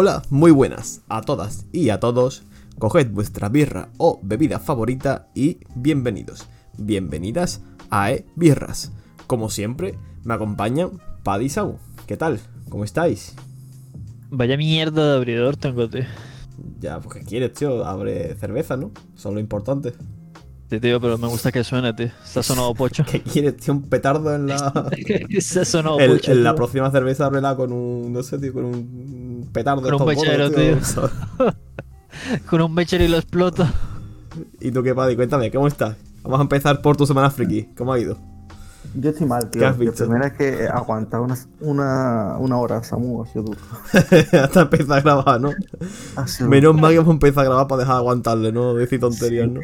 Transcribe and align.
Hola, 0.00 0.22
muy 0.30 0.52
buenas 0.52 1.00
a 1.08 1.22
todas 1.22 1.66
y 1.72 1.88
a 1.88 1.98
todos. 1.98 2.44
Coged 2.78 3.10
vuestra 3.10 3.48
birra 3.48 3.88
o 3.96 4.20
bebida 4.22 4.60
favorita 4.60 5.26
y 5.34 5.58
bienvenidos, 5.74 6.46
bienvenidas 6.76 7.62
a 7.90 8.12
E 8.12 8.24
Birras. 8.36 8.92
Como 9.26 9.50
siempre, 9.50 9.98
me 10.22 10.34
acompañan 10.34 11.00
Paddy 11.24 11.48
y. 11.48 11.80
¿Qué 12.06 12.16
tal? 12.16 12.38
¿Cómo 12.68 12.84
estáis? 12.84 13.34
Vaya 14.30 14.56
mierda 14.56 15.04
de 15.10 15.16
abridor 15.16 15.56
tengo, 15.56 15.90
tío. 15.90 16.04
Ya, 16.78 17.00
pues 17.00 17.16
¿qué 17.16 17.24
quieres, 17.24 17.54
tío? 17.54 17.84
Abre 17.84 18.36
cerveza, 18.36 18.76
¿no? 18.76 18.92
Es 19.16 19.24
lo 19.24 19.40
importante. 19.40 19.94
Sí, 20.70 20.80
tío, 20.80 21.00
pero 21.00 21.16
me 21.16 21.26
gusta 21.28 21.50
que 21.50 21.64
suene, 21.64 21.94
tío. 21.94 22.10
Se 22.24 22.40
ha 22.40 22.42
sonado 22.42 22.74
pocho. 22.74 23.02
¿Qué 23.10 23.22
quieres, 23.22 23.56
tío? 23.56 23.72
Un 23.74 23.82
petardo 23.82 24.32
en 24.32 24.46
la. 24.46 24.90
Se 25.40 25.60
ha 25.60 25.64
sonado 25.64 25.98
El- 25.98 26.12
pocho. 26.12 26.30
en 26.30 26.44
la 26.44 26.54
próxima 26.54 26.88
cerveza 26.90 27.26
ábrela 27.26 27.56
con 27.56 27.72
un. 27.72 28.12
No 28.12 28.22
sé, 28.22 28.38
tío, 28.38 28.52
con 28.52 28.66
un 28.66 29.08
petardo. 29.48 29.82
Con 29.82 29.94
un 29.94 30.10
estos 30.10 30.24
mechero, 30.24 30.50
gordos, 30.50 31.00
Con 32.46 32.60
un 32.60 32.74
mechero 32.74 33.04
y 33.04 33.08
lo 33.08 33.16
exploto. 33.16 33.66
¿Y 34.60 34.70
tú 34.70 34.82
qué, 34.82 34.94
Paddy? 34.94 35.16
Cuéntame, 35.16 35.50
¿cómo 35.50 35.66
estás? 35.66 35.96
Vamos 36.22 36.40
a 36.40 36.42
empezar 36.42 36.82
por 36.82 36.96
tu 36.96 37.06
semana 37.06 37.30
friki. 37.30 37.70
¿Cómo 37.76 37.92
ha 37.92 37.98
ido? 37.98 38.18
Yo 38.94 39.10
estoy 39.10 39.26
mal, 39.26 39.50
tío. 39.50 39.60
¿Qué 39.60 39.66
has 39.66 39.78
La 39.78 39.92
primera 39.92 40.26
es 40.28 40.32
que 40.34 40.68
aguantar 40.68 41.20
una, 41.20 41.36
una, 41.60 42.36
una 42.38 42.56
hora, 42.56 42.82
Samu, 42.82 43.22
ha 43.22 43.26
sido 43.26 43.44
duro. 43.44 43.60
Hasta 44.42 44.62
empezar 44.62 44.98
a 44.98 45.00
grabar, 45.00 45.40
¿no? 45.40 45.50
Menos 46.48 46.74
mal 46.74 46.92
que 46.92 46.96
hemos 46.96 47.10
empezado 47.10 47.40
a 47.40 47.44
grabar 47.44 47.66
para 47.66 47.80
dejar 47.80 47.94
de 47.94 47.98
aguantarle, 47.98 48.52
¿no? 48.52 48.74
Decir 48.74 49.00
tonterías, 49.00 49.48
¿no? 49.48 49.60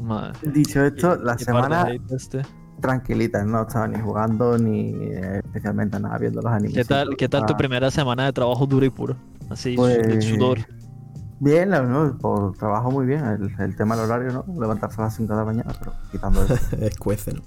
Madre. 0.00 0.38
Dicho 0.50 0.84
esto, 0.84 1.16
la 1.16 1.36
semana 1.38 1.88
este. 2.10 2.42
Tranquilita, 2.80 3.44
no 3.44 3.62
estaba 3.62 3.88
ni 3.88 3.98
jugando 4.00 4.58
ni 4.58 4.90
eh, 4.94 5.40
especialmente 5.44 5.98
nada, 6.00 6.18
viendo 6.18 6.42
los 6.42 6.52
animes. 6.52 6.74
¿Qué 6.74 6.84
tal, 6.84 7.16
¿Qué 7.16 7.28
tal 7.28 7.46
tu 7.46 7.54
Ah, 7.54 7.56
primera 7.56 7.90
semana 7.90 8.24
de 8.26 8.32
trabajo 8.32 8.66
duro 8.66 8.84
y 8.86 8.90
puro? 8.90 9.16
Así, 9.50 9.74
Pues- 9.76 9.98
el 9.98 10.22
sudor. 10.22 10.58
Bien, 11.38 11.68
la- 11.70 11.82
no, 11.82 12.16
por 12.16 12.56
trabajo 12.56 12.90
muy 12.90 13.04
bien. 13.06 13.22
El, 13.24 13.54
el 13.62 13.76
tema 13.76 13.94
del 13.96 14.06
horario, 14.10 14.32
¿no? 14.32 14.60
Levantarse 14.60 15.00
a 15.00 15.04
las 15.04 15.16
5 15.16 15.32
de 15.34 15.38
la 15.38 15.44
mañana, 15.44 15.74
pero 15.78 15.92
quitando 16.10 16.42
eso. 16.42 16.54
Escuece, 16.80 17.34
¿no? 17.34 17.42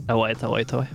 Está 0.00 0.14
guay, 0.14 0.32
está 0.32 0.46
guay, 0.48 0.62
está 0.62 0.76
guay. 0.78 0.88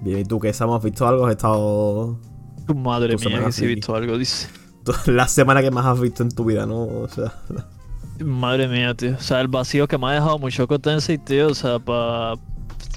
Bien, 0.00 0.18
¿y 0.18 0.24
tú 0.24 0.40
qué? 0.40 0.52
Sam, 0.52 0.70
¿Has 0.72 0.82
visto 0.82 1.06
algo? 1.06 1.26
¿Has 1.26 1.32
estado 1.32 2.18
Tu 2.66 2.74
madre 2.74 3.16
mía, 3.16 3.44
que 3.44 3.52
si 3.52 3.64
he 3.64 3.68
visto 3.68 3.94
algo, 3.94 4.18
dice. 4.18 4.48
la 5.06 5.28
semana 5.28 5.62
que 5.62 5.70
más 5.70 5.86
has 5.86 6.00
visto 6.00 6.24
en 6.24 6.30
tu 6.30 6.44
vida, 6.44 6.66
¿no? 6.66 6.82
O 6.82 7.08
sea, 7.08 7.32
Madre 8.24 8.66
mía, 8.68 8.94
tío. 8.94 9.14
O 9.14 9.20
sea, 9.20 9.40
el 9.40 9.48
vacío 9.48 9.86
que 9.88 9.96
me 9.98 10.08
ha 10.08 10.12
dejado 10.12 10.38
Mushoku 10.40 10.78
Tensei, 10.80 11.18
tío. 11.18 11.48
O 11.48 11.54
sea, 11.54 11.78
pa... 11.78 12.34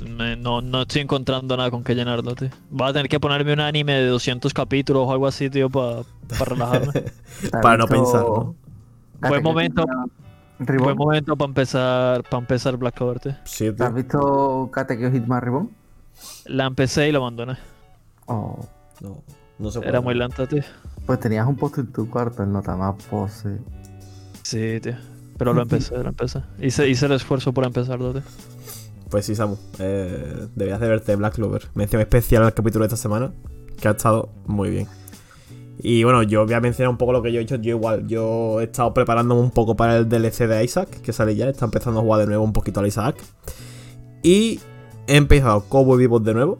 me- 0.02 0.36
no, 0.36 0.62
no 0.62 0.82
estoy 0.84 1.02
encontrando 1.02 1.56
nada 1.58 1.72
con 1.72 1.84
que 1.84 1.96
llenarlo, 1.96 2.36
tío. 2.36 2.50
Voy 2.70 2.90
a 2.90 2.94
tener 2.94 3.08
que 3.10 3.20
ponerme 3.20 3.54
un 3.54 3.60
anime 3.62 3.94
de 3.94 4.08
200 4.08 4.54
capítulos 4.54 5.04
o 5.08 5.12
algo 5.12 5.28
así, 5.28 5.50
tío, 5.50 5.70
para 5.70 6.04
relajarme. 6.46 6.92
para 7.62 7.78
no 7.78 7.88
pensar, 7.88 8.22
¿no? 8.22 8.56
Buen 9.28 9.44
momento. 9.44 9.86
Ribbon. 10.60 10.84
Buen 10.86 10.98
momento 10.98 11.36
para 11.36 11.48
empezar, 11.50 12.24
para 12.24 12.40
empezar 12.40 12.78
Black 12.78 12.96
Clover, 12.96 13.20
tío. 13.20 13.36
Sí, 13.44 13.68
¿Has 13.68 13.76
tío. 13.76 13.92
visto 13.92 14.70
Katekyo 14.72 15.12
Hitman 15.12 15.42
Ribbon? 15.42 15.70
La 16.46 16.66
empecé 16.66 17.10
y 17.10 17.12
la 17.12 17.18
abandoné. 17.18 17.58
Oh, 18.28 18.66
No, 19.02 19.22
no 19.60 19.70
se 19.72 19.80
puede. 19.80 19.90
Era 19.90 20.00
muy 20.02 20.16
lenta, 20.16 20.48
tío. 20.48 20.64
pues 21.06 21.20
tenías 21.20 21.46
un 21.46 21.56
post 21.58 21.78
en 21.80 21.92
tu 21.92 22.10
cuarto, 22.10 22.42
el 22.44 22.52
nota 22.54 22.76
más 22.78 22.96
pose. 23.10 23.58
Sí, 24.44 24.80
tío. 24.82 24.96
Pero 25.38 25.54
lo 25.54 25.62
empecé, 25.64 25.98
lo 25.98 26.08
empecé. 26.10 26.42
Hice, 26.62 26.88
hice 26.88 27.06
el 27.08 27.12
esfuerzo 27.12 27.52
por 27.52 27.66
empezarlo, 27.66 28.14
tío. 28.14 28.22
Pues 29.10 29.26
sí, 29.26 29.36
Samu. 29.36 29.58
Eh, 29.80 30.48
debías 30.56 30.80
de 30.80 30.88
verte 30.88 31.16
Black 31.16 31.36
Clover. 31.36 31.70
Mención 31.74 32.02
especial 32.02 32.44
al 32.44 32.54
capítulo 32.54 32.84
de 32.84 32.88
esta 32.88 32.98
semana, 32.98 33.32
que 33.80 33.88
ha 33.88 33.92
estado 33.92 34.30
muy 34.46 34.70
bien. 34.70 34.88
Y 35.80 36.04
bueno, 36.04 36.24
yo 36.24 36.46
voy 36.46 36.54
a 36.54 36.62
mencionar 36.62 36.90
un 36.90 36.98
poco 36.98 37.12
lo 37.12 37.22
que 37.22 37.32
yo 37.32 37.40
he 37.40 37.44
hecho. 37.44 37.56
Yo 37.58 37.76
igual, 37.76 38.08
yo 38.08 38.62
he 38.62 38.66
estado 38.66 38.94
preparándome 38.94 39.42
un 39.42 39.52
poco 39.52 39.76
para 39.76 39.98
el 39.98 40.10
DLC 40.10 40.48
de 40.48 40.64
Isaac, 40.64 40.90
que 41.02 41.14
sale 41.14 41.36
ya. 41.36 41.50
Está 41.50 41.66
empezando 41.66 42.00
a 42.00 42.04
jugar 42.04 42.22
de 42.22 42.28
nuevo 42.28 42.44
un 42.44 42.54
poquito 42.54 42.80
al 42.80 42.88
Isaac. 42.88 43.18
Y 44.24 44.60
he 45.08 45.18
empezado 45.18 45.66
Cowboy 45.70 46.00
Bebop 46.00 46.24
de 46.24 46.34
nuevo. 46.34 46.58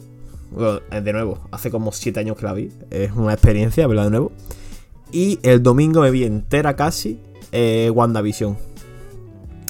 Bueno, 0.50 0.80
eh, 0.90 1.00
de 1.00 1.12
nuevo, 1.12 1.40
hace 1.50 1.70
como 1.70 1.92
7 1.92 2.20
años 2.20 2.36
que 2.36 2.44
la 2.44 2.52
vi. 2.52 2.70
Es 2.90 3.12
una 3.12 3.32
experiencia 3.32 3.86
verla 3.86 4.04
de 4.04 4.10
nuevo. 4.10 4.32
Y 5.12 5.38
el 5.42 5.62
domingo 5.62 6.02
me 6.02 6.10
vi 6.10 6.24
entera 6.24 6.76
casi 6.76 7.20
eh, 7.52 7.90
WandaVision. 7.92 8.56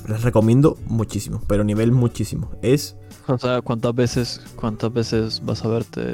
Les 0.08 0.22
recomiendo 0.22 0.76
muchísimo, 0.86 1.42
pero 1.48 1.64
nivel 1.64 1.92
muchísimo. 1.92 2.50
Es. 2.62 2.96
O 3.26 3.38
sea, 3.38 3.60
¿cuántas 3.62 3.94
veces, 3.94 4.40
cuántas 4.56 4.92
veces 4.92 5.42
vas 5.44 5.64
a 5.64 5.68
verte? 5.68 6.12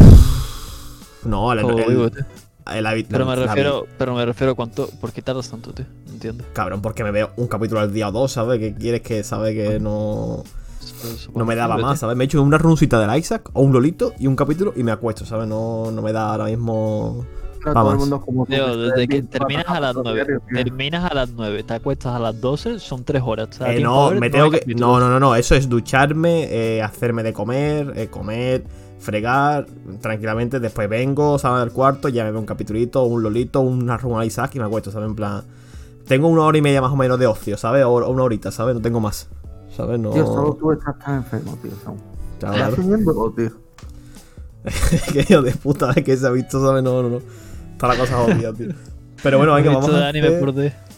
No, 1.24 1.52
Cowboy 1.60 1.82
el- 1.94 3.06
Pero 3.10 3.26
me 3.26 3.36
la- 3.36 3.46
refiero, 3.46 3.86
pero 3.98 4.14
me 4.14 4.24
refiero 4.24 4.52
a 4.52 4.54
cuánto, 4.54 4.88
¿por 5.00 5.12
qué 5.12 5.20
tardas 5.20 5.50
tanto, 5.50 5.72
tío? 5.72 5.84
No 6.06 6.12
entiendo. 6.12 6.44
Cabrón, 6.52 6.80
porque 6.80 7.02
me 7.04 7.10
veo 7.10 7.30
un 7.36 7.48
capítulo 7.48 7.80
al 7.80 7.92
día 7.92 8.08
o 8.08 8.12
dos, 8.12 8.32
¿sabes? 8.32 8.60
¿Qué 8.60 8.74
quieres 8.74 9.02
que 9.02 9.22
sabe 9.24 9.52
que 9.54 9.80
no, 9.80 10.42
no 11.34 11.44
me 11.44 11.56
daba 11.56 11.76
que- 11.76 11.82
más, 11.82 11.98
¿sabes? 12.00 12.16
Me 12.16 12.24
he 12.24 12.26
hecho 12.26 12.40
una 12.40 12.58
runcita 12.58 12.98
del 13.00 13.18
Isaac 13.18 13.50
o 13.52 13.62
un 13.62 13.72
Lolito 13.72 14.14
y 14.18 14.26
un 14.28 14.36
capítulo 14.36 14.72
y 14.76 14.84
me 14.84 14.92
acuesto, 14.92 15.26
¿sabes? 15.26 15.48
No, 15.48 15.90
no 15.90 16.02
me 16.02 16.12
da 16.12 16.30
ahora 16.30 16.44
mismo. 16.46 17.26
No, 17.64 17.74
Vamos. 17.74 17.82
todo 17.84 17.92
el 17.92 17.98
mundo 17.98 18.20
como 18.20 18.46
Tío, 18.46 18.66
que 18.66 18.76
desde 18.76 19.08
que 19.08 19.22
terminas 19.22 19.66
a 19.68 19.80
las 19.80 19.94
9, 19.94 20.12
diario, 20.14 20.40
tío. 20.48 20.64
terminas 20.64 21.10
a 21.10 21.14
las 21.14 21.30
9, 21.30 21.62
te 21.62 21.74
acuestas 21.74 22.14
a 22.14 22.18
las 22.18 22.40
12, 22.40 22.78
son 22.80 23.04
3 23.04 23.22
horas. 23.24 23.48
o 23.50 23.52
sea, 23.52 23.72
Eh, 23.74 23.80
no, 23.80 24.10
me 24.12 24.30
tengo 24.30 24.50
que. 24.50 24.62
No, 24.74 24.98
no, 24.98 25.08
no, 25.08 25.20
no. 25.20 25.34
Eso 25.36 25.54
es 25.54 25.68
ducharme, 25.68 26.48
eh, 26.50 26.82
hacerme 26.82 27.22
de 27.22 27.32
comer, 27.32 27.92
eh, 27.96 28.08
comer, 28.08 28.64
fregar 28.98 29.66
tranquilamente. 30.00 30.60
Después 30.60 30.88
vengo, 30.88 31.38
salgo 31.38 31.58
del 31.60 31.72
cuarto, 31.72 32.08
ya 32.08 32.24
me 32.24 32.30
veo 32.30 32.40
un 32.40 32.46
capitulito, 32.46 33.04
un 33.04 33.22
Lolito, 33.22 33.60
una 33.60 33.94
al 33.94 34.26
Isaac 34.26 34.54
y 34.54 34.58
me 34.58 34.64
acuesto, 34.64 34.90
¿sabes? 34.90 35.08
En 35.08 35.14
plan. 35.14 35.42
Tengo 36.06 36.28
una 36.28 36.42
hora 36.42 36.58
y 36.58 36.62
media 36.62 36.80
más 36.80 36.90
o 36.92 36.96
menos 36.96 37.18
de 37.18 37.26
ocio, 37.26 37.56
¿sabes? 37.56 37.84
O 37.84 37.92
una 38.10 38.24
horita, 38.24 38.50
¿sabes? 38.50 38.74
No 38.74 38.82
tengo 38.82 39.00
más. 39.00 39.28
¿Sabes? 39.76 39.98
No. 39.98 40.10
Tío, 40.10 40.26
solo 40.26 40.54
tú 40.54 40.72
estás 40.72 40.98
tan 40.98 41.16
enfermo, 41.16 41.56
tío. 41.62 41.70
¿Estás 42.34 42.74
teniendo 42.74 43.32
tío? 43.36 43.50
que 45.12 45.20
hijo 45.28 45.42
de 45.42 45.52
puta, 45.52 45.92
es 45.94 46.04
que 46.04 46.16
se 46.16 46.26
ha 46.26 46.30
visto, 46.30 46.64
¿sabes? 46.64 46.82
No, 46.82 47.02
no, 47.02 47.08
no. 47.08 47.18
Está 47.82 47.94
la 47.94 47.98
cosa 47.98 48.16
jodida, 48.16 48.52
tío. 48.52 48.68
Pero 49.24 49.38
bueno, 49.38 49.54
venga, 49.54 49.72
vamos 49.72 49.90
a, 49.90 50.08
hacer, 50.08 50.40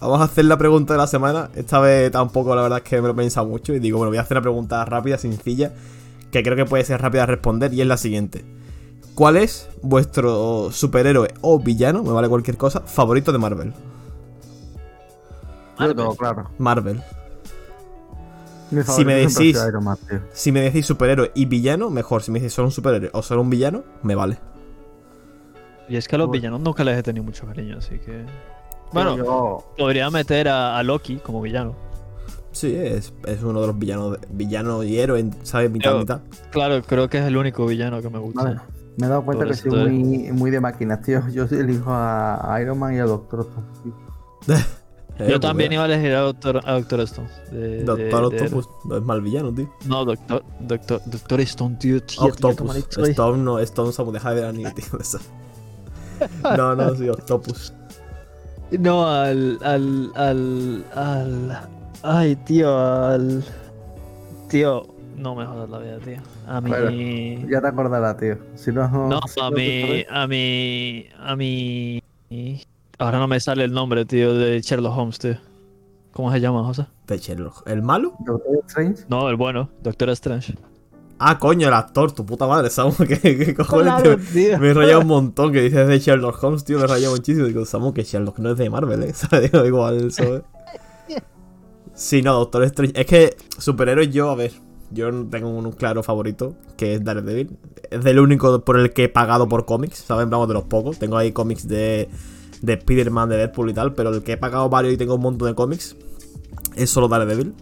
vamos 0.00 0.20
a 0.20 0.24
hacer 0.24 0.44
la 0.44 0.58
pregunta 0.58 0.92
de 0.92 0.98
la 0.98 1.06
semana. 1.06 1.48
Esta 1.54 1.80
vez 1.80 2.12
tampoco, 2.12 2.54
la 2.54 2.60
verdad 2.60 2.82
es 2.84 2.84
que 2.84 2.96
me 3.00 3.08
lo 3.08 3.14
he 3.14 3.16
pensado 3.16 3.46
mucho. 3.46 3.72
Y 3.72 3.78
digo, 3.78 3.96
bueno, 3.96 4.10
voy 4.10 4.18
a 4.18 4.20
hacer 4.20 4.36
una 4.36 4.42
pregunta 4.42 4.84
rápida, 4.84 5.16
sencilla, 5.16 5.72
que 6.30 6.42
creo 6.42 6.56
que 6.56 6.66
puede 6.66 6.84
ser 6.84 7.00
rápida 7.00 7.22
de 7.22 7.26
responder. 7.28 7.72
Y 7.72 7.80
es 7.80 7.86
la 7.86 7.96
siguiente: 7.96 8.44
¿Cuál 9.14 9.38
es 9.38 9.66
vuestro 9.80 10.68
superhéroe 10.72 11.32
o 11.40 11.58
villano, 11.58 12.02
me 12.02 12.12
vale 12.12 12.28
cualquier 12.28 12.58
cosa, 12.58 12.80
favorito 12.80 13.32
de 13.32 13.38
Marvel? 13.38 13.72
Yo 15.80 15.94
tengo 15.94 16.14
claro. 16.16 16.50
Marvel. 16.58 17.02
Si 18.94 19.06
me 19.06 19.24
decís- 19.24 19.56
Iron 19.66 19.84
Man. 19.84 19.96
Si 20.34 20.52
me 20.52 20.60
decís 20.60 20.84
superhéroe 20.84 21.32
y 21.34 21.46
villano, 21.46 21.88
mejor. 21.88 22.22
Si 22.22 22.30
me 22.30 22.40
decís 22.40 22.52
solo 22.52 22.68
un 22.68 22.72
superhéroe 22.72 23.08
o 23.14 23.22
solo 23.22 23.40
un 23.40 23.48
villano, 23.48 23.84
me 24.02 24.14
vale. 24.14 24.36
Y 25.88 25.96
es 25.96 26.08
que 26.08 26.16
a 26.16 26.18
los 26.18 26.30
villanos 26.30 26.60
nunca 26.60 26.82
les 26.84 26.98
he 26.98 27.02
tenido 27.02 27.24
mucho 27.24 27.46
cariño, 27.46 27.78
así 27.78 27.98
que. 27.98 28.24
Bueno, 28.92 29.14
Tío, 29.14 29.24
yo- 29.24 29.64
podría 29.76 30.10
meter 30.10 30.48
a, 30.48 30.78
a 30.78 30.82
Loki 30.82 31.16
como 31.16 31.40
villano. 31.42 31.74
Sí, 32.52 32.72
es, 32.74 33.12
es 33.26 33.42
uno 33.42 33.60
de 33.60 33.66
los 33.66 33.78
villanos, 33.78 34.18
villano 34.30 34.82
y 34.84 34.98
héroe, 34.98 35.24
¿sabes? 35.42 35.70
Mitad, 35.70 35.92
Yo- 35.92 35.98
mitad. 35.98 36.20
Claro, 36.50 36.80
creo 36.82 37.08
que 37.08 37.18
es 37.18 37.24
el 37.24 37.36
único 37.36 37.66
villano 37.66 38.00
que 38.00 38.08
me 38.08 38.18
gusta. 38.18 38.44
Vale. 38.44 38.60
Me 38.96 39.06
he 39.06 39.08
dado 39.10 39.24
cuenta 39.24 39.44
Por 39.44 39.52
que 39.54 39.60
soy 39.60 39.90
muy, 39.90 40.32
muy 40.32 40.50
de 40.52 40.60
máquinas, 40.60 41.02
tío. 41.04 41.22
Yo 41.30 41.44
elijo 41.44 41.90
a 41.90 42.54
a 42.54 42.62
Iron 42.62 42.78
Man 42.78 42.94
y 42.94 42.98
a 43.00 43.04
Doctor 43.04 43.46
tío. 43.82 44.56
Eh, 45.16 45.28
Yo 45.30 45.38
también 45.38 45.68
pues, 45.68 45.74
iba 45.74 45.84
a 45.84 45.86
elegir 45.86 46.12
a 46.12 46.20
Doctor, 46.22 46.60
a 46.64 46.72
Doctor 46.72 47.00
Stone. 47.02 47.28
de- 47.52 47.84
Doctor 47.84 48.30
de- 48.32 48.40
Octopus, 48.42 48.68
no 48.86 48.96
es 48.96 49.02
mal 49.04 49.22
villano, 49.22 49.54
tío. 49.54 49.72
No, 49.86 50.04
Doctor, 50.04 50.42
Doctor, 50.58 51.00
Doctor 51.06 51.40
Stone, 51.42 51.76
tío. 51.76 52.00
tío, 52.02 52.16
tío, 52.32 52.48
Octopus. 52.48 52.84
soy. 52.90 53.10
Stone 53.12 53.38
no, 53.44 53.60
Stone 53.60 53.92
se 53.92 54.02
deja 54.06 54.30
de 54.30 54.34
ver 54.34 54.44
anime, 54.46 54.72
tío. 54.72 54.84
No, 56.56 56.74
no, 56.74 56.94
sí, 56.94 57.08
Octopus. 57.08 57.72
No, 58.78 59.08
al, 59.08 59.58
al, 59.62 60.10
al, 60.14 60.84
al... 60.94 61.58
Ay, 62.02 62.36
tío, 62.36 62.76
al... 62.78 63.44
Tío, 64.48 64.86
no 65.16 65.34
me 65.34 65.44
jodas 65.46 65.70
la 65.70 65.78
vida, 65.78 65.98
tío. 65.98 66.16
A 66.46 66.60
mí... 66.60 66.70
Bueno, 66.70 67.48
Ya 67.50 67.60
te 67.60 67.68
acordarás, 67.68 68.16
tío. 68.18 68.38
Si 68.56 68.72
no, 68.72 68.88
No, 69.08 69.20
si 69.26 69.40
a 69.40 69.50
no 69.50 69.56
mí, 69.56 70.04
a 70.10 70.26
mí, 70.26 71.06
a 71.18 71.36
mí... 71.36 72.02
Ahora 72.98 73.18
no 73.18 73.28
me 73.28 73.40
sale 73.40 73.64
el 73.64 73.72
nombre, 73.72 74.04
tío, 74.04 74.34
de 74.34 74.60
Sherlock 74.60 74.96
Holmes, 74.96 75.18
tío. 75.18 75.36
¿Cómo 76.12 76.30
se 76.32 76.40
llama, 76.40 76.62
José? 76.64 76.86
De 77.06 77.18
Sherlock. 77.18 77.66
¿El 77.68 77.82
malo? 77.82 78.14
Doctor 78.20 78.60
Strange. 78.66 79.04
No, 79.08 79.28
el 79.28 79.36
bueno, 79.36 79.68
Doctor 79.82 80.10
Strange. 80.10 80.54
Ah, 81.18 81.38
coño, 81.38 81.68
el 81.68 81.74
actor, 81.74 82.12
tu 82.12 82.26
puta 82.26 82.46
madre, 82.46 82.70
Samu. 82.70 82.92
¿Qué, 83.08 83.18
qué 83.20 83.54
cojones? 83.54 84.02
Claro, 84.02 84.18
tío? 84.32 84.58
Me 84.58 84.70
he 84.70 84.74
rayado 84.74 85.00
un 85.00 85.06
montón 85.06 85.52
que 85.52 85.62
dices 85.62 85.86
de 85.86 85.98
Sherlock 85.98 86.42
Holmes, 86.42 86.64
tío. 86.64 86.78
Me 86.78 86.84
he 86.84 86.86
rayado 86.86 87.14
muchísimo. 87.14 87.46
Digo, 87.46 87.64
Samu, 87.64 87.92
que 87.94 88.02
Sherlock 88.02 88.38
no 88.38 88.50
es 88.50 88.58
de 88.58 88.68
Marvel, 88.70 89.02
¿eh? 89.04 89.12
¿Sabes? 89.14 89.50
Digo, 89.50 89.64
igual, 89.64 90.12
¿sabes? 90.12 90.42
Sí, 91.94 92.22
no, 92.22 92.34
Doctor 92.34 92.64
Strange. 92.64 93.00
Es 93.00 93.06
que 93.06 93.36
superhéroes 93.58 94.10
yo, 94.10 94.28
a 94.30 94.34
ver, 94.34 94.52
yo 94.90 95.10
tengo 95.26 95.48
un 95.48 95.70
claro 95.72 96.02
favorito, 96.02 96.56
que 96.76 96.94
es 96.94 97.04
Daredevil. 97.04 97.56
Es 97.90 98.02
del 98.02 98.18
único 98.18 98.64
por 98.64 98.80
el 98.80 98.92
que 98.92 99.04
he 99.04 99.08
pagado 99.08 99.48
por 99.48 99.64
cómics, 99.64 99.98
¿sabes? 99.98 100.28
Vamos 100.28 100.48
de 100.48 100.54
los 100.54 100.64
pocos. 100.64 100.98
Tengo 100.98 101.16
ahí 101.16 101.30
cómics 101.30 101.68
de 101.68 102.08
de 102.64 102.74
Spider-Man, 102.74 103.28
de 103.28 103.36
Deadpool 103.36 103.70
y 103.70 103.74
tal, 103.74 103.94
pero 103.94 104.10
el 104.10 104.22
que 104.22 104.32
he 104.32 104.36
pagado 104.36 104.68
varios 104.68 104.94
y 104.94 104.96
tengo 104.96 105.14
un 105.16 105.22
montón 105.22 105.48
de 105.48 105.54
cómics 105.54 105.96
es 106.76 106.90
solo 106.90 107.08
Daredevil. 107.08 107.54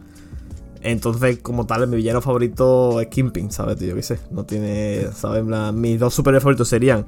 Entonces, 0.82 1.38
como 1.38 1.66
tal, 1.66 1.86
mi 1.88 1.96
villano 1.96 2.20
favorito 2.20 3.00
es 3.00 3.06
Kingpin, 3.08 3.50
¿sabes? 3.52 3.76
Tío, 3.78 3.94
qué 3.94 4.02
sé. 4.02 4.18
No 4.30 4.44
tiene, 4.44 5.06
¿sabes? 5.14 5.44
Mis 5.74 5.98
dos 6.00 6.12
superhéroes 6.14 6.42
favoritos 6.42 6.68
serían 6.68 7.06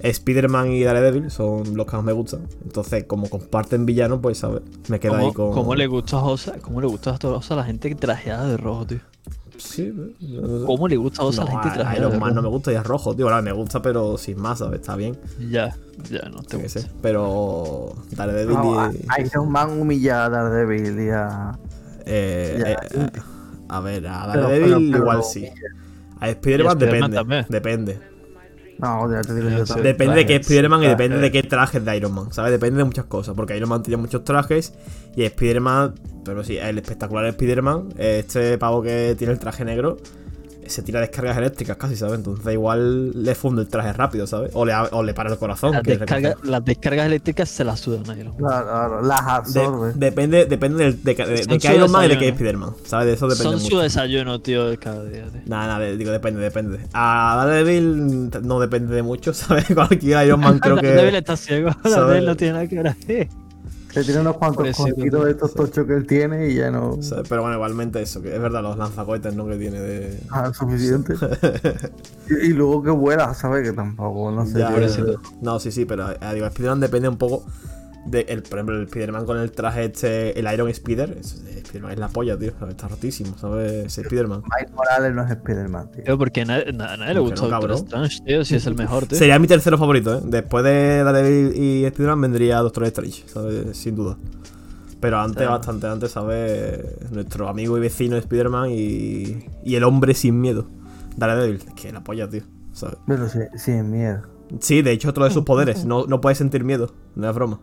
Spider-Man 0.00 0.72
y 0.72 0.82
Daredevil, 0.84 1.30
son 1.30 1.74
los 1.76 1.86
que 1.86 1.96
más 1.96 2.04
me 2.04 2.12
gustan. 2.12 2.40
Entonces, 2.64 3.04
como 3.04 3.28
comparten 3.30 3.86
villanos, 3.86 4.20
pues, 4.20 4.38
¿sabes? 4.38 4.60
Me 4.88 5.00
quedo 5.00 5.16
ahí 5.16 5.32
¿Cómo, 5.32 5.52
con. 5.52 5.52
cómo 5.62 5.74
le 5.74 5.86
gusta 5.86 6.18
a 6.18 6.20
Josa? 6.20 6.58
¿Cómo 6.60 6.80
le 6.80 6.86
gusta 6.86 7.10
a 7.10 7.18
Josa 7.20 7.54
a 7.54 7.56
la 7.56 7.64
gente 7.64 7.94
trajeada 7.94 8.46
de 8.48 8.56
rojo, 8.58 8.86
tío? 8.86 8.98
Sí, 9.56 9.90
no 10.20 10.60
sé. 10.60 10.66
¿Cómo 10.66 10.86
le 10.86 10.96
gusta 10.98 11.22
a 11.22 11.24
Josa 11.24 11.42
a 11.42 11.44
la 11.46 11.50
No, 11.52 11.62
gente 11.62 11.74
trajeada 11.78 12.08
de 12.10 12.16
Iron 12.16 12.20
Man 12.20 12.28
rojo? 12.30 12.34
no 12.34 12.42
me 12.42 12.48
gusta 12.48 12.72
y 12.72 12.74
es 12.74 12.84
rojo, 12.84 13.16
tío. 13.16 13.24
Ahora 13.24 13.40
me 13.40 13.52
gusta, 13.52 13.80
pero 13.80 14.18
sin 14.18 14.38
más, 14.38 14.58
¿sabes? 14.58 14.80
Está 14.80 14.94
bien. 14.96 15.16
Ya, 15.50 15.74
ya, 16.10 16.28
no 16.28 16.42
te 16.42 16.56
yo 16.56 16.62
qué 16.62 16.68
sé. 16.68 16.80
gusta. 16.80 16.94
Pero 17.00 17.94
Daredevil 18.10 18.54
No, 18.54 18.90
y. 18.92 18.98
a- 19.08 19.20
Iron 19.22 19.50
Man 19.50 19.80
humilla 19.80 20.26
a 20.26 20.28
Daredevil 20.28 21.00
y 21.00 21.08
a. 21.08 21.58
eh, 22.06 22.56
Ya. 22.58 23.02
eh, 23.02 23.10
a 23.68 23.80
ver, 23.80 24.06
a 24.06 24.26
Daredevil 24.28 24.62
pero- 24.64 24.76
pero 24.92 24.98
igual 24.98 25.22
sí. 25.24 25.48
A 26.20 26.30
Spider-Man 26.30 26.78
depende. 26.78 27.16
también. 27.16 27.46
Depende. 27.48 27.98
No, 28.78 29.10
ya 29.10 29.22
te 29.22 29.34
digo 29.34 29.48
Ya 29.48 29.58
yo 29.58 29.66
sé. 29.66 29.74
también. 29.74 29.94
Depende 29.94 30.14
de 30.16 30.26
qué 30.26 30.36
Spider-Man 30.36 30.82
y 30.82 30.86
depende 30.86 31.18
de 31.18 31.30
qué 31.32 31.42
trajes 31.42 31.82
de 31.84 31.96
Iron 31.96 32.14
Man, 32.14 32.32
¿sabes? 32.32 32.52
Depende 32.52 32.78
de 32.78 32.84
muchas 32.84 33.06
cosas. 33.06 33.34
Porque 33.34 33.56
Iron 33.56 33.68
Man 33.70 33.82
tiene 33.82 33.96
muchos 34.00 34.22
trajes 34.24 34.74
y 35.14 35.24
Spider-Man, 35.24 35.94
pero 36.24 36.44
sí, 36.44 36.58
el 36.58 36.78
espectacular 36.78 37.24
Spider-Man, 37.26 37.88
este 37.96 38.58
pavo 38.58 38.82
que 38.82 39.14
tiene 39.18 39.32
el 39.32 39.38
traje 39.38 39.64
negro, 39.64 39.96
se 40.68 40.82
tira 40.82 41.00
descargas 41.00 41.36
eléctricas 41.36 41.76
casi, 41.76 41.96
¿sabes? 41.96 42.16
Entonces 42.16 42.52
igual 42.52 43.10
le 43.22 43.34
funde 43.34 43.62
el 43.62 43.68
traje 43.68 43.92
rápido, 43.92 44.26
¿sabes? 44.26 44.50
O 44.54 44.64
le, 44.64 44.72
o 44.74 45.02
le 45.02 45.14
para 45.14 45.30
el 45.30 45.38
corazón. 45.38 45.72
Las, 45.72 45.82
que 45.82 45.92
es 45.92 45.98
descargas, 46.00 46.30
recoger. 46.32 46.50
las 46.50 46.64
descargas 46.64 47.06
eléctricas 47.06 47.48
se 47.48 47.64
las 47.64 47.80
sudan 47.80 48.08
a 48.10 48.14
Iron 48.18 48.28
Man. 48.28 48.36
Claro, 48.38 48.66
claro, 48.66 49.02
las 49.02 49.24
De- 49.54 49.60
absorbe. 49.60 49.92
depende 49.94 50.46
depende 50.46 50.84
del- 50.84 51.02
de, 51.02 51.14
de, 51.14 51.24
de 51.46 51.60
su 51.60 51.72
Iron 51.74 51.90
Man 51.90 52.04
y 52.04 52.08
de 52.08 52.18
qué 52.18 52.24
desayuno. 52.26 52.36
Spider-Man, 52.36 52.70
¿sabes? 52.84 53.06
De 53.06 53.12
eso 53.14 53.28
depende 53.28 53.42
Son 53.58 53.60
su 53.60 53.78
desayuno, 53.78 54.40
tío, 54.40 54.66
de 54.66 54.78
cada 54.78 55.04
día, 55.04 55.24
tío. 55.30 55.40
Nada, 55.46 55.66
nada, 55.78 55.84
digo, 55.96 56.10
depende, 56.10 56.40
depende. 56.40 56.80
A 56.92 57.34
Daredevil 57.46 58.30
no 58.42 58.60
depende 58.60 58.94
de 58.94 59.02
mucho, 59.02 59.32
¿sabes? 59.34 59.66
Cualquier 59.74 60.26
Iron 60.26 60.40
Man 60.40 60.58
creo 60.60 60.76
Daredevil 60.76 61.10
que... 61.12 61.18
está 61.18 61.36
ciego. 61.36 61.70
Daredevil 61.84 62.26
no 62.26 62.36
tiene 62.36 62.52
nada 62.54 62.66
que 62.68 62.76
ver 62.76 62.88
ahí. 62.88 63.28
Se 63.96 64.04
tiene 64.04 64.20
unos 64.20 64.36
cuantos 64.36 64.76
cojitos 64.76 65.24
de 65.24 65.30
estos 65.30 65.54
tochos 65.54 65.86
que 65.86 65.94
él 65.94 66.06
tiene 66.06 66.50
y 66.50 66.56
ya 66.56 66.70
no. 66.70 66.98
Pero 67.30 67.40
bueno, 67.40 67.54
igualmente 67.54 68.02
eso, 68.02 68.20
que 68.20 68.34
es 68.36 68.42
verdad, 68.42 68.62
los 68.62 68.76
lanzacohetes, 68.76 69.34
¿no? 69.34 69.46
Que 69.46 69.56
tiene 69.56 69.80
de... 69.80 70.20
Ah, 70.30 70.52
suficiente. 70.52 71.14
y, 72.28 72.48
y 72.48 72.52
luego 72.52 72.82
que 72.82 72.90
vuela, 72.90 73.32
¿sabes? 73.32 73.66
Que 73.66 73.74
tampoco, 73.74 74.30
no 74.30 74.44
sé. 74.44 74.58
Ya. 74.58 74.70
No, 75.40 75.58
sí, 75.58 75.72
sí, 75.72 75.86
pero 75.86 76.08
digo, 76.34 76.44
Spider-Man 76.44 76.80
depende 76.80 77.08
un 77.08 77.16
poco 77.16 77.46
de, 78.06 78.20
el, 78.28 78.42
por 78.42 78.58
ejemplo, 78.58 78.76
el 78.76 78.84
Spider-Man 78.84 79.26
con 79.26 79.38
el 79.38 79.50
traje 79.52 79.84
este, 79.84 80.38
el 80.38 80.52
Iron 80.52 80.68
Spider, 80.68 81.16
es, 81.20 81.42
Spider-Man 81.56 81.92
es 81.92 81.98
la 81.98 82.08
polla, 82.08 82.38
tío, 82.38 82.52
está 82.68 82.88
rotísimo, 82.88 83.36
¿sabes? 83.38 83.72
Ese 83.86 84.02
Spider-Man. 84.02 84.42
Miles 84.56 84.72
Morales 84.74 85.14
no 85.14 85.22
es 85.24 85.30
Spider-Man, 85.30 85.90
tío. 85.92 86.04
Tío, 86.04 86.18
porque 86.18 86.42
a 86.42 86.44
nadie, 86.44 86.72
na- 86.72 86.92
a 86.92 86.96
nadie 86.96 87.14
le 87.14 87.20
¿Cómo 87.20 87.30
que 87.34 87.66
gusta 87.66 87.98
no? 87.98 88.04
Strange, 88.04 88.20
tío, 88.24 88.44
si 88.44 88.56
es 88.56 88.66
el 88.66 88.74
mejor, 88.76 89.06
tío. 89.06 89.18
Sería 89.18 89.38
mi 89.38 89.46
tercero 89.46 89.76
favorito, 89.78 90.16
¿eh? 90.18 90.20
Después 90.24 90.64
de 90.64 91.02
Daredevil 91.04 91.56
y 91.56 91.84
Spider-Man 91.84 92.20
vendría 92.20 92.58
Doctor 92.58 92.84
Strange, 92.84 93.24
¿sabes? 93.26 93.76
Sin 93.76 93.96
duda. 93.96 94.16
Pero 95.00 95.18
antes, 95.18 95.36
Claro. 95.38 95.52
bastante 95.52 95.86
antes, 95.88 96.10
¿sabes? 96.12 97.10
Nuestro 97.10 97.48
amigo 97.48 97.76
y 97.76 97.80
vecino 97.80 98.16
Spider-Man 98.16 98.70
y, 98.70 99.44
y 99.64 99.74
el 99.74 99.84
hombre 99.84 100.14
sin 100.14 100.40
miedo. 100.40 100.66
Daredevil, 101.16 101.56
es 101.56 101.74
que 101.74 101.92
la 101.92 102.02
polla, 102.02 102.28
tío, 102.28 102.42
¿sabes? 102.72 102.96
Pero 103.06 103.28
sí, 103.28 103.40
sin 103.56 103.90
miedo. 103.90 104.22
Sí, 104.60 104.80
de 104.82 104.92
hecho, 104.92 105.10
otro 105.10 105.24
de 105.24 105.30
sus 105.30 105.42
poderes, 105.44 105.84
no, 105.84 106.06
no 106.06 106.20
puede 106.20 106.34
sentir 106.36 106.62
miedo, 106.64 106.94
no 107.14 107.28
es 107.28 107.34
broma. 107.34 107.60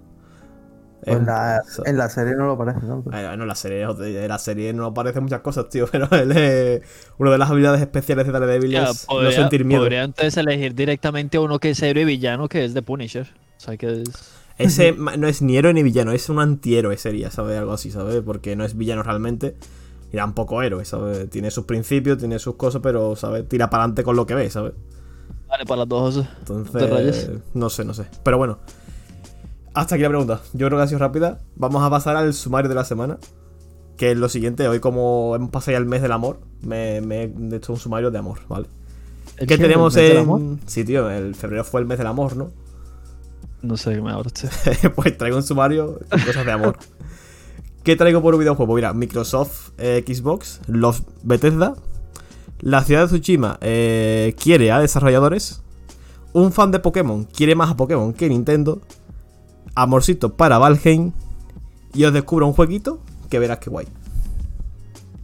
Pues 1.06 1.16
Es- 1.16 1.20
en, 1.20 1.26
la, 1.26 1.62
en 1.86 1.98
la 1.98 2.10
serie 2.10 2.36
no 2.36 2.48
lo 2.48 2.58
parece 2.58 2.80
tanto. 2.80 3.10
Bueno, 3.10 3.46
la 3.46 3.56
serie, 3.56 3.82
en 3.84 4.28
la 4.28 4.40
serie 4.40 4.74
no 4.74 4.86
aparecen 4.86 5.24
muchas 5.24 5.42
cosas, 5.42 5.70
tío, 5.70 5.88
pero 5.92 6.08
él 6.12 6.32
es 6.32 6.82
una 7.18 7.32
de 7.32 7.38
las 7.38 7.50
habilidades 7.50 7.82
especiales 7.82 8.26
de 8.26 8.32
Daredevil 8.32 8.76
es 8.76 9.06
podría, 9.06 9.24
no 9.30 9.32
sentir 9.32 9.66
miedo. 9.66 9.82
podría 9.82 10.04
entonces 10.04 10.38
elegir 10.38 10.76
directamente 10.76 11.38
a 11.38 11.42
uno 11.42 11.60
que 11.60 11.72
es 11.72 11.82
héroe 11.82 12.04
y 12.04 12.06
villano, 12.06 12.48
que 12.48 12.66
es 12.66 12.74
de 12.74 12.82
Punisher. 12.82 13.28
O 13.58 13.60
sea, 13.60 13.78
que 13.78 14.02
es... 14.02 14.10
Ese 14.58 14.94
no 14.94 15.28
es 15.28 15.42
ni 15.42 15.58
héroe 15.58 15.74
ni 15.74 15.82
villano, 15.84 16.12
es 16.12 16.30
un 16.30 16.40
antihéroe 16.40 16.98
sería, 16.98 17.32
¿sabes? 17.32 17.58
Algo 17.58 17.74
así, 17.74 17.90
¿sabes? 17.92 18.22
Porque 18.24 18.56
no 18.56 18.64
es 18.64 18.78
villano 18.78 19.02
realmente 19.04 19.56
y 20.12 20.18
tampoco 20.18 20.62
héroe, 20.62 20.86
¿sabes? 20.86 21.30
Tiene 21.30 21.50
sus 21.50 21.66
principios, 21.66 22.20
tiene 22.20 22.38
sus 22.40 22.56
cosas, 22.56 22.82
pero, 22.84 23.16
¿sabes? 23.16 23.48
Tira 23.50 23.70
para 23.70 23.84
adelante 23.84 24.04
con 24.04 24.16
lo 24.16 24.26
que 24.28 24.36
ve, 24.36 24.50
¿sabes? 24.52 24.74
Vale, 25.48 25.66
para 25.66 25.80
las 25.82 25.90
dos. 25.90 26.26
¿Te 26.78 26.88
Entonces, 26.88 26.88
rayas? 26.88 27.32
no 27.54 27.70
sé, 27.70 27.86
no 27.86 27.94
sé. 27.94 28.06
Pero 28.24 28.38
bueno, 28.38 28.60
hasta 29.74 29.96
aquí 29.96 30.04
la 30.04 30.10
pregunta. 30.10 30.42
Yo 30.54 30.68
creo 30.68 30.78
que 30.78 30.84
ha 30.84 30.88
sido 30.88 31.00
rápida. 31.00 31.40
Vamos 31.56 31.84
a 31.84 31.90
pasar 31.90 32.16
al 32.16 32.34
sumario 32.34 32.70
de 32.70 32.76
la 32.76 32.86
semana. 32.86 33.18
Que 33.98 34.12
es 34.12 34.18
lo 34.18 34.28
siguiente, 34.28 34.68
hoy 34.68 34.80
como 34.80 35.36
hemos 35.36 35.52
pasado 35.52 35.74
ya 35.74 35.78
el 35.78 35.86
mes 35.86 36.02
del 36.02 36.12
amor, 36.12 36.40
me, 36.62 37.00
me 37.02 37.24
he 37.24 37.56
hecho 37.56 37.74
un 37.74 37.80
sumario 37.80 38.10
de 38.10 38.18
amor, 38.18 38.40
¿vale? 38.50 38.68
¿El 39.38 39.46
¿Qué 39.48 39.56
tenemos 39.58 39.96
¿El 39.96 40.02
mes 40.02 40.10
del 40.10 40.18
en...? 40.18 40.24
amor? 40.24 40.42
Sí, 40.66 40.84
tío, 40.84 41.10
el 41.12 41.36
febrero 41.36 41.64
fue 41.64 41.80
el 41.80 41.86
mes 41.86 42.00
del 42.00 42.08
amor, 42.08 42.36
¿no? 42.36 42.50
No 43.62 43.78
sé 43.78 43.94
qué 43.94 44.02
me 44.02 44.12
hablas, 44.12 44.34
tío. 44.34 44.50
pues 44.96 45.16
traigo 45.16 45.38
un 45.38 45.44
sumario 45.44 46.00
con 46.10 46.20
cosas 46.22 46.44
de 46.44 46.52
amor. 46.52 46.78
¿Qué 47.84 47.96
traigo 47.96 48.22
por 48.22 48.34
un 48.34 48.40
videojuego? 48.40 48.74
Mira, 48.74 48.94
Microsoft, 48.94 49.72
eh, 49.78 50.04
Xbox, 50.08 50.62
los 50.68 51.04
Bethesda, 51.22 51.76
la 52.62 52.84
ciudad 52.84 53.02
de 53.02 53.08
Tsushima 53.08 53.58
eh, 53.62 54.36
quiere 54.42 54.72
a 54.72 54.80
desarrolladores, 54.80 55.62
un 56.32 56.52
fan 56.52 56.72
de 56.72 56.80
Pokémon 56.80 57.26
quiere 57.26 57.56
más 57.56 57.70
a 57.70 57.78
Pokémon 57.78 58.14
que 58.14 58.28
Nintendo, 58.28 58.82
amorcito 59.76 60.36
para 60.36 60.58
Valheim 60.58 61.12
y 61.94 62.06
os 62.06 62.14
descubro 62.14 62.48
un 62.48 62.54
jueguito 62.54 63.00
que 63.30 63.40
verás 63.40 63.60
que 63.60 63.70
guay. 63.70 63.88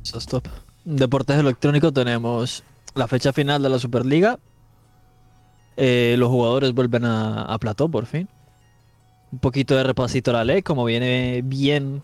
Eso 0.03 0.17
es 0.17 0.25
top. 0.25 0.47
Deportes 0.85 1.37
electrónicos 1.37 1.93
tenemos 1.93 2.63
la 2.95 3.07
fecha 3.07 3.33
final 3.33 3.61
de 3.61 3.69
la 3.69 3.79
Superliga. 3.79 4.39
Eh, 5.77 6.15
los 6.17 6.29
jugadores 6.29 6.73
vuelven 6.73 7.05
a, 7.05 7.43
a 7.43 7.57
plató 7.57 7.89
por 7.89 8.05
fin. 8.05 8.27
Un 9.31 9.39
poquito 9.39 9.75
de 9.75 9.83
repasito 9.83 10.31
a 10.31 10.35
la 10.35 10.43
ley, 10.43 10.61
como 10.63 10.85
viene 10.85 11.41
bien. 11.43 12.01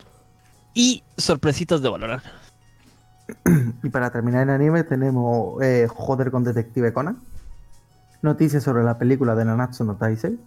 Y 0.74 1.04
sorpresitas 1.18 1.82
de 1.82 1.90
valorar. 1.90 2.22
Y 3.84 3.90
para 3.90 4.12
terminar 4.12 4.44
en 4.44 4.50
anime 4.52 4.84
tenemos 4.84 5.62
eh, 5.64 5.88
Joder 5.90 6.32
con 6.32 6.44
Detective 6.44 6.94
Conan. 6.94 7.20
Noticias 8.22 8.64
sobre 8.64 8.84
la 8.84 8.98
película 8.98 9.36
de 9.36 9.46
Nanatsu 9.46 9.84
no 9.84 9.96
Taisei. 9.96 10.38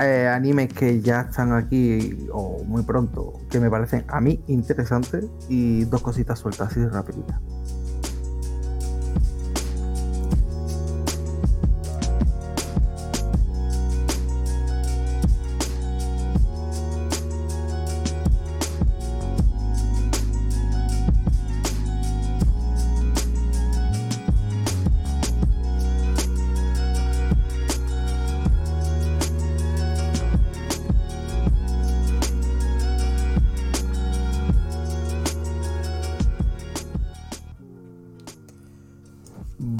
Eh, 0.00 0.28
animes 0.28 0.72
que 0.72 1.00
ya 1.00 1.22
están 1.22 1.52
aquí 1.52 2.28
o 2.32 2.62
muy 2.64 2.82
pronto, 2.82 3.32
que 3.50 3.58
me 3.58 3.68
parecen 3.68 4.04
a 4.08 4.20
mí 4.20 4.40
interesantes. 4.46 5.26
Y 5.48 5.84
dos 5.84 6.02
cositas 6.02 6.38
sueltas 6.38 6.70
así 6.70 6.80
de. 6.80 7.57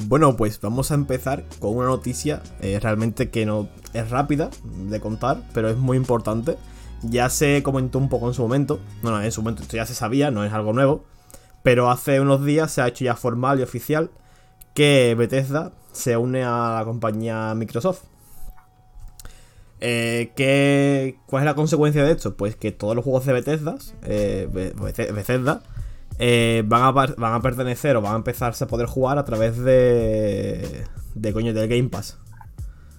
Bueno, 0.09 0.35
pues 0.35 0.59
vamos 0.59 0.89
a 0.89 0.95
empezar 0.95 1.43
con 1.59 1.77
una 1.77 1.85
noticia 1.85 2.41
eh, 2.61 2.79
realmente 2.81 3.29
que 3.29 3.45
no 3.45 3.69
es 3.93 4.09
rápida 4.09 4.49
de 4.63 4.99
contar, 4.99 5.43
pero 5.53 5.69
es 5.69 5.77
muy 5.77 5.97
importante. 5.97 6.57
Ya 7.03 7.29
se 7.29 7.61
comentó 7.61 7.99
un 7.99 8.09
poco 8.09 8.27
en 8.27 8.33
su 8.33 8.41
momento, 8.41 8.79
bueno, 9.03 9.21
en 9.21 9.31
su 9.31 9.43
momento 9.43 9.61
esto 9.61 9.77
ya 9.77 9.85
se 9.85 9.93
sabía, 9.93 10.31
no 10.31 10.43
es 10.43 10.51
algo 10.51 10.73
nuevo, 10.73 11.03
pero 11.61 11.91
hace 11.91 12.19
unos 12.21 12.43
días 12.43 12.71
se 12.71 12.81
ha 12.81 12.87
hecho 12.87 13.05
ya 13.05 13.15
formal 13.15 13.59
y 13.59 13.61
oficial 13.61 14.09
que 14.73 15.13
Bethesda 15.15 15.73
se 15.91 16.17
une 16.17 16.43
a 16.43 16.77
la 16.79 16.85
compañía 16.85 17.53
Microsoft. 17.53 18.01
Eh, 19.79 20.31
¿qué- 20.35 21.19
¿Cuál 21.27 21.43
es 21.43 21.45
la 21.45 21.53
consecuencia 21.53 22.03
de 22.03 22.13
esto? 22.13 22.35
Pues 22.35 22.55
que 22.55 22.71
todos 22.71 22.95
los 22.95 23.03
juegos 23.05 23.27
de 23.27 23.33
Bethesda, 23.33 23.75
eh, 24.01 24.49
Be- 24.51 24.73
Bethe- 24.73 25.11
Bethesda 25.13 25.61
eh, 26.19 26.63
van, 26.65 26.83
a, 26.83 26.91
van 26.91 27.33
a 27.33 27.41
pertenecer 27.41 27.95
o 27.95 28.01
van 28.01 28.13
a 28.13 28.17
empezarse 28.17 28.63
a 28.63 28.67
poder 28.67 28.85
jugar 28.87 29.17
a 29.17 29.25
través 29.25 29.57
de. 29.57 30.85
de 31.15 31.33
coño, 31.33 31.53
del 31.53 31.67
Game 31.67 31.89
Pass. 31.89 32.17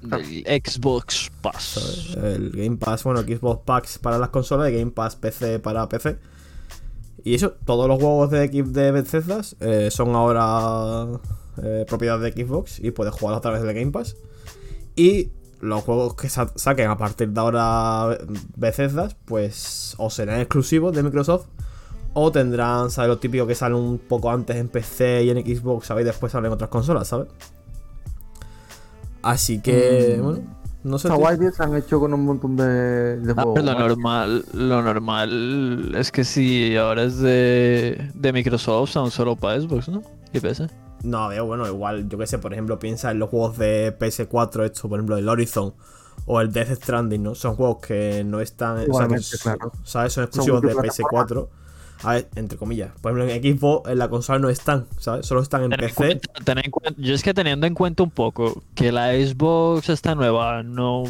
Del 0.03 0.45
Xbox 0.65 1.31
Pass. 1.43 2.17
El 2.17 2.51
Game 2.51 2.79
Pass, 2.79 3.05
bueno, 3.05 3.21
Xbox 3.21 3.63
Packs 3.65 3.99
para 3.99 4.19
las 4.19 4.31
consolas 4.31 4.71
y 4.71 4.75
Game 4.79 4.91
Pass 4.93 5.17
PC 5.17 5.59
para 5.61 5.89
PC. 5.89 6.19
Y 7.23 7.35
eso, 7.35 7.53
todos 7.67 7.87
los 7.87 7.99
juegos 8.01 8.31
de, 8.31 8.49
de 8.49 8.91
Bethesda 8.93 9.43
eh, 9.61 9.91
son 9.91 10.15
ahora 10.17 11.21
eh, 11.63 11.85
propiedad 11.87 12.19
de 12.19 12.33
Xbox 12.33 12.79
y 12.81 12.93
puedes 12.93 13.13
jugar 13.13 13.37
a 13.37 13.41
través 13.43 13.63
del 13.63 13.75
Game 13.75 13.91
Pass. 13.91 14.17
Y 14.97 15.29
los 15.61 15.83
juegos 15.85 16.15
que 16.15 16.31
sa- 16.31 16.51
saquen 16.57 16.89
a 16.89 16.97
partir 16.97 17.29
de 17.29 17.39
ahora 17.41 18.17
Bethesda, 18.57 19.11
pues 19.27 19.95
o 19.99 20.09
serán 20.09 20.41
exclusivos 20.41 20.97
de 20.97 21.03
Microsoft 21.03 21.49
o 22.15 22.33
tendrán, 22.33 22.91
¿sabes? 22.91 23.09
Lo 23.09 23.19
típico 23.19 23.47
que 23.47 23.55
sale 23.55 23.75
un 23.75 23.99
poco 23.99 24.31
antes 24.31 24.57
en 24.57 24.69
PC 24.69 25.25
y 25.25 25.31
en 25.31 25.39
Xbox, 25.45 25.87
¿sabes? 25.87 26.03
Y 26.03 26.07
después 26.07 26.33
salen 26.33 26.47
en 26.47 26.53
otras 26.55 26.71
consolas, 26.71 27.09
¿sabes? 27.09 27.29
Así 29.23 29.61
que, 29.61 30.17
Mm. 30.19 30.23
bueno, 30.23 30.41
no 30.83 30.99
sé. 30.99 31.09
Está 31.09 31.17
tío. 31.17 31.25
guay, 31.25 31.39
tío, 31.39 31.53
se 31.53 31.63
han 31.63 31.77
hecho 31.77 32.01
con 32.01 32.15
un 32.15 32.25
montón 32.25 32.57
de, 32.57 33.19
de 33.21 33.35
Ah, 33.37 33.43
juegos. 33.43 33.65
lo 33.65 33.79
normal, 33.79 34.45
lo 34.55 34.83
normal 34.83 35.95
es 35.95 36.11
que 36.11 36.25
si 36.25 36.77
ahora 36.77 37.03
es 37.05 37.19
de, 37.19 38.11
de 38.15 38.33
Microsoft, 38.33 38.91
son 38.91 39.11
solo 39.11 39.37
para 39.37 39.61
Xbox, 39.61 39.89
¿no? 39.89 40.03
Y 40.33 40.41
PC. 40.41 40.69
No, 41.03 41.29
veo, 41.29 41.47
bueno, 41.47 41.67
igual, 41.67 42.09
yo 42.09 42.19
que 42.19 42.27
sé, 42.27 42.39
por 42.39 42.53
ejemplo, 42.53 42.79
piensa 42.79 43.11
en 43.11 43.19
los 43.19 43.29
juegos 43.31 43.59
de 43.59 43.95
PS4, 43.99 44.65
esto, 44.65 44.89
por 44.89 44.99
ejemplo, 44.99 45.17
el 45.17 45.29
Horizon 45.29 45.75
o 46.27 46.41
el 46.41 46.53
Death 46.53 46.75
Stranding, 46.83 47.23
¿no? 47.23 47.35
Son 47.35 47.55
juegos 47.57 47.79
que 47.87 48.23
no 48.25 48.41
están, 48.41 48.73
o 48.73 48.77
sea, 48.77 48.85
que 48.85 48.91
Igualmente, 48.91 49.21
s- 49.27 49.39
claro. 49.39 49.73
¿sabes? 49.85 50.13
Son 50.15 50.25
exclusivos 50.25 50.61
de 50.63 50.75
multiplataforma. 50.75 51.27
PS4. 51.27 51.49
A 52.03 52.15
ver, 52.15 52.29
entre 52.35 52.57
comillas. 52.57 52.93
Por 53.03 53.13
ejemplo, 53.13 53.33
en 53.35 53.59
Xbox, 53.59 53.91
en 53.91 53.99
la 53.99 54.09
consola 54.09 54.39
no 54.39 54.49
están, 54.49 54.87
¿sabes? 54.99 55.27
Solo 55.27 55.43
están 55.43 55.65
en 55.65 55.71
PC. 55.71 55.95
cuenta- 55.95 56.53
en 56.53 56.95
yo 56.97 57.15
es 57.15 57.23
que 57.23 57.35
teniendo 57.35 57.67
en 57.67 57.75
cuenta 57.75 58.03
un 58.03 58.11
poco 58.11 58.63
que 58.75 58.91
la 58.91 59.13
Xbox 59.13 59.89
está 59.91 60.15
nueva, 60.15 60.63
no. 60.63 61.05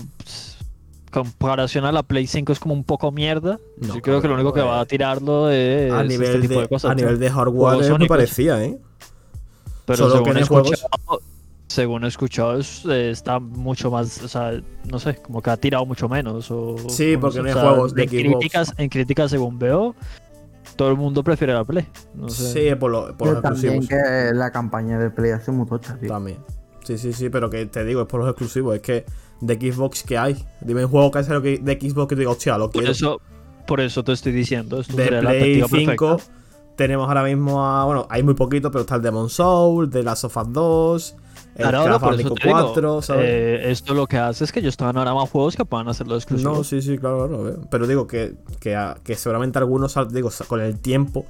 Comparación 1.11 1.85
a 1.87 1.93
la 1.93 2.05
Play 2.05 2.29
5 2.29 2.53
es 2.53 2.61
como 2.61 2.73
un 2.73 2.85
poco 2.85 3.11
mierda. 3.11 3.59
No, 3.79 3.95
yo 3.97 4.01
creo 4.03 4.21
que 4.23 4.29
lo 4.29 4.35
único 4.35 4.53
que 4.53 4.61
va 4.61 4.79
a 4.81 4.85
tirarlo 4.87 5.51
es 5.51 5.91
A 5.93 6.03
este 6.03 6.09
nivel, 6.19 6.41
tipo 6.41 6.55
de, 6.55 6.61
de 6.63 6.69
cosas. 6.69 6.93
a 6.93 6.95
tío. 6.95 7.05
nivel 7.07 7.19
de 7.21 7.31
hardware 7.31 7.79
me 7.81 7.91
únicos. 7.95 8.09
parecía, 8.09 8.65
¿eh? 8.65 8.79
Pero 9.87 9.97
solo 10.09 10.13
según 10.19 10.33
que 10.35 10.39
he 10.39 10.43
escuchado, 10.43 11.21
según 11.67 12.05
he 12.05 12.09
escuchado, 12.09 12.59
es- 12.59 12.85
eh, 12.89 13.11
está 13.11 13.41
mucho 13.41 13.91
más, 13.91 14.23
o 14.23 14.29
sea, 14.29 14.53
no 14.89 15.01
sé, 15.01 15.17
como 15.17 15.43
que 15.43 15.51
ha 15.51 15.57
tirado 15.57 15.85
mucho 15.85 16.09
menos. 16.09 16.49
O, 16.53 16.77
Sí, 16.89 17.17
porque 17.17 17.39
no 17.41 17.47
hay 17.47 17.51
o 17.51 17.55
sea, 17.55 17.63
juegos 17.71 17.95
de 17.95 18.03
en 18.05 18.09
Xbox. 18.09 18.23
críticas, 18.23 18.75
en 18.79 18.89
críticas, 18.89 19.31
según 19.33 19.59
veo, 19.59 19.97
todo 20.81 20.89
el 20.93 20.97
mundo 20.97 21.23
prefiere 21.23 21.53
la 21.53 21.63
Play. 21.63 21.87
No 22.15 22.31
sé. 22.31 22.71
Sí, 22.71 22.75
por, 22.75 22.91
lo- 22.91 23.15
por 23.15 23.29
los 23.35 23.43
también 23.43 23.75
exclusivos. 23.75 23.89
que 24.31 24.35
la 24.35 24.51
campaña 24.51 24.99
de 24.99 25.11
Play 25.11 25.33
hace 25.33 25.53
muy 25.53 25.67
tocha, 25.67 25.99
tío. 25.99 26.09
También. 26.09 26.39
Sí, 26.85 26.97
sí, 26.97 27.13
sí, 27.13 27.29
pero 27.29 27.51
que 27.51 27.67
te 27.67 27.85
digo, 27.85 28.01
es 28.01 28.07
por 28.07 28.21
los 28.21 28.31
exclusivos. 28.31 28.75
Es 28.77 28.81
que 28.81 29.05
de 29.43 29.55
Xbox 29.73 30.03
que 30.03 30.17
hay. 30.17 30.43
Dime 30.63 30.87
un 30.87 30.91
juego 30.91 31.11
que 31.11 31.21
que- 31.23 31.59
de 31.59 31.79
Xbox 31.91 32.09
que 32.09 32.15
te 32.15 32.21
digo, 32.21 32.33
hostia, 32.33 32.57
lo 32.57 32.71
Por 32.71 32.81
quiero. 32.81 32.93
eso, 32.93 33.21
por 33.67 33.81
eso 33.81 34.03
te 34.03 34.13
estoy 34.13 34.33
diciendo. 34.33 34.81
Esto 34.81 34.97
de 34.97 35.11
la 35.11 35.21
Play 35.21 35.61
perspectiva 35.61 35.93
5 35.97 36.17
perfecta. 36.17 36.75
tenemos 36.77 37.09
ahora 37.09 37.25
mismo 37.25 37.63
a. 37.63 37.85
Bueno, 37.85 38.07
hay 38.09 38.23
muy 38.23 38.33
poquito, 38.33 38.71
pero 38.71 38.81
está 38.81 38.95
el 38.97 39.03
Demon 39.03 39.29
Soul, 39.29 39.91
The 39.91 40.03
Last 40.03 40.25
of 40.25 40.35
Us 40.39 40.51
2, 40.51 41.11
el 41.13 41.30
Claro, 41.61 41.83
por 41.85 41.91
eso 41.91 42.07
Bandicoot 42.07 42.41
te 42.41 42.49
digo, 42.49 42.61
4, 42.61 43.03
¿sabes? 43.03 43.25
eh, 43.27 43.71
esto 43.71 43.95
lo 43.95 44.07
que 44.07 44.19
hace 44.19 44.45
es 44.45 44.53
que 44.53 44.61
ellos 44.61 44.73
están 44.73 44.97
ahora 44.97 45.15
más 45.15 45.29
juegos 45.31 45.57
que 45.57 45.65
puedan 45.65 45.89
hacerlo 45.89 46.17
exclusivo. 46.17 46.53
no, 46.55 46.65
sí, 46.65 46.81
sí, 46.83 46.99
claro, 46.99 47.29
claro. 47.29 47.61
Pero 47.71 47.87
digo 47.87 48.07
que, 48.07 48.35
que, 48.61 49.15
seguramente 49.17 49.59
algunos, 49.59 49.97
digo, 50.13 50.31
con 50.49 50.61
el 50.61 50.79
tiempo 50.81 51.25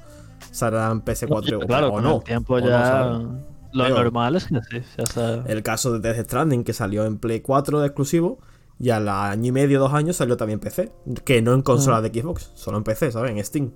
saldrán 0.51 1.05
PS4 1.05 1.57
o- 1.63 1.67
claro, 1.67 1.89
o 1.89 1.93
con 1.93 2.03
no. 2.05 2.17
el 2.17 2.23
tiempo 2.25 2.55
o 2.55 2.61
no, 2.61 2.67
ya. 2.69 2.83
¿sabes? 2.85 3.27
lo 3.73 3.85
Digo, 3.85 3.99
normal 3.99 4.37
es 4.37 4.47
que 4.47 4.61
sí, 4.71 4.81
ya 4.99 5.05
está. 5.05 5.35
El 5.47 5.63
caso 5.63 5.93
de 5.93 6.01
Death 6.01 6.25
Stranding, 6.27 6.65
que 6.65 6.73
salió 6.73 7.05
en 7.05 7.19
Play 7.19 7.41
4 7.41 7.81
de 7.81 7.87
exclusivo, 7.87 8.39
y 8.81 8.91
al 8.91 9.09
año 9.09 9.47
y 9.49 9.53
medio, 9.53 9.79
dos 9.79 9.93
años, 9.93 10.17
salió 10.17 10.37
también 10.37 10.57
en 10.57 10.61
PC. 10.61 10.91
Que 11.25 11.41
no 11.43 11.53
en 11.55 11.63
consola 11.63 11.99
Ah. 11.99 12.01
de 12.03 12.09
Xbox, 12.09 12.51
solo 12.55 12.79
en 12.79 12.85
PC, 12.85 13.13
¿sabes? 13.13 13.31
En 13.31 13.45
Steam. 13.45 13.71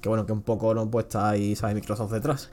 Que 0.00 0.08
bueno, 0.08 0.24
que 0.24 0.32
un 0.32 0.42
poco 0.42 0.72
no 0.74 0.88
puesta 0.90 1.28
ahí, 1.28 1.56
¿sabes? 1.56 1.74
Microsoft 1.74 2.12
detrás. 2.12 2.50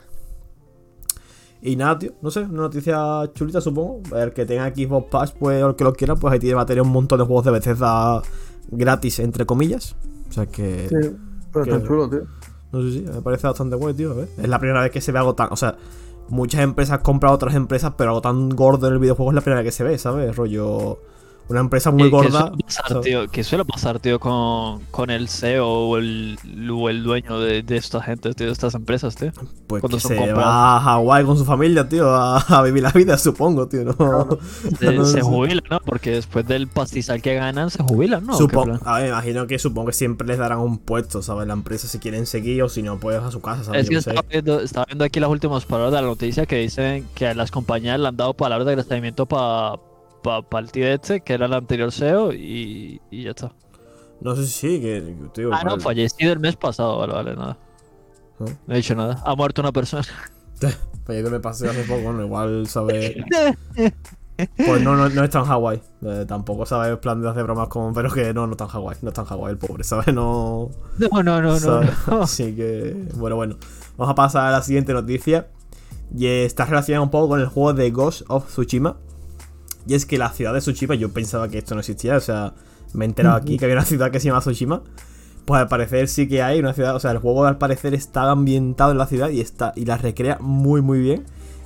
Y 1.66 1.74
nada, 1.76 1.98
tío, 1.98 2.12
no 2.22 2.30
sé, 2.30 2.40
una 2.42 2.62
noticia 2.62 3.28
chulita, 3.34 3.60
supongo. 3.60 4.00
El 4.16 4.32
que 4.32 4.46
tenga 4.46 4.68
Xbox 4.68 5.08
Pass, 5.10 5.32
pues, 5.32 5.62
o 5.62 5.70
el 5.70 5.74
que 5.76 5.82
lo 5.84 5.92
quiera, 5.94 6.14
pues 6.14 6.32
ahí 6.32 6.38
tiene 6.38 6.54
va 6.54 6.62
a 6.62 6.66
tener 6.66 6.82
un 6.82 6.90
montón 6.92 7.18
de 7.18 7.24
juegos 7.24 7.44
de 7.44 7.50
Bethesda 7.50 8.22
gratis, 8.70 9.18
entre 9.18 9.44
comillas. 9.46 9.96
O 10.28 10.32
sea 10.32 10.46
que. 10.46 10.88
Sí, 10.88 11.16
pero 11.52 11.64
que- 11.64 11.70
está 11.72 11.86
chulo, 11.86 12.08
tío. 12.08 12.20
No 12.72 12.82
sé 12.82 12.92
si, 12.92 13.00
me 13.00 13.20
parece 13.22 13.46
bastante 13.48 13.74
guay, 13.76 13.94
tío. 13.94 14.12
a 14.12 14.14
ver. 14.14 14.28
Es 14.38 14.48
la 14.48 14.58
primera 14.58 14.80
vez 14.80 14.90
que 14.92 15.00
se 15.00 15.10
ve 15.12 15.18
algo 15.18 15.34
tan. 15.34 15.48
O 15.52 15.56
sea, 15.56 15.76
muchas 16.28 16.60
empresas 16.60 17.00
compran 17.00 17.32
a 17.32 17.34
otras 17.34 17.54
empresas, 17.54 17.92
pero 17.96 18.10
algo 18.10 18.20
tan 18.22 18.48
gordo 18.50 18.86
en 18.86 18.92
el 18.94 18.98
videojuego 19.00 19.32
es 19.32 19.34
la 19.34 19.40
primera 19.40 19.62
vez 19.62 19.68
que 19.72 19.76
se 19.76 19.82
ve, 19.84 19.98
¿sabes? 19.98 20.36
Rollo. 20.36 20.98
Una 21.48 21.60
empresa 21.60 21.92
muy 21.92 22.04
Que- 22.04 22.10
que 22.10 22.16
gorda. 22.16 22.40
suele 22.48 22.62
pasar, 22.64 23.00
tío, 23.02 23.28
que 23.28 23.44
suele 23.44 23.64
pasar, 23.64 24.00
tío, 24.00 24.18
con, 24.18 24.80
con 24.90 25.10
el 25.10 25.28
CEO 25.28 25.68
o 25.68 25.96
el, 25.96 26.36
o 26.72 26.88
el 26.90 27.04
dueño 27.04 27.38
de, 27.38 27.62
de 27.62 27.76
esta 27.76 28.02
gente, 28.02 28.34
tío, 28.34 28.46
de 28.46 28.52
estas 28.52 28.74
empresas, 28.74 29.14
tío. 29.14 29.30
Pues 29.68 29.80
cuando 29.80 29.96
que 29.98 30.00
son 30.02 30.10
se 30.10 30.16
comprados. 30.16 30.42
va 30.44 30.76
a 30.76 30.80
Hawái 30.80 31.24
con 31.24 31.38
su 31.38 31.44
familia, 31.44 31.88
tío, 31.88 32.10
a, 32.10 32.38
a 32.38 32.62
vivir 32.62 32.82
la 32.82 32.90
vida, 32.90 33.16
supongo, 33.16 33.68
tío. 33.68 33.84
¿no? 33.84 33.94
Se, 34.80 34.92
No 34.92 35.04
se 35.04 35.20
jubilan, 35.20 35.62
¿no? 35.70 35.78
Porque 35.84 36.10
después 36.10 36.46
del 36.48 36.66
pastizal 36.66 37.22
que 37.22 37.34
ganan, 37.34 37.70
se 37.70 37.80
jubilan, 37.82 38.26
¿no? 38.26 38.34
¿O 38.34 38.38
qué 38.38 38.42
Supongo, 38.42 38.78
a 38.84 38.98
ver, 38.98 39.08
imagino 39.10 39.46
que 39.46 39.58
supongo 39.60 39.86
que 39.88 39.92
siempre 39.92 40.26
les 40.26 40.38
darán 40.38 40.58
un 40.58 40.78
puesto, 40.78 41.22
¿sabes? 41.22 41.46
La 41.46 41.52
empresa 41.54 41.86
si 41.86 42.00
quieren 42.00 42.26
seguir 42.26 42.62
o 42.64 42.68
si 42.68 42.82
no, 42.82 42.98
pues 42.98 43.18
a 43.22 43.30
su 43.30 43.40
casa, 43.40 43.62
¿sabes? 43.62 43.82
Es 43.84 43.88
que 43.88 43.96
estaba 43.96 44.22
viendo, 44.28 44.60
estaba 44.60 44.86
viendo 44.86 45.04
aquí 45.04 45.20
las 45.20 45.30
últimas 45.30 45.64
palabras 45.64 45.92
de 45.94 46.00
la 46.02 46.08
noticia 46.08 46.44
que 46.46 46.56
dicen 46.56 47.06
que 47.14 47.28
a 47.28 47.34
las 47.34 47.52
compañías 47.52 48.00
le 48.00 48.08
han 48.08 48.16
dado 48.16 48.34
palabras 48.34 48.66
de 48.66 48.72
agradecimiento 48.72 49.26
para 49.26 49.76
pa, 50.26 50.58
el 50.58 50.72
tío 50.72 50.86
este, 50.86 51.20
que 51.20 51.34
era 51.34 51.46
el 51.46 51.54
anterior 51.54 51.92
CEO, 51.92 52.32
y, 52.32 53.00
y 53.10 53.24
ya 53.24 53.30
está. 53.30 53.52
No 54.20 54.34
sé 54.34 54.46
si 54.46 54.52
sí, 54.52 54.80
que, 54.80 55.14
tío. 55.32 55.50
Ah, 55.52 55.62
no, 55.64 55.78
fallecido 55.78 56.32
el 56.32 56.40
mes 56.40 56.56
pasado, 56.56 56.98
vale, 56.98 57.12
vale, 57.12 57.36
nada. 57.36 57.58
¿No? 58.38 58.46
No 58.66 58.74
he 58.74 58.76
dicho 58.76 58.94
nada. 58.94 59.22
Ha 59.24 59.34
muerto 59.34 59.62
una 59.62 59.72
persona. 59.72 60.04
Pues 61.04 61.22
yo 61.22 61.30
me 61.30 61.38
pasé 61.38 61.68
hace 61.68 61.84
poco, 61.84 62.00
bueno, 62.00 62.24
igual 62.24 62.66
sabe. 62.66 63.24
Pues 64.36 64.82
no, 64.82 64.96
no, 64.96 65.08
no 65.08 65.24
está 65.24 65.38
en 65.38 65.44
Hawái. 65.46 65.82
Eh, 66.02 66.24
tampoco 66.28 66.66
sabe 66.66 66.90
el 66.90 66.98
plan 66.98 67.22
de 67.22 67.28
hacer 67.28 67.44
bromas 67.44 67.68
con. 67.68 67.94
Pero 67.94 68.10
que 68.10 68.34
no, 68.34 68.46
no 68.46 68.52
está 68.52 68.64
en 68.64 68.70
Hawái. 68.70 68.98
No 69.00 69.08
está 69.08 69.22
en 69.22 69.28
Hawái, 69.28 69.52
el 69.52 69.58
pobre, 69.58 69.82
¿sabes? 69.82 70.08
No. 70.08 70.70
No, 70.98 71.22
no, 71.22 71.40
no, 71.40 71.52
no. 71.52 71.58
¿sabes? 71.58 71.90
no. 72.06 72.22
Así 72.22 72.54
que. 72.54 73.08
Bueno, 73.14 73.36
bueno. 73.36 73.56
Vamos 73.96 74.12
a 74.12 74.14
pasar 74.14 74.46
a 74.46 74.50
la 74.50 74.62
siguiente 74.62 74.92
noticia. 74.92 75.48
Y 76.14 76.26
está 76.26 76.66
relacionada 76.66 77.02
un 77.02 77.10
poco 77.10 77.28
con 77.28 77.40
el 77.40 77.46
juego 77.46 77.72
de 77.72 77.90
Ghost 77.90 78.22
of 78.28 78.46
Tsushima. 78.48 78.96
Y 79.86 79.94
es 79.94 80.06
que 80.06 80.18
la 80.18 80.30
ciudad 80.30 80.52
de 80.52 80.60
Tsushima, 80.60 80.94
yo 80.94 81.10
pensaba 81.10 81.48
que 81.48 81.58
esto 81.58 81.74
no 81.74 81.80
existía. 81.80 82.16
O 82.16 82.20
sea, 82.20 82.54
me 82.92 83.04
he 83.04 83.08
enterado 83.08 83.36
aquí 83.36 83.56
que 83.58 83.64
había 83.64 83.76
una 83.76 83.84
ciudad 83.84 84.10
que 84.10 84.20
se 84.20 84.28
llama 84.28 84.40
Tsushima. 84.40 84.82
Pues 85.44 85.60
al 85.60 85.68
parecer 85.68 86.08
sí 86.08 86.28
que 86.28 86.42
hay 86.42 86.58
una 86.58 86.72
ciudad. 86.72 86.96
O 86.96 87.00
sea, 87.00 87.12
el 87.12 87.18
juego 87.18 87.44
al 87.44 87.58
parecer 87.58 87.94
está 87.94 88.30
ambientado 88.30 88.90
en 88.90 88.98
la 88.98 89.06
ciudad 89.06 89.30
y 89.30 89.40
está. 89.40 89.72
Y 89.76 89.84
la 89.84 89.96
recrea 89.96 90.38
muy 90.40 90.82
muy 90.82 91.00
bien. 91.00 91.24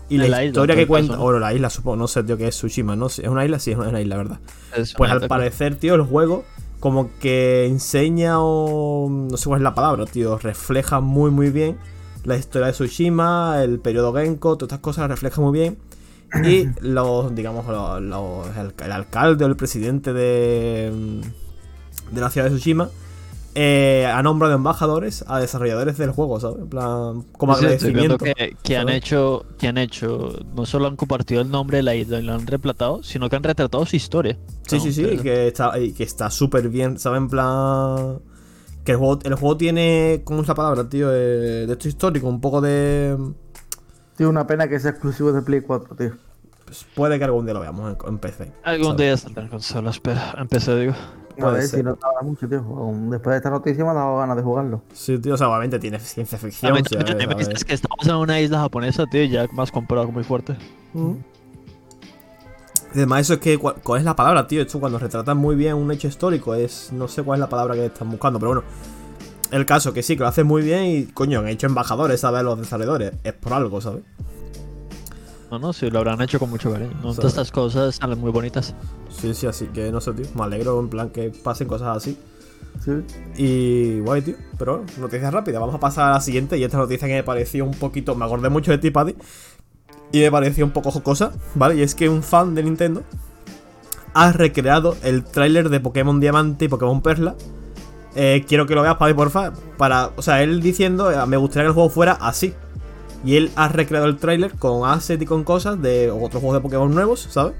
Y 0.09 0.19
la, 0.19 0.45
historia 0.45 0.75
que 0.75 0.87
cuenta. 0.87 1.17
Bueno, 1.17 1.39
la 1.39 1.55
isla, 1.55 1.71
supongo. 1.71 1.97
No 1.97 2.09
sé, 2.09 2.25
tío, 2.25 2.37
qué 2.37 2.49
es 2.49 2.57
Tsushima, 2.57 2.97
¿no? 2.97 3.07
¿Es 3.07 3.21
una 3.21 3.45
isla? 3.45 3.59
Sí, 3.59 3.71
es 3.71 3.79
una 3.79 4.01
isla, 4.01 4.17
¿verdad? 4.17 4.41
Es 4.77 4.95
Pues 4.95 5.11
al 5.11 5.29
parecer, 5.29 5.77
tío, 5.77 5.95
el 5.95 6.03
juego 6.03 6.45
como 6.81 7.11
que 7.21 7.67
enseña 7.67 8.37
o 8.41 9.09
no 9.11 9.37
sé 9.37 9.47
cuál 9.47 9.61
es 9.61 9.65
la 9.65 9.75
palabra, 9.75 10.07
tío, 10.07 10.39
refleja 10.39 11.01
muy 11.01 11.31
muy 11.31 11.51
bien 11.51 11.77
la 12.25 12.37
historia 12.37 12.67
de 12.67 12.73
Tsushima, 12.73 13.63
el 13.63 13.79
periodo 13.79 14.13
Genko, 14.13 14.57
todas 14.57 14.69
estas 14.69 14.81
cosas 14.81 15.03
las 15.03 15.11
refleja 15.11 15.41
muy 15.41 15.59
bien. 15.59 15.79
Y 16.45 16.69
los, 16.81 17.35
digamos, 17.35 17.67
los, 17.67 18.01
los- 18.03 18.57
el, 18.57 18.73
el 18.85 18.93
alcalde 18.93 19.45
o 19.45 19.49
el 19.49 19.57
presidente 19.57 20.13
de, 20.13 21.21
de 22.11 22.21
la 22.21 22.31
ciudad 22.31 22.49
de 22.49 22.55
Tsushima 22.57 22.89
eh, 23.57 24.07
ha 24.07 24.23
nombrado 24.23 24.55
embajadores 24.55 25.25
a 25.27 25.41
desarrolladores 25.41 25.99
del 25.99 26.13
juego, 26.13 26.39
¿sabes? 26.39 26.59
En 26.61 26.69
plan, 26.69 27.23
como 27.37 27.55
Sí, 27.57 27.65
agradecimiento. 27.65 28.19
que, 28.19 28.57
que 28.63 28.77
han 28.77 28.89
hecho, 28.89 29.45
que 29.59 29.67
han 29.67 29.77
hecho, 29.77 30.39
no 30.55 30.67
solo 30.67 30.87
han 30.87 30.95
compartido 30.95 31.41
el 31.43 31.51
nombre 31.51 31.79
de 31.79 31.83
la 31.83 31.97
isla 31.97 32.21
y 32.21 32.23
lo 32.23 32.33
han 32.35 32.47
retratado, 32.47 33.03
sino 33.03 33.29
que 33.29 33.35
han 33.35 33.43
retratado 33.43 33.85
su 33.87 33.97
historia. 33.97 34.39
Sí, 34.69 34.77
No, 34.77 34.83
sí, 34.83 34.93
sí, 34.93 35.03
pero- 35.05 35.23
que 35.25 35.49
está 35.49 35.77
y 35.81 35.93
que 35.93 36.05
está 36.05 36.31
súper 36.31 36.69
bien, 36.69 36.97
¿sabes? 36.99 37.19
En 37.19 37.29
plan. 37.29 38.19
Que 38.85 38.93
el 38.93 38.99
juego, 38.99 39.19
el 39.25 39.35
juego 39.35 39.57
tiene. 39.57 40.23
¿Cómo 40.25 40.43
es 40.43 40.49
la 40.49 40.55
palabra, 40.55 40.89
tío? 40.89 41.13
Eh, 41.13 41.67
de 41.67 41.73
esto 41.73 41.89
histórico, 41.89 42.29
un 42.29 42.41
poco 42.41 42.61
de. 42.61 43.17
Tío, 44.21 44.29
una 44.29 44.47
pena 44.47 44.69
que 44.69 44.79
sea 44.79 44.91
exclusivo 44.91 45.33
de 45.33 45.41
Play 45.41 45.63
4, 45.63 45.97
tío. 45.97 46.13
pues 46.67 46.85
puede 46.95 47.17
que 47.19 47.25
algún 47.25 47.47
día 47.47 47.55
lo 47.55 47.61
veamos 47.61 47.97
en, 48.05 48.09
en 48.09 48.19
PC. 48.19 48.53
Algún 48.65 48.85
¿sabes? 48.89 48.99
día 48.99 49.17
saldrá 49.17 49.43
en 49.45 49.49
consola, 49.49 49.89
espera, 49.89 50.35
empecé, 50.37 50.77
digo. 50.77 50.93
A 50.93 51.37
Puede 51.41 51.55
ver 51.55 51.63
ser. 51.63 51.79
si 51.79 51.83
no 51.83 51.95
tarda 51.95 52.21
mucho, 52.21 52.47
tío. 52.47 52.63
Después 53.09 53.33
de 53.33 53.37
esta 53.39 53.49
noticia 53.49 53.83
me 53.83 53.93
ha 53.93 53.95
dado 53.95 54.19
ganas 54.19 54.37
de 54.37 54.43
jugarlo. 54.43 54.83
Sí, 54.93 55.19
tío, 55.19 55.33
o 55.33 55.37
sea, 55.39 55.49
obviamente 55.49 55.79
tiene 55.79 55.99
ciencia 56.01 56.37
A 56.37 56.39
ficción. 56.39 56.75
ver, 56.75 57.35
dices 57.39 57.65
que 57.65 57.73
estamos 57.73 58.07
en 58.07 58.15
una 58.15 58.39
isla 58.39 58.59
japonesa, 58.61 59.07
tío, 59.07 59.23
y 59.23 59.31
ya 59.31 59.47
más 59.53 59.73
comprado 59.73 60.13
muy 60.13 60.23
fuerte. 60.23 60.55
Mm. 60.93 61.15
Además, 62.95 63.21
eso 63.23 63.33
es 63.35 63.41
que. 63.41 63.57
¿cuál, 63.57 63.77
cuál 63.83 64.01
es 64.01 64.05
la 64.05 64.15
palabra, 64.17 64.47
tío? 64.47 64.61
Esto 64.61 64.81
cuando 64.81 64.99
retratan 64.99 65.39
muy 65.39 65.57
bien 65.57 65.77
un 65.77 65.91
hecho 65.93 66.09
histórico 66.09 66.55
es. 66.55 66.93
No 66.93 67.09
sé 67.09 67.23
cuál 67.23 67.39
es 67.39 67.41
la 67.41 67.49
palabra 67.49 67.73
que 67.75 67.87
están 67.87 68.11
buscando, 68.11 68.39
pero 68.39 68.51
bueno. 68.51 68.65
El 69.51 69.67
caso 69.67 69.93
que 69.93 70.03
sí, 70.03 70.17
que 70.17 70.23
lo 70.23 70.29
hacen 70.29 70.47
muy 70.47 70.63
bien 70.63 70.85
y, 70.85 71.05
coño, 71.07 71.41
han 71.41 71.49
hecho 71.49 71.67
embajadores, 71.67 72.21
¿sabes? 72.21 72.43
Los 72.43 72.59
desarrolladores. 72.59 73.13
Es 73.25 73.33
por 73.33 73.53
algo, 73.53 73.81
¿sabes? 73.81 74.03
No, 75.51 75.59
no, 75.59 75.73
sí, 75.73 75.91
lo 75.91 75.99
habrán 75.99 76.23
hecho 76.23 76.39
con 76.39 76.49
mucho 76.49 76.71
cariño. 76.71 76.93
¿no? 77.03 77.13
Todas 77.13 77.33
estas 77.33 77.51
cosas 77.51 77.97
salen 77.97 78.21
muy 78.21 78.31
bonitas. 78.31 78.75
Sí, 79.09 79.35
sí, 79.35 79.49
así 79.49 79.67
que 79.67 79.91
no 79.91 80.01
sé, 80.01 80.13
tío. 80.13 80.27
Me 80.37 80.45
alegro 80.45 80.79
en 80.79 80.89
plan 80.89 81.11
que 81.11 81.31
pasen 81.31 81.67
cosas 81.67 81.97
así. 81.97 82.17
Sí. 82.85 82.93
Y 83.37 84.01
guay, 84.01 84.23
tío. 84.23 84.37
Pero 84.57 84.79
bueno, 84.79 84.93
noticias 84.99 85.33
rápidas. 85.33 85.61
Vamos 85.61 85.75
a 85.75 85.81
pasar 85.81 86.11
a 86.11 86.13
la 86.15 86.21
siguiente. 86.21 86.57
Y 86.57 86.63
esta 86.63 86.79
noticia 86.79 87.09
que 87.09 87.15
me 87.15 87.25
pareció 87.25 87.65
un 87.65 87.75
poquito. 87.75 88.15
Me 88.15 88.25
acordé 88.25 88.49
mucho 88.49 88.71
de 88.71 88.79
ti, 88.79 88.93
Paddy. 88.93 89.17
Y 90.13 90.21
me 90.21 90.31
pareció 90.31 90.65
un 90.65 90.71
poco 90.71 90.93
jocosa, 90.93 91.33
¿vale? 91.57 91.75
Y 91.77 91.83
es 91.83 91.97
que 91.97 92.09
un 92.09 92.23
fan 92.23 92.55
de 92.55 92.63
Nintendo 92.63 93.03
ha 94.15 94.33
recreado 94.33 94.97
el 95.03 95.25
tráiler 95.25 95.69
de 95.69 95.81
Pokémon 95.81 96.21
Diamante 96.21 96.67
y 96.67 96.69
Pokémon 96.69 97.03
Perla. 97.03 97.35
Eh, 98.15 98.45
quiero 98.49 98.67
que 98.67 98.75
lo 98.75 98.83
veas, 98.83 98.97
Papi, 98.97 99.15
porfa. 99.15 99.53
Para, 99.77 100.11
o 100.17 100.23
sea, 100.23 100.43
él 100.43 100.61
diciendo, 100.61 101.11
eh, 101.11 101.27
me 101.27 101.37
gustaría 101.37 101.65
que 101.65 101.69
el 101.69 101.75
juego 101.75 101.91
fuera 101.91 102.13
así. 102.13 102.55
Y 103.25 103.37
él 103.37 103.51
ha 103.55 103.69
recreado 103.69 104.07
el 104.07 104.17
tráiler 104.17 104.55
con 104.57 104.89
assets 104.89 105.23
y 105.23 105.27
con 105.27 105.45
cosas 105.45 105.81
de 105.81 106.11
otros 106.11 106.41
juegos 106.41 106.55
de 106.55 106.61
Pokémon 106.63 106.93
nuevos, 106.95 107.29
¿sabes? 107.31 107.53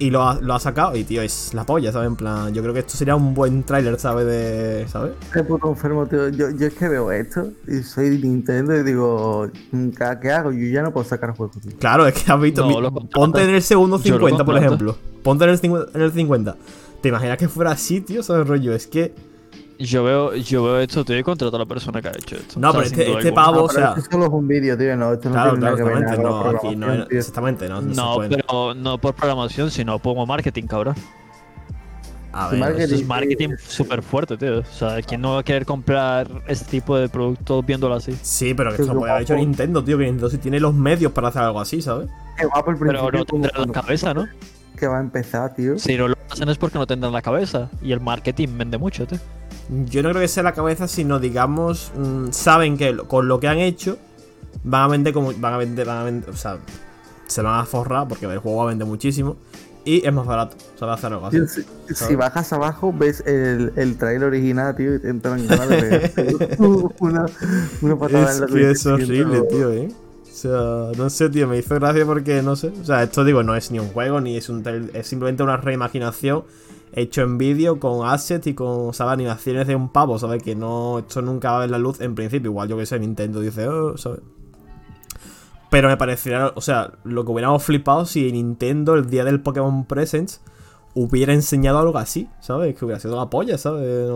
Y 0.00 0.10
lo 0.10 0.22
ha, 0.22 0.40
lo 0.40 0.54
ha 0.54 0.60
sacado 0.60 0.94
y, 0.96 1.02
tío, 1.04 1.22
es 1.22 1.54
la 1.54 1.64
polla, 1.66 1.90
¿sabes? 1.90 2.06
En 2.08 2.14
plan, 2.16 2.52
yo 2.54 2.62
creo 2.62 2.72
que 2.74 2.80
esto 2.80 2.96
sería 2.96 3.16
un 3.16 3.34
buen 3.34 3.64
tráiler, 3.64 3.98
¿sabes? 3.98 4.26
De, 4.26 4.86
¿sabes? 4.88 5.12
Qué 5.32 5.42
puto 5.42 5.68
enfermo, 5.68 6.06
tío. 6.06 6.28
Yo, 6.28 6.50
yo 6.50 6.66
es 6.68 6.74
que 6.74 6.88
veo 6.88 7.10
esto 7.10 7.48
y 7.66 7.82
soy 7.82 8.10
de 8.10 8.18
Nintendo 8.18 8.76
y 8.76 8.82
digo, 8.84 9.48
¿qué, 9.72 10.18
qué 10.22 10.30
hago? 10.30 10.52
Yo 10.52 10.66
ya 10.68 10.82
no 10.82 10.92
puedo 10.92 11.04
sacar 11.04 11.34
juegos, 11.36 11.60
tío. 11.60 11.72
Claro, 11.80 12.06
es 12.06 12.14
que 12.14 12.30
has 12.30 12.40
visto. 12.40 12.68
No, 12.68 12.90
mi- 12.92 13.08
ponte 13.08 13.42
en 13.42 13.50
el 13.50 13.62
segundo 13.62 13.98
Yo 14.02 14.18
lo 14.18 14.26
50, 14.26 14.44
por 14.44 14.56
ejemplo. 14.56 14.96
Ponte 15.24 15.44
en 15.44 15.50
el, 15.50 15.58
50, 15.58 15.90
en 15.98 16.02
el 16.02 16.12
50. 16.12 16.56
¿Te 17.00 17.08
imaginas 17.08 17.36
que 17.38 17.48
fuera 17.48 17.72
así, 17.72 18.00
tío? 18.00 18.22
¿Sabes, 18.22 18.46
rollo? 18.46 18.74
Es 18.74 18.86
que. 18.86 19.14
Yo 19.78 20.02
veo, 20.02 20.34
yo 20.34 20.64
veo 20.64 20.80
esto, 20.80 21.04
tío, 21.04 21.16
y 21.18 21.22
contrato 21.22 21.54
a 21.54 21.60
la 21.60 21.66
persona 21.66 22.02
que 22.02 22.08
ha 22.08 22.12
hecho 22.12 22.34
esto. 22.36 22.58
No, 22.58 22.70
O 22.70 22.72
sea, 22.72 22.80
pero 22.82 22.86
este, 23.00 23.12
este 23.18 23.32
pavo, 23.32 23.60
Ah, 23.60 23.62
o 23.62 23.68
sea. 23.68 23.94
esto 23.96 24.10
solo 24.10 24.24
es 24.26 24.32
un 24.32 24.48
vídeo, 24.48 24.76
tío. 24.76 24.96
No, 24.96 25.12
esto 25.12 25.28
no 25.28 25.34
Claro, 25.36 25.50
tiene 25.52 25.60
claro, 25.60 26.00
nada 26.00 26.16
que 26.16 26.22
No, 26.22 26.40
aquí 26.50 26.76
no. 26.76 26.92
Exactamente, 27.10 27.68
no, 27.68 27.80
no, 27.82 27.94
No, 27.94 28.28
pero 28.28 28.74
no 28.74 28.98
por 28.98 29.14
programación, 29.14 29.70
sino 29.70 29.98
por 30.00 30.26
marketing, 30.26 30.64
cabrón. 30.64 30.96
A 32.32 32.48
ver. 32.48 32.58
marketing. 32.60 32.82
Esto 32.82 32.94
es 32.96 33.06
marketing 33.06 33.48
súper 33.58 34.02
fuerte, 34.02 34.36
tío. 34.36 34.58
O 34.58 34.64
sea, 34.64 35.00
¿quién 35.02 35.20
no 35.20 35.34
va 35.34 35.40
a 35.40 35.42
querer 35.44 35.64
comprar 35.64 36.28
este 36.48 36.64
tipo 36.72 36.96
de 36.96 37.08
productos 37.08 37.64
viéndolo 37.64 37.94
así? 37.94 38.16
Sí, 38.20 38.54
pero 38.54 38.70
que 38.70 38.76
Qué 38.76 38.82
esto 38.82 38.94
lo 38.94 39.00
puede 39.00 39.12
haber 39.12 39.22
hecho. 39.24 39.36
Nintendo, 39.36 39.82
tío. 39.82 39.96
Que 39.96 40.04
Nintendo 40.04 40.28
sí 40.28 40.38
tiene 40.38 40.58
los 40.60 40.74
medios 40.74 41.12
para 41.12 41.28
hacer 41.28 41.42
algo 41.42 41.60
así, 41.60 41.80
¿sabes? 41.80 42.08
Qué 42.36 42.46
guapo 42.46 42.70
el 42.72 42.76
Pero 42.78 43.06
principio. 43.08 43.18
no 43.20 43.24
tendrán 43.24 43.66
la 43.68 43.72
cabeza, 43.80 44.12
¿no? 44.12 44.26
Que 44.76 44.86
va 44.88 44.98
a 44.98 45.00
empezar, 45.00 45.54
tío. 45.54 45.78
Si 45.78 45.96
no 45.96 46.08
lo 46.08 46.16
hacen 46.30 46.48
es 46.48 46.58
porque 46.58 46.78
no 46.78 46.86
tendrán 46.86 47.12
la 47.12 47.22
cabeza. 47.22 47.70
Y 47.82 47.92
el 47.92 48.00
marketing 48.00 48.48
vende 48.58 48.76
mucho, 48.78 49.06
tío. 49.06 49.18
Yo 49.86 50.02
no 50.02 50.10
creo 50.10 50.22
que 50.22 50.28
sea 50.28 50.42
la 50.42 50.52
cabeza, 50.52 50.88
sino, 50.88 51.18
digamos, 51.18 51.92
mm, 51.96 52.28
saben 52.30 52.76
que 52.78 52.96
con 52.96 53.28
lo 53.28 53.38
que 53.38 53.48
han 53.48 53.58
hecho 53.58 53.98
van 54.64 54.82
a 54.82 54.88
vender 54.88 55.12
como. 55.12 55.32
Van 55.34 55.54
a 55.54 55.58
vender, 55.58 55.86
van 55.86 55.98
a 55.98 56.04
vender. 56.04 56.30
O 56.30 56.36
sea, 56.36 56.58
se 57.26 57.42
van 57.42 57.60
a 57.60 57.64
forrar 57.66 58.08
porque 58.08 58.26
el 58.26 58.38
juego 58.38 58.58
va 58.58 58.64
a 58.64 58.66
vender 58.68 58.86
muchísimo. 58.88 59.36
Y 59.84 60.06
es 60.06 60.12
más 60.12 60.26
barato. 60.26 60.56
O 60.74 60.78
sea, 60.78 60.86
va 60.86 60.94
a 60.94 60.96
hacer 60.96 61.12
algo 61.12 61.26
así. 61.26 61.38
Si, 61.48 61.94
si 61.94 62.14
bajas 62.14 62.52
abajo, 62.52 62.92
ves 62.92 63.22
el, 63.26 63.72
el 63.76 63.96
trailer 63.96 64.28
original, 64.28 64.74
tío, 64.76 64.94
y 64.96 64.98
te 65.00 65.08
entran 65.08 65.46
ganas 65.46 65.68
de 65.68 66.56
una, 67.00 67.26
una 67.80 67.98
patada 67.98 68.30
Es 68.30 68.34
en 68.36 68.40
la 68.40 68.46
que 68.48 68.70
es 68.70 68.86
horrible, 68.86 69.42
tío, 69.42 69.72
eh. 69.72 69.88
O 70.22 70.40
sea, 70.40 70.92
no 70.96 71.10
sé, 71.10 71.28
tío, 71.30 71.48
me 71.48 71.58
hizo 71.58 71.74
gracia 71.74 72.04
porque 72.06 72.42
no 72.42 72.54
sé. 72.54 72.68
O 72.80 72.84
sea, 72.84 73.02
esto 73.02 73.24
digo, 73.24 73.42
no 73.42 73.56
es 73.56 73.70
ni 73.70 73.78
un 73.78 73.88
juego, 73.88 74.20
ni 74.20 74.36
es 74.36 74.48
un 74.48 74.62
tel- 74.62 74.90
es 74.94 75.06
simplemente 75.06 75.42
una 75.42 75.56
reimaginación 75.56 76.44
hecho 76.98 77.22
en 77.22 77.38
vídeo 77.38 77.80
con 77.80 78.06
assets 78.06 78.46
y 78.46 78.54
con, 78.54 78.92
¿sabes? 78.94 79.14
Animaciones 79.14 79.66
de 79.66 79.76
un 79.76 79.90
pavo, 79.90 80.18
¿sabes? 80.18 80.42
Que 80.42 80.54
no, 80.54 81.00
esto 81.00 81.22
nunca 81.22 81.52
va 81.52 81.56
a 81.58 81.60
ver 81.60 81.70
la 81.70 81.78
luz 81.78 82.00
en 82.00 82.14
principio. 82.14 82.50
Igual 82.50 82.68
yo 82.68 82.76
que 82.76 82.86
sé, 82.86 82.98
Nintendo 82.98 83.40
dice, 83.40 83.68
oh, 83.68 83.96
¿sabes? 83.96 84.20
Pero 85.70 85.88
me 85.88 85.96
parecería, 85.96 86.52
o 86.54 86.60
sea, 86.60 86.92
lo 87.04 87.24
que 87.24 87.32
hubiéramos 87.32 87.62
flipado 87.62 88.06
si 88.06 88.32
Nintendo 88.32 88.94
el 88.94 89.10
día 89.10 89.24
del 89.24 89.40
Pokémon 89.40 89.84
Presents 89.84 90.40
hubiera 90.94 91.34
enseñado 91.34 91.78
algo 91.78 91.98
así, 91.98 92.28
¿sabes? 92.40 92.74
Que 92.74 92.84
hubiera 92.84 93.00
sido 93.00 93.16
la 93.16 93.28
polla, 93.28 93.58
¿sabes? 93.58 94.08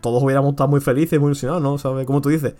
Todos 0.00 0.22
hubiéramos 0.22 0.52
estado 0.52 0.70
muy 0.70 0.80
felices, 0.80 1.20
muy 1.20 1.28
ilusionados, 1.28 1.62
¿no? 1.62 1.78
¿Sabes? 1.78 2.06
Como 2.06 2.20
tú 2.20 2.30
dices, 2.30 2.54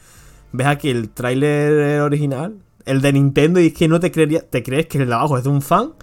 ves 0.53 0.67
aquí 0.67 0.91
el 0.91 1.09
tráiler 1.11 2.01
original, 2.03 2.59
el 2.85 3.01
de 3.01 3.13
Nintendo, 3.15 3.61
y 3.61 3.69
es 3.69 3.75
que 3.75 3.89
no 3.89 3.99
te 3.99 4.13
creería, 4.13 4.43
te 4.49 4.63
crees 4.63 4.87
que 4.87 4.99
el 4.99 5.09
de 5.09 5.15
abajo 5.15 5.39
es 5.39 5.45
de 5.45 5.51
un 5.51 5.63
fan 5.63 5.95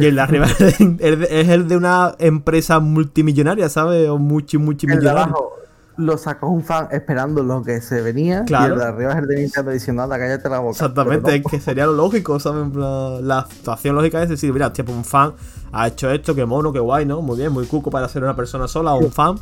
y 0.00 0.06
el 0.06 0.14
de 0.16 0.20
arriba 0.20 0.46
es 0.58 1.48
el 1.48 1.68
de 1.68 1.76
una 1.76 2.14
empresa 2.18 2.80
multimillonaria, 2.80 3.68
¿sabes? 3.68 4.08
O 4.08 4.18
multi, 4.18 4.56
El 4.56 4.60
de 4.60 4.64
multimillonaria. 4.66 5.22
abajo 5.24 5.52
lo 5.96 6.16
sacó 6.16 6.48
un 6.48 6.64
fan 6.64 6.88
esperando 6.92 7.42
lo 7.42 7.62
que 7.62 7.80
se 7.82 8.00
venía. 8.00 8.44
Claro. 8.44 8.68
Y 8.68 8.72
el 8.72 8.78
de 8.78 8.84
arriba 8.86 9.12
es 9.12 9.18
el 9.18 9.26
de 9.26 9.36
Nintendo 9.42 9.70
diciendo, 9.70 10.02
anda, 10.02 10.18
cállate 10.18 10.48
la 10.48 10.60
boca. 10.60 10.70
Exactamente, 10.72 11.36
es 11.36 11.42
que 11.44 11.60
sería 11.60 11.84
lo 11.86 11.92
lógico, 11.92 12.40
¿sabes? 12.40 12.70
Plan, 12.72 13.26
La 13.28 13.40
actuación 13.40 13.96
lógica 13.96 14.22
es 14.22 14.30
decir, 14.30 14.52
mira, 14.52 14.72
un 14.88 15.04
fan 15.04 15.34
ha 15.72 15.88
hecho 15.88 16.10
esto, 16.10 16.34
qué 16.34 16.46
mono, 16.46 16.72
qué 16.72 16.78
guay, 16.80 17.04
¿no? 17.04 17.20
Muy 17.20 17.36
bien, 17.36 17.52
muy 17.52 17.66
cuco 17.66 17.90
para 17.90 18.08
ser 18.08 18.22
una 18.22 18.34
persona 18.34 18.66
sola 18.66 18.94
o 18.94 18.98
un 18.98 19.12
fan. 19.12 19.36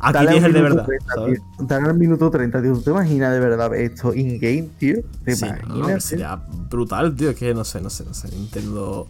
Aquí 0.00 0.14
Dale 0.14 0.30
tienes 0.30 0.44
el 0.46 0.52
de 0.54 0.62
verdad, 0.62 0.86
30, 0.86 1.14
¿sabes? 1.14 1.40
Dale 1.60 1.88
al 1.90 1.98
minuto 1.98 2.30
30, 2.30 2.62
tío. 2.62 2.72
¿Tú 2.72 2.82
te 2.82 2.90
imaginas 2.90 3.32
de 3.32 3.40
verdad 3.40 3.70
ver 3.70 3.82
esto 3.82 4.12
in-game, 4.14 4.70
tío? 4.78 4.96
¿Te 5.24 5.36
Sí, 5.36 5.44
imaginas? 5.46 5.76
no, 5.76 6.00
sería 6.00 6.40
brutal, 6.70 7.14
tío. 7.14 7.30
Es 7.30 7.36
que 7.36 7.54
no 7.54 7.64
sé, 7.64 7.80
no 7.80 7.90
sé, 7.90 8.04
no 8.04 8.14
sé. 8.14 8.28
Nintendo. 8.30 9.06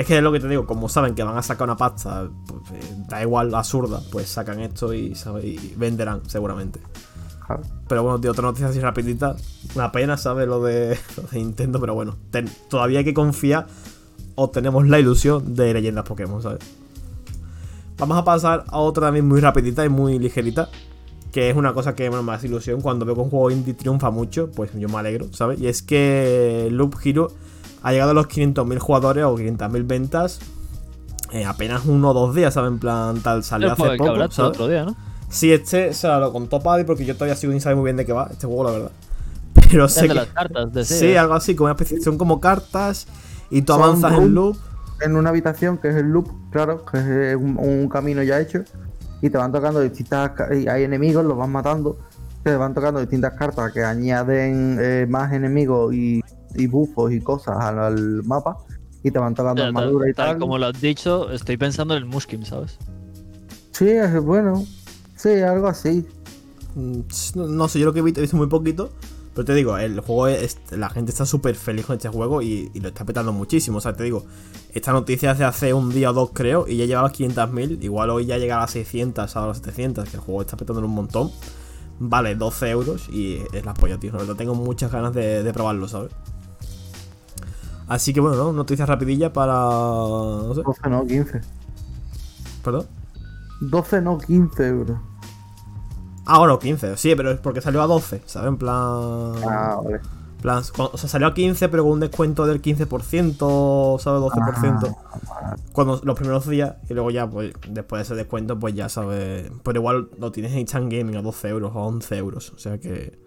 Es 0.00 0.06
que 0.06 0.16
es 0.16 0.22
lo 0.22 0.32
que 0.32 0.40
te 0.40 0.48
digo, 0.48 0.64
como 0.64 0.88
saben 0.88 1.14
que 1.14 1.22
van 1.22 1.36
a 1.36 1.42
sacar 1.42 1.66
una 1.66 1.76
pasta, 1.76 2.26
pues, 2.46 2.62
eh, 2.72 2.94
da 3.06 3.20
igual, 3.20 3.54
absurda, 3.54 4.00
pues 4.10 4.28
sacan 4.30 4.58
esto 4.60 4.94
y, 4.94 5.14
¿sabes? 5.14 5.44
y 5.44 5.74
venderán, 5.76 6.22
seguramente. 6.26 6.80
Claro. 7.46 7.62
Pero 7.86 8.02
bueno, 8.02 8.18
tío, 8.18 8.30
otra 8.30 8.44
noticia 8.44 8.68
así 8.68 8.80
rapidita. 8.80 9.36
Una 9.74 9.92
pena, 9.92 10.16
¿sabes? 10.16 10.48
Lo 10.48 10.62
de, 10.62 10.96
lo 11.18 11.22
de 11.24 11.38
Nintendo, 11.38 11.78
pero 11.80 11.92
bueno. 11.94 12.16
ten- 12.30 12.48
todavía 12.70 13.00
hay 13.00 13.04
que 13.04 13.12
confiar 13.12 13.66
o 14.36 14.48
tenemos 14.48 14.88
la 14.88 14.98
ilusión 14.98 15.54
de 15.54 15.74
leyendas 15.74 16.04
Pokémon, 16.06 16.40
¿sabes? 16.42 16.60
Vamos 17.98 18.16
a 18.16 18.24
pasar 18.24 18.64
a 18.68 18.78
otra 18.78 19.08
también 19.08 19.28
muy 19.28 19.40
rapidita 19.40 19.84
y 19.84 19.90
muy 19.90 20.18
ligerita. 20.18 20.70
Que 21.30 21.50
es 21.50 21.56
una 21.56 21.74
cosa 21.74 21.94
que 21.94 22.08
bueno, 22.08 22.22
me 22.22 22.32
hace 22.32 22.46
ilusión. 22.46 22.80
Cuando 22.80 23.04
veo 23.04 23.14
que 23.16 23.20
un 23.20 23.28
juego 23.30 23.50
indie 23.50 23.74
triunfa 23.74 24.10
mucho, 24.10 24.50
pues 24.50 24.70
yo 24.74 24.88
me 24.88 24.96
alegro, 24.96 25.26
¿sabes? 25.32 25.60
Y 25.60 25.66
es 25.68 25.82
que 25.82 26.68
Loop 26.72 26.96
Hero 27.04 27.30
ha 27.82 27.92
llegado 27.92 28.10
a 28.10 28.14
los 28.14 28.28
500.000 28.28 28.78
jugadores 28.78 29.24
o 29.24 29.36
500.000 29.36 29.86
ventas 29.86 30.40
en 31.32 31.46
apenas 31.46 31.84
uno 31.86 32.10
o 32.10 32.14
dos 32.14 32.34
días, 32.34 32.54
¿sabes? 32.54 32.72
En 32.72 32.78
plan, 32.78 33.20
tal, 33.20 33.44
salió 33.44 33.72
hace 33.72 33.96
poco, 33.96 34.16
¿sabes? 34.16 34.38
otro 34.38 34.68
día, 34.68 34.84
¿no? 34.84 34.96
Sí, 35.28 35.52
este, 35.52 35.90
o 35.90 35.94
sea, 35.94 36.18
lo 36.18 36.32
contó 36.32 36.60
Paddy 36.60 36.84
porque 36.84 37.04
yo 37.04 37.14
todavía 37.14 37.36
sigo 37.36 37.52
sin 37.52 37.60
saber 37.60 37.76
muy 37.76 37.84
bien 37.84 37.96
de 37.96 38.04
qué 38.04 38.12
va 38.12 38.28
este 38.30 38.46
juego, 38.46 38.64
la 38.64 38.70
verdad. 38.72 38.90
Pero 39.70 39.88
sé 39.88 40.00
El 40.00 40.08
de 40.08 40.14
que... 40.14 40.20
las 40.20 40.28
cartas, 40.28 40.72
de 40.72 40.84
Sí, 40.84 41.16
algo 41.16 41.34
así, 41.34 41.54
como 41.54 41.66
una 41.66 41.74
especie, 41.74 42.00
son 42.00 42.18
como 42.18 42.40
cartas 42.40 43.06
y 43.48 43.62
tú 43.62 43.72
Son 43.72 43.82
avanzas 43.82 44.12
en 44.14 44.34
loop. 44.34 44.56
En 45.00 45.16
una 45.16 45.30
habitación 45.30 45.78
que 45.78 45.88
es 45.88 45.96
el 45.96 46.10
loop, 46.10 46.28
claro, 46.50 46.84
que 46.84 47.30
es 47.30 47.36
un, 47.36 47.56
un 47.58 47.88
camino 47.88 48.22
ya 48.22 48.40
hecho. 48.40 48.64
Y 49.22 49.30
te 49.30 49.38
van 49.38 49.52
tocando 49.52 49.80
distintas. 49.80 50.32
y 50.52 50.66
Hay 50.68 50.82
enemigos, 50.82 51.24
los 51.24 51.36
van 51.36 51.50
matando. 51.50 51.96
Te 52.42 52.56
van 52.56 52.74
tocando 52.74 53.00
distintas 53.00 53.34
cartas 53.34 53.72
que 53.72 53.84
añaden 53.84 54.78
eh, 54.80 55.06
más 55.08 55.32
enemigos 55.32 55.94
y, 55.94 56.22
y 56.56 56.66
buffos 56.66 57.12
y 57.12 57.20
cosas 57.20 57.56
al, 57.58 57.78
al 57.78 58.22
mapa. 58.24 58.56
Y 59.02 59.10
te 59.10 59.18
van 59.18 59.34
tocando 59.34 59.62
armadura 59.64 60.10
y 60.10 60.14
tal 60.14 60.28
tal. 60.30 60.38
como 60.38 60.58
lo 60.58 60.66
has 60.66 60.80
dicho, 60.80 61.30
estoy 61.30 61.56
pensando 61.56 61.94
en 61.94 62.02
el 62.02 62.08
Muskim, 62.08 62.44
¿sabes? 62.44 62.78
Sí, 63.72 63.88
es 63.88 64.22
bueno. 64.22 64.66
Sí, 65.16 65.30
algo 65.40 65.68
así. 65.68 66.04
Mm, 66.74 67.00
No, 67.34 67.46
no 67.46 67.68
sé, 67.68 67.78
yo 67.80 67.86
lo 67.86 67.92
que 67.92 68.00
he 68.00 68.02
visto, 68.02 68.20
he 68.20 68.22
visto 68.22 68.36
muy 68.36 68.46
poquito. 68.48 68.90
Pero 69.32 69.44
te 69.44 69.54
digo, 69.54 69.78
el 69.78 70.00
juego 70.00 70.26
es. 70.26 70.58
La 70.70 70.90
gente 70.90 71.12
está 71.12 71.24
súper 71.24 71.54
feliz 71.54 71.86
con 71.86 71.96
este 71.96 72.08
juego 72.08 72.42
y, 72.42 72.70
y 72.74 72.80
lo 72.80 72.88
está 72.88 73.04
petando 73.04 73.32
muchísimo. 73.32 73.78
O 73.78 73.80
sea, 73.80 73.94
te 73.94 74.02
digo, 74.04 74.24
esta 74.74 74.92
noticia 74.92 75.30
es 75.32 75.38
de 75.38 75.44
hace 75.44 75.72
un 75.72 75.90
día 75.90 76.10
o 76.10 76.12
dos, 76.12 76.30
creo, 76.34 76.66
y 76.68 76.76
ya 76.76 76.84
llevaba 76.84 77.08
las 77.08 77.16
500.000. 77.16 77.82
Igual 77.82 78.10
hoy 78.10 78.26
ya 78.26 78.38
llega 78.38 78.56
a 78.56 78.60
las 78.62 78.72
600, 78.72 79.36
a 79.36 79.46
las 79.46 79.58
700, 79.58 80.08
que 80.10 80.16
el 80.16 80.20
juego 80.22 80.40
está 80.42 80.56
petando 80.56 80.84
un 80.84 80.92
montón. 80.94 81.30
Vale, 82.00 82.34
12 82.34 82.70
euros 82.70 83.08
y 83.08 83.38
es 83.52 83.64
la 83.64 83.72
polla, 83.74 83.98
tío. 83.98 84.10
La 84.12 84.18
verdad, 84.18 84.34
tengo 84.34 84.54
muchas 84.54 84.90
ganas 84.90 85.14
de, 85.14 85.42
de 85.42 85.52
probarlo, 85.52 85.86
¿sabes? 85.86 86.10
Así 87.90 88.14
que 88.14 88.20
bueno, 88.20 88.36
¿no? 88.36 88.52
Noticias 88.52 88.88
rapidilla 88.88 89.32
para. 89.32 89.52
No 89.52 90.54
sé, 90.54 90.62
12 90.62 90.90
no, 90.90 91.04
15. 91.04 91.40
perdón. 92.62 92.86
12 93.60 94.00
no, 94.00 94.16
15 94.16 94.68
euros. 94.68 94.98
Ah, 96.24 96.38
bueno, 96.38 96.60
15, 96.60 96.96
sí, 96.96 97.16
pero 97.16 97.32
es 97.32 97.40
porque 97.40 97.60
salió 97.60 97.82
a 97.82 97.88
12, 97.88 98.22
¿sabes? 98.26 98.46
En 98.46 98.58
plan. 98.58 98.76
Ah, 98.78 99.80
vale. 99.82 100.00
plan 100.40 100.62
o 100.78 100.96
sea, 100.96 101.08
salió 101.08 101.26
a 101.26 101.34
15, 101.34 101.68
pero 101.68 101.82
con 101.82 101.94
un 101.94 102.00
descuento 102.00 102.46
del 102.46 102.62
15%, 102.62 103.98
¿sabes? 103.98 104.22
12%. 104.22 104.96
Ah, 105.28 105.56
Cuando 105.72 106.00
los 106.04 106.14
primeros 106.16 106.48
días, 106.48 106.76
y 106.88 106.94
luego 106.94 107.10
ya, 107.10 107.28
pues, 107.28 107.52
después 107.70 107.98
de 107.98 108.02
ese 108.04 108.14
descuento, 108.14 108.56
pues 108.56 108.72
ya 108.72 108.88
sabes. 108.88 109.50
Pero 109.64 109.80
igual 109.80 110.10
lo 110.16 110.30
tienes 110.30 110.52
en 110.52 110.60
Instant 110.60 110.92
Gaming 110.92 111.16
a 111.16 111.22
12 111.22 111.48
euros 111.48 111.72
o 111.74 111.80
a 111.80 111.86
11 111.88 112.16
euros. 112.18 112.52
O 112.54 112.58
sea 112.58 112.78
que. 112.78 113.18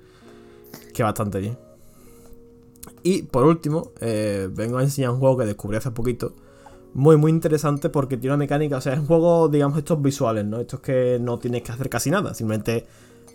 Que 0.94 1.04
bastante 1.04 1.40
bien. 1.40 1.58
Y 3.04 3.24
por 3.24 3.46
último, 3.46 3.92
eh, 4.00 4.50
vengo 4.52 4.78
a 4.78 4.84
enseñar 4.84 5.12
un 5.12 5.20
juego 5.20 5.38
que 5.38 5.46
descubrí 5.46 5.78
hace 5.78 5.92
poquito. 5.92 6.34
Muy, 6.94 7.18
muy 7.18 7.32
interesante 7.32 7.90
porque 7.90 8.18
tiene 8.18 8.36
una 8.36 8.38
mecánica. 8.38 8.78
O 8.78 8.82
sea, 8.82 8.94
es 8.94 9.00
un 9.00 9.08
juego, 9.08 9.50
digamos, 9.50 9.78
estos 9.78 10.02
visuales, 10.02 10.46
¿no? 10.46 10.60
Estos 10.60 10.80
que 10.80 11.18
no 11.20 11.38
tienes 11.38 11.64
que 11.64 11.72
hacer 11.72 11.90
casi 11.90 12.10
nada, 12.10 12.34
simplemente 12.34 12.86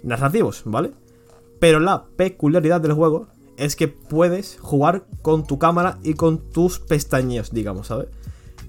narrativos, 0.03 0.63
¿vale? 0.65 0.93
Pero 1.59 1.81
la 1.81 2.05
peculiaridad 2.17 2.81
del 2.81 2.93
juego 2.93 3.27
es 3.57 3.77
que 3.77 3.89
puedes 3.89 4.59
jugar 4.61 5.05
con 5.23 5.47
tu 5.47 5.59
cámara 5.59 5.99
y 6.03 6.15
con 6.15 6.39
tus 6.39 6.79
pestañeos, 6.79 7.51
digamos, 7.53 7.89
¿sabes? 7.89 8.07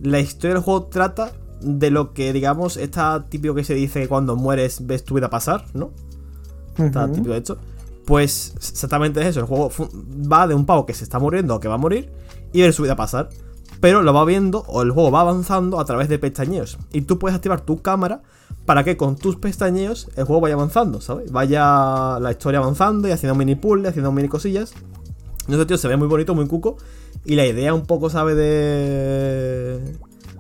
La 0.02 0.20
historia 0.20 0.56
del 0.56 0.64
juego 0.64 0.86
trata 0.86 1.34
de 1.62 1.92
lo 1.92 2.14
que, 2.14 2.34
digamos, 2.34 2.78
está 2.78 3.26
típico 3.30 3.54
que 3.54 3.64
se 3.64 3.76
dice 3.76 4.02
que 4.02 4.08
cuando 4.08 4.36
mueres 4.36 4.86
ves 4.86 5.04
tu 5.04 5.16
vida 5.16 5.30
pasar, 5.30 5.66
¿no? 5.74 5.92
Está 6.78 7.12
típico 7.12 7.32
de 7.32 7.38
esto. 7.38 7.58
Pues 8.10 8.56
exactamente 8.58 9.22
es 9.22 9.28
eso. 9.28 9.42
El 9.42 9.46
juego 9.46 9.70
va 10.10 10.48
de 10.48 10.56
un 10.56 10.66
pavo 10.66 10.88
que 10.88 10.96
se 10.96 11.04
está 11.04 11.20
muriendo 11.20 11.54
o 11.54 11.60
que 11.60 11.68
va 11.68 11.76
a 11.76 11.78
morir 11.78 12.10
y 12.52 12.64
ver 12.64 12.74
su 12.74 12.82
vida 12.82 12.96
pasar. 12.96 13.30
pero 13.82 14.02
lo 14.02 14.14
va 14.16 14.26
viendo 14.26 14.66
o 14.68 14.82
el 14.82 14.90
juego 14.90 15.12
va 15.12 15.22
avanzando 15.22 15.80
a 15.80 15.86
través 15.86 16.10
de 16.10 16.18
pestañeos. 16.18 16.80
Y 16.92 17.02
tú 17.02 17.20
puedes 17.20 17.36
activar 17.36 17.62
tu 17.62 17.84
cámara 17.84 18.24
para 18.66 18.84
que 18.84 18.98
con 18.98 19.16
tus 19.16 19.36
pestañeos 19.36 20.10
el 20.16 20.24
juego 20.24 20.42
vaya 20.42 20.56
avanzando, 20.56 21.02
¿sabes? 21.02 21.32
Vaya 21.32 22.18
la 22.20 22.32
historia 22.32 22.58
avanzando 22.60 23.08
y 23.08 23.12
haciendo 23.12 23.36
mini 23.36 23.54
puzzles, 23.54 23.90
haciendo 23.90 24.12
mini 24.12 24.28
cosillas. 24.28 24.74
Sé, 25.48 25.66
tío, 25.68 25.78
se 25.78 25.88
ve 25.88 25.96
muy 25.96 26.08
bonito, 26.08 26.34
muy 26.34 26.48
cuco. 26.48 26.78
Y 27.26 27.36
la 27.36 27.46
idea 27.46 27.76
un 27.76 27.86
poco, 27.86 28.10
¿sabes? 28.10 28.36
De. 28.36 29.98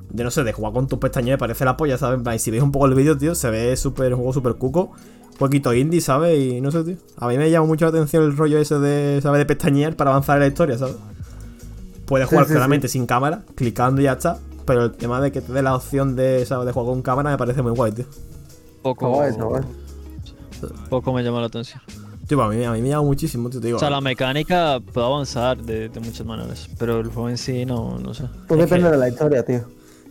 De 0.10 0.23
no 0.23 0.32
sé, 0.32 0.43
de 0.43 0.53
jugar 0.53 0.73
con 0.73 0.88
tus 0.88 0.97
pestañeos 0.97 1.36
me 1.36 1.38
parece 1.38 1.65
la 1.65 1.77
polla, 1.77 1.99
¿sabes? 1.99 2.19
Y 2.36 2.39
si 2.39 2.49
veis 2.49 2.63
un 2.63 2.71
poco 2.71 2.88
el 2.88 2.95
vídeo, 2.95 3.15
tío, 3.15 3.36
se 3.36 3.51
ve 3.51 3.77
súper, 3.77 4.15
juego 4.15 4.34
súper 4.34 4.55
cuco. 4.55 4.91
Poquito 5.39 5.73
indie, 5.73 6.02
¿sabes? 6.02 6.38
Y 6.38 6.62
no 6.62 6.69
sé, 6.69 6.84
tío. 6.84 6.97
A 7.17 7.28
mí 7.28 7.38
me 7.38 7.49
llama 7.49 7.65
mucho 7.65 7.86
la 7.86 7.89
atención 7.89 8.23
el 8.23 8.36
rollo 8.38 8.60
ese 8.60 8.78
de, 8.78 9.19
¿sabes? 9.23 9.39
De 9.39 9.45
pestañear 9.45 9.95
para 9.95 10.12
avanzar 10.12 10.36
en 10.38 10.41
la 10.41 10.47
historia, 10.47 10.78
¿sabes? 10.78 10.95
Puedes 12.06 12.28
jugar 12.28 12.45
sí, 12.45 12.52
claramente 12.52 12.88
sin 12.88 13.06
cámara, 13.06 13.43
clicando 13.56 14.02
y 14.02 14.04
ya 14.04 14.13
está. 14.13 14.38
Pero 14.65 14.84
el 14.86 14.91
tema 14.91 15.19
de 15.21 15.32
que 15.32 15.41
te 15.41 15.52
dé 15.54 15.62
la 15.63 15.75
opción 15.75 16.15
de, 16.15 16.45
¿sabes? 16.45 16.65
De 16.67 16.73
jugar 16.73 16.88
con 16.93 17.02
cámara 17.02 17.32
me 17.32 17.38
parece 17.38 17.62
muy 17.62 17.71
guay, 17.71 17.91
tío. 17.93 18.06
Poco, 18.84 19.10
guay, 19.10 19.32
poco 20.89 21.13
me 21.13 21.23
llama 21.23 21.39
la 21.39 21.47
atención. 21.47 21.82
Tío, 22.28 22.41
a 22.43 22.49
mí, 22.49 22.63
a 22.63 22.71
mí 22.73 22.82
me 22.82 22.89
llama 22.89 23.04
muchísimo, 23.04 23.49
tío. 23.49 23.60
Te 23.60 23.67
digo, 23.67 23.78
O 23.78 23.80
sea, 23.80 23.89
la 23.89 24.02
mecánica 24.02 24.80
puede 24.93 25.08
avanzar 25.08 25.58
de, 25.63 25.89
de 25.89 25.99
muchas 25.99 26.25
maneras, 26.25 26.69
pero 26.78 26.99
el 26.99 27.08
juego 27.08 27.30
en 27.30 27.38
sí 27.38 27.65
no, 27.65 27.97
no 27.97 28.13
sé. 28.13 28.23
Todo 28.47 28.60
Es 28.60 28.65
que- 28.65 28.75
depende 28.75 28.91
de 28.91 28.97
la 28.97 29.10
historia, 29.10 29.43
tío. 29.43 29.62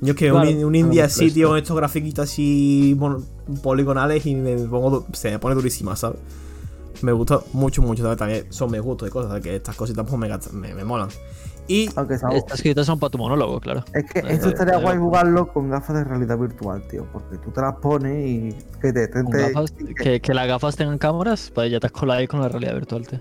Yo 0.00 0.12
es 0.12 0.16
que 0.16 0.30
Claro. 0.30 0.48
un, 0.48 0.64
un 0.64 0.74
indie 0.74 1.00
Claro, 1.00 1.06
así, 1.06 1.20
pues, 1.22 1.34
tío, 1.34 1.48
con 1.48 1.58
estos 1.58 1.76
grafiquitos 1.76 2.30
así 2.30 2.96
poligonales 3.62 4.24
y 4.26 4.34
me 4.34 4.56
pongo, 4.56 5.06
se 5.12 5.30
me 5.30 5.38
pone 5.38 5.54
durísima, 5.54 5.96
¿sabes? 5.96 6.18
Me 7.02 7.12
gusta 7.12 7.40
mucho, 7.52 7.82
mucho, 7.82 8.02
¿sabes? 8.02 8.18
También 8.18 8.46
son 8.52 8.70
mis 8.70 8.80
gustos 8.80 9.08
y 9.08 9.10
cosas, 9.10 9.28
¿sabes? 9.30 9.42
que 9.44 9.56
estas 9.56 9.76
cositas 9.76 10.06
pues, 10.08 10.18
me, 10.18 10.28
me, 10.68 10.74
me 10.74 10.84
molan. 10.84 11.08
Y 11.68 11.84
Estas 11.84 12.54
escritas 12.54 12.86
son 12.86 12.98
para 12.98 13.10
tu 13.10 13.18
monólogo, 13.18 13.60
claro. 13.60 13.84
Es 13.92 14.04
que 14.10 14.20
Eh, 14.20 14.24
esto 14.30 14.48
estaría 14.48 14.78
eh, 14.78 14.82
guay 14.82 14.96
jugarlo 14.96 15.52
con 15.52 15.68
gafas 15.68 15.96
de 15.96 16.04
realidad 16.04 16.38
virtual, 16.38 16.82
tío. 16.88 17.06
Porque 17.12 17.36
tú 17.38 17.50
te 17.50 17.60
las 17.60 17.74
pones 17.76 18.26
y 18.26 18.54
que 18.80 18.90
te 18.92 19.06
te- 19.06 19.22
gafas, 19.24 19.72
que, 20.02 20.20
que 20.20 20.34
las 20.34 20.48
gafas 20.48 20.76
tengan 20.76 20.96
cámaras, 20.96 21.52
pues 21.54 21.70
ya 21.70 21.78
te 21.78 21.86
has 21.86 21.92
colado 21.92 22.20
ahí 22.20 22.26
con 22.26 22.40
la 22.40 22.48
realidad 22.48 22.74
virtual, 22.74 23.06
tío. 23.06 23.20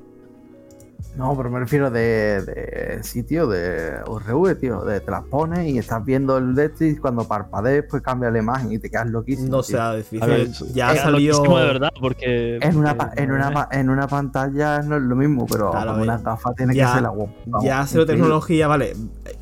No, 1.17 1.35
pero 1.35 1.49
me 1.49 1.59
refiero 1.59 1.89
de, 1.89 2.41
de 2.43 3.03
sitio 3.03 3.47
de 3.47 3.93
URV, 4.07 4.55
tío. 4.59 4.81
De 4.83 4.99
te 4.99 5.09
las 5.09 5.23
pones 5.23 5.67
y 5.67 5.77
estás 5.79 6.05
viendo 6.05 6.37
el 6.37 6.55
y 6.79 6.95
cuando 6.97 7.27
parpadees, 7.27 7.85
pues 7.89 8.03
cambia 8.03 8.29
la 8.29 8.37
imagen 8.37 8.71
y 8.71 8.77
te 8.77 8.89
quedas 8.89 9.07
loquísimo. 9.09 9.47
no 9.49 9.63
tío. 9.63 9.75
sea 9.77 9.95
difícil. 9.95 10.27
Ver, 10.27 10.47
ya 10.73 10.89
ha 10.89 10.93
es 10.93 11.01
salido. 11.01 11.41
de 11.41 11.49
verdad, 11.65 11.89
porque. 11.99 12.57
En 12.61 12.77
una, 12.77 12.95
porque- 12.95 13.23
en, 13.23 13.31
una, 13.31 13.67
en 13.71 13.89
una 13.89 14.07
pantalla 14.07 14.79
no 14.83 14.97
es 14.97 15.01
lo 15.03 15.15
mismo, 15.15 15.47
pero 15.47 15.71
Claro, 15.71 15.93
con 15.93 16.01
una 16.01 16.17
gafa 16.19 16.53
tiene 16.53 16.75
ya- 16.75 16.85
que 16.87 16.93
ser 16.93 17.01
la 17.01 17.09
guapa. 17.09 17.33
Ya 17.63 17.79
ha 17.81 17.87
sido 17.87 18.05
tecnología, 18.05 18.67
vale. 18.67 18.93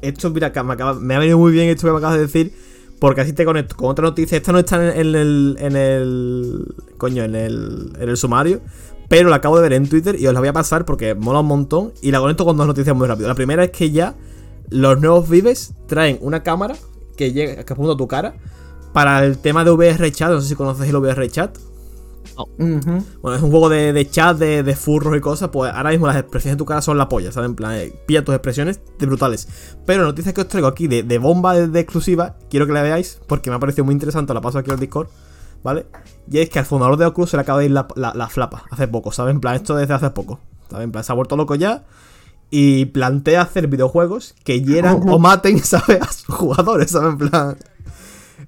Esto, 0.01 0.29
mira, 0.29 0.51
que 0.53 0.63
me, 0.63 0.73
acaba- 0.73 0.93
me 0.99 1.15
ha 1.15 1.19
venido 1.19 1.37
muy 1.37 1.51
bien 1.51 1.67
esto 1.69 1.87
que 1.87 1.91
me 1.91 1.97
acabas 1.97 2.15
de 2.15 2.21
decir. 2.21 2.53
Porque 2.97 3.19
así 3.19 3.33
te 3.33 3.43
conecto 3.43 3.75
con 3.75 3.89
otra 3.89 4.05
noticia. 4.05 4.37
Esta 4.37 4.53
no 4.53 4.59
está 4.59 4.77
en, 4.77 4.97
en 5.07 5.15
el. 5.15 5.57
En 5.59 5.75
el. 5.75 6.75
Coño, 6.97 7.23
en 7.25 7.35
el. 7.35 7.91
En 7.99 8.09
el 8.09 8.15
sumario. 8.15 8.61
Pero 9.07 9.29
la 9.29 9.37
acabo 9.37 9.55
de 9.57 9.61
ver 9.63 9.73
en 9.73 9.87
Twitter 9.87 10.19
y 10.19 10.27
os 10.27 10.33
la 10.33 10.39
voy 10.39 10.49
a 10.49 10.53
pasar 10.53 10.85
porque 10.85 11.15
mola 11.15 11.39
un 11.41 11.47
montón. 11.47 11.93
Y 12.01 12.11
la 12.11 12.19
conecto 12.19 12.45
con 12.45 12.57
dos 12.57 12.67
noticias 12.67 12.95
muy 12.95 13.07
rápido. 13.07 13.27
La 13.27 13.35
primera 13.35 13.63
es 13.63 13.71
que 13.71 13.91
ya 13.91 14.15
los 14.69 14.99
nuevos 14.99 15.29
Vives 15.29 15.73
traen 15.87 16.17
una 16.21 16.43
cámara 16.43 16.75
que 17.17 17.31
llega, 17.31 17.63
que 17.63 17.73
apunta 17.73 17.93
a 17.93 17.97
tu 17.97 18.07
cara. 18.07 18.35
Para 18.93 19.25
el 19.25 19.37
tema 19.37 19.63
de 19.63 19.71
VR 19.71 20.11
chat. 20.11 20.31
No 20.31 20.41
sé 20.41 20.47
si 20.49 20.55
conoces 20.55 20.87
el 20.87 20.95
VR 20.95 21.29
chat. 21.29 21.57
Bueno, 22.57 23.37
es 23.37 23.41
un 23.41 23.51
juego 23.51 23.69
de, 23.69 23.93
de 23.93 24.09
chat, 24.09 24.37
de, 24.37 24.63
de 24.63 24.75
furros 24.75 25.15
y 25.15 25.21
cosas. 25.21 25.49
Pues 25.49 25.71
ahora 25.73 25.91
mismo 25.91 26.07
las 26.07 26.17
expresiones 26.17 26.55
de 26.55 26.57
tu 26.57 26.65
cara 26.65 26.81
son 26.81 26.97
la 26.97 27.07
polla, 27.07 27.31
¿sabes? 27.31 27.49
En 27.49 27.55
plan, 27.55 27.73
eh, 27.75 27.93
pilla 28.05 28.23
tus 28.25 28.33
expresiones 28.33 28.81
de 28.97 29.05
brutales. 29.05 29.47
Pero 29.85 30.01
la 30.01 30.07
noticia 30.07 30.33
que 30.33 30.41
os 30.41 30.47
traigo 30.47 30.67
aquí 30.67 30.87
de, 30.87 31.03
de 31.03 31.17
bomba 31.17 31.53
de, 31.53 31.67
de 31.67 31.79
exclusiva, 31.79 32.37
quiero 32.49 32.65
que 32.67 32.73
la 32.73 32.81
veáis 32.81 33.19
porque 33.27 33.49
me 33.49 33.55
ha 33.55 33.59
parecido 33.59 33.85
muy 33.85 33.93
interesante. 33.93 34.33
La 34.33 34.41
paso 34.41 34.57
aquí 34.57 34.71
al 34.71 34.79
Discord, 34.79 35.07
¿vale? 35.65 35.87
Y 36.31 36.37
es 36.39 36.49
que 36.49 36.59
al 36.59 36.65
fundador 36.65 36.95
de 36.95 37.05
Oculus 37.07 37.31
se 37.31 37.37
le 37.37 37.41
acaba 37.41 37.59
de 37.59 37.65
ir 37.65 37.71
la, 37.71 37.87
la- 37.95 38.13
la 38.13 38.29
flapa 38.29 38.63
hace 38.71 38.87
poco, 38.87 39.11
¿sabes? 39.11 39.33
En 39.33 39.41
plan, 39.41 39.55
esto 39.55 39.75
desde 39.75 39.95
hace 39.95 40.11
poco. 40.11 40.39
¿sabes? 40.69 40.85
En 40.85 40.91
plan, 40.91 41.03
se 41.03 41.11
ha 41.11 41.15
vuelto 41.15 41.35
loco 41.35 41.55
ya. 41.55 41.83
Y 42.51 42.85
plantea 42.85 43.41
hacer 43.41 43.67
videojuegos 43.67 44.35
que 44.43 44.61
hieran 44.61 45.01
o 45.09 45.17
maten, 45.19 45.59
¿sabes? 45.63 46.01
A 46.01 46.11
sus 46.13 46.33
jugadores, 46.35 46.91
¿sabes? 46.91 47.13
En 47.13 47.17
plan. 47.17 47.57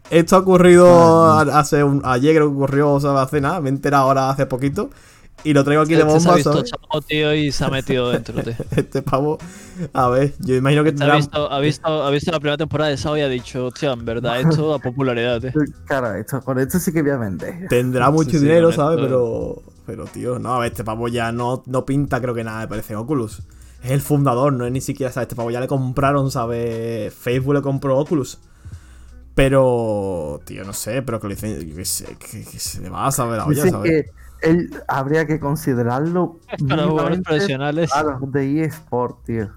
Esto 0.10 0.36
ha 0.36 0.40
ocurrido 0.40 1.34
hace 1.34 1.84
un, 1.84 2.02
ayer, 2.06 2.36
creo 2.36 2.50
que 2.50 2.56
ocurrió, 2.56 3.00
¿sabes? 3.00 3.22
Hace 3.24 3.42
nada, 3.42 3.60
me 3.62 3.70
he 3.70 3.74
enterado 3.74 4.04
ahora 4.06 4.30
hace 4.30 4.46
poquito. 4.46 4.90
Y 5.44 5.54
lo 5.54 5.64
traigo 5.64 5.82
aquí 5.84 5.96
de 5.96 6.04
Este 6.04 6.20
se 6.20 6.30
ha 6.30 6.32
bomba, 6.32 6.34
visto 6.34 6.52
¿sabes? 6.52 6.64
chamo, 6.64 7.02
tío, 7.04 7.34
y 7.36 7.52
se 7.52 7.64
ha 7.66 7.70
metido 7.70 8.10
dentro, 8.12 8.44
tío. 8.44 8.56
Este 8.76 9.02
pavo. 9.02 9.38
A 9.94 10.10
ver, 10.10 10.34
yo 10.40 10.56
imagino 10.56 10.84
que 10.84 10.92
Ha 11.00 11.10
tendrá, 11.10 11.16
visto, 11.16 11.52
ha, 11.52 11.60
visto, 11.60 11.88
ha 12.04 12.10
visto 12.12 12.32
la 12.32 12.40
primera 12.40 12.58
temporada 12.58 12.90
de 12.92 12.98
Sao 12.98 13.18
y 13.18 13.22
ha 13.22 13.30
dicho, 13.30 13.72
tío, 13.72 13.94
en 13.94 14.06
verdad 14.06 14.40
esto 14.42 14.70
da 14.70 14.80
popularidad, 14.80 15.42
tío. 15.42 15.52
Claro, 15.86 16.14
esto, 16.16 16.42
con 16.44 16.60
esto 16.60 16.80
sí 16.80 16.92
que 16.94 17.02
voy 17.02 17.12
a 17.12 17.18
vender. 17.18 17.68
tendrá 17.68 18.12
mucho 18.12 18.32
Sí, 18.32 18.40
sí, 18.40 18.46
dinero, 18.46 18.72
momento. 18.72 18.72
¿sabes? 18.72 19.00
Pero. 19.00 19.64
Pero, 19.86 20.06
tío, 20.08 20.38
no, 20.40 20.54
a 20.56 20.60
ver, 20.60 20.72
este 20.72 20.84
pavo 20.84 21.08
ya 21.08 21.32
no, 21.32 21.64
no 21.66 21.86
pinta, 21.86 22.20
creo 22.22 22.34
que 22.34 22.44
nada, 22.44 22.60
me 22.62 22.68
parece 22.68 22.94
en 22.94 23.00
Oculus. 23.00 23.42
Es 23.82 23.92
el 23.92 24.02
fundador, 24.02 24.52
no 24.54 24.66
es 24.66 24.72
ni 24.72 24.82
siquiera, 24.82 25.12
¿sabes? 25.14 25.26
Este 25.28 25.36
pavo 25.36 25.50
ya 25.52 25.62
le 25.62 25.68
compraron, 25.68 26.30
¿sabes? 26.32 27.14
Facebook 27.14 27.54
le 27.56 27.62
compró 27.62 27.98
Oculus. 27.98 28.40
Pero, 29.36 30.42
tío, 30.46 30.64
no 30.66 30.74
sé, 30.74 31.04
pero 31.04 31.20
que 31.20 31.28
le 31.28 31.36
dicen, 31.36 31.60
que, 32.20 32.44
que 32.46 32.60
se 32.60 32.82
le 32.82 32.90
va 32.90 33.06
a 33.08 33.12
saber 33.12 33.38
la 33.38 33.46
olla, 33.46 33.68
¿sabes? 33.68 34.06
que 34.06 34.12
él 34.42 34.84
habría 34.88 35.26
que 35.28 35.40
considerarlo 35.40 36.40
Para 36.68 36.88
jugadores 36.88 37.22
profesionales. 37.22 37.92
a 37.92 38.04
los 38.04 38.32
de 38.32 38.64
eSport, 38.66 39.24
tío. 39.26 39.50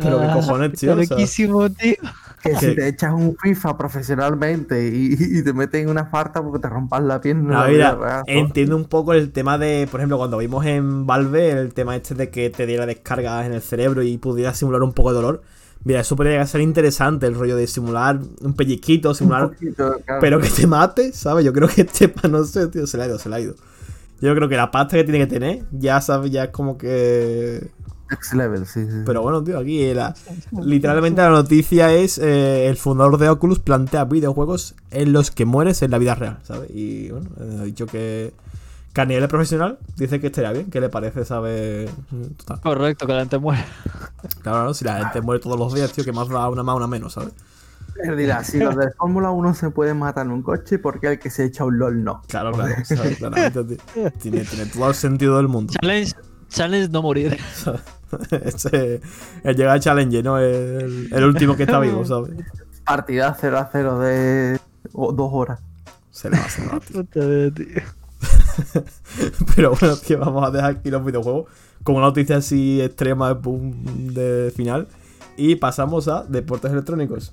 Pero 0.00 0.20
qué 0.20 0.26
Ah, 0.26 0.32
cojones, 0.32 0.74
tío, 0.76 0.92
está 0.92 0.94
o 0.94 1.02
sea. 1.02 1.16
loquísimo, 1.16 1.70
tío. 1.70 1.94
Que 2.42 2.56
si 2.56 2.72
te 2.74 2.88
echas 2.88 3.12
un 3.14 3.36
FIFA 3.36 3.76
profesionalmente 3.78 4.88
y, 4.88 5.14
y 5.18 5.44
te 5.44 5.52
metes 5.52 5.82
en 5.82 5.90
una 5.90 6.06
farta 6.06 6.42
porque 6.42 6.58
te 6.60 6.68
rompas 6.68 7.02
la 7.02 7.20
pierna. 7.20 7.62
vida 7.64 7.94
mira, 7.96 7.96
¿no? 7.96 8.22
entiendo 8.26 8.76
un 8.76 8.86
poco 8.86 9.12
el 9.14 9.32
tema 9.32 9.58
de, 9.58 9.86
por 9.90 10.00
ejemplo, 10.00 10.18
cuando 10.18 10.38
vimos 10.38 10.66
en 10.66 11.06
Valve 11.06 11.50
el 11.52 11.72
tema 11.74 11.94
este 11.96 12.14
de 12.16 12.30
que 12.30 12.50
te 12.50 12.66
diera 12.66 12.86
descargas 12.86 13.46
en 13.46 13.52
el 13.54 13.62
cerebro 13.62 14.02
y 14.02 14.18
pudiera 14.18 14.54
simular 14.54 14.82
un 14.82 14.92
poco 14.92 15.10
de 15.10 15.16
dolor. 15.16 15.42
Mira, 15.84 16.00
eso 16.00 16.14
podría 16.16 16.46
ser 16.46 16.60
interesante, 16.60 17.26
el 17.26 17.34
rollo 17.34 17.56
de 17.56 17.66
simular 17.66 18.20
un 18.40 18.54
pellizquito, 18.54 19.10
Un 19.10 19.14
simular. 19.14 19.48
poquito, 19.48 19.98
claro. 20.04 20.20
Pero 20.20 20.40
que 20.40 20.48
te 20.48 20.66
mate, 20.66 21.12
¿sabes? 21.12 21.44
Yo 21.44 21.52
creo 21.52 21.68
que 21.68 21.82
este, 21.82 22.12
no 22.30 22.44
sé, 22.44 22.68
tío, 22.68 22.86
se 22.86 22.96
le 22.96 23.04
ha 23.04 23.06
ido, 23.08 23.18
se 23.18 23.28
le 23.28 23.36
ha 23.36 23.40
ido. 23.40 23.54
Yo 24.20 24.34
creo 24.36 24.48
que 24.48 24.56
la 24.56 24.70
pasta 24.70 24.96
que 24.96 25.04
tiene 25.04 25.18
que 25.18 25.26
tener, 25.26 25.64
ya 25.72 26.00
sabes, 26.00 26.30
ya 26.30 26.44
es 26.44 26.50
como 26.50 26.78
que. 26.78 27.68
Next 28.10 28.34
level, 28.34 28.66
sí, 28.66 28.84
sí. 28.84 28.98
Pero 29.06 29.22
bueno, 29.22 29.42
tío, 29.42 29.58
aquí 29.58 29.92
la, 29.94 30.14
literalmente 30.62 31.22
la 31.22 31.30
noticia 31.30 31.92
es 31.94 32.18
eh, 32.18 32.68
el 32.68 32.76
fundador 32.76 33.18
de 33.18 33.28
Oculus 33.30 33.58
plantea 33.58 34.04
videojuegos 34.04 34.74
en 34.90 35.12
los 35.12 35.30
que 35.30 35.46
mueres 35.46 35.82
en 35.82 35.90
la 35.90 35.98
vida 35.98 36.14
real, 36.14 36.38
¿sabes? 36.44 36.70
Y 36.74 37.08
bueno, 37.10 37.30
eh, 37.40 37.58
ha 37.60 37.64
dicho 37.64 37.86
que, 37.86 38.32
que 38.92 39.00
a 39.00 39.04
nivel 39.06 39.26
profesional 39.28 39.78
dice 39.96 40.20
que 40.20 40.26
estaría 40.26 40.52
bien, 40.52 40.70
¿qué 40.70 40.80
le 40.80 40.88
parece, 40.88 41.24
¿sabes? 41.24 41.90
Total. 42.36 42.60
Correcto, 42.60 43.06
que 43.06 43.12
la 43.12 43.20
gente 43.20 43.38
muere. 43.38 43.64
Claro, 44.42 44.64
¿no? 44.64 44.74
Si 44.74 44.84
la 44.84 44.98
gente 44.98 45.20
muere 45.22 45.40
todos 45.40 45.58
los 45.58 45.72
días, 45.72 45.92
tío, 45.92 46.04
que 46.04 46.12
más 46.12 46.28
da 46.28 46.48
una 46.48 46.62
más, 46.62 46.76
una 46.76 46.86
menos, 46.86 47.14
¿sabes? 47.14 47.32
Él 48.02 48.16
dirá, 48.16 48.42
si 48.44 48.58
los 48.58 48.76
de 48.76 48.90
Fórmula 48.92 49.30
1 49.30 49.54
se 49.54 49.70
pueden 49.70 49.98
matar 49.98 50.26
en 50.26 50.32
un 50.32 50.42
coche, 50.42 50.78
porque 50.78 51.08
el 51.08 51.18
que 51.18 51.30
se 51.30 51.44
echa 51.44 51.64
un 51.64 51.78
LOL 51.78 52.04
no? 52.04 52.22
Claro, 52.28 52.52
claro, 52.52 52.74
¿sabes? 52.84 53.18
Claramente, 53.18 53.64
tío. 53.64 54.10
Tiene, 54.18 54.44
tiene 54.44 54.66
todo 54.66 54.88
el 54.88 54.94
sentido 54.94 55.36
del 55.36 55.48
mundo. 55.48 55.72
Challenge, 55.80 56.12
challenge 56.48 56.88
no 56.90 57.02
morir. 57.02 57.38
Ese, 58.30 59.00
el 59.42 59.56
llegar 59.56 59.74
al 59.74 59.80
challenge, 59.80 60.22
¿no? 60.22 60.38
El, 60.38 61.08
el 61.12 61.24
último 61.24 61.56
que 61.56 61.62
está 61.62 61.80
vivo, 61.80 62.04
¿sabes? 62.04 62.32
Partida 62.84 63.34
0 63.38 63.58
a 63.58 63.68
0 63.70 63.98
de 64.00 64.60
dos 64.92 65.30
horas. 65.32 65.60
Se 66.10 66.28
le 66.28 66.38
va, 66.38 66.48
se 66.48 66.60
le 66.60 66.68
va, 66.68 66.80
tío. 66.80 68.01
De. 68.72 68.84
Pero 69.56 69.74
bueno, 69.78 69.96
tío, 69.96 70.18
vamos 70.18 70.46
a 70.46 70.50
dejar 70.50 70.76
aquí 70.76 70.90
los 70.90 71.04
videojuegos 71.04 71.46
con 71.82 71.96
una 71.96 72.06
noticia 72.06 72.36
así 72.36 72.80
extrema 72.80 73.32
boom, 73.34 74.14
de 74.14 74.52
final. 74.54 74.88
Y 75.36 75.56
pasamos 75.56 76.08
a 76.08 76.24
deportes 76.24 76.72
electrónicos. 76.72 77.32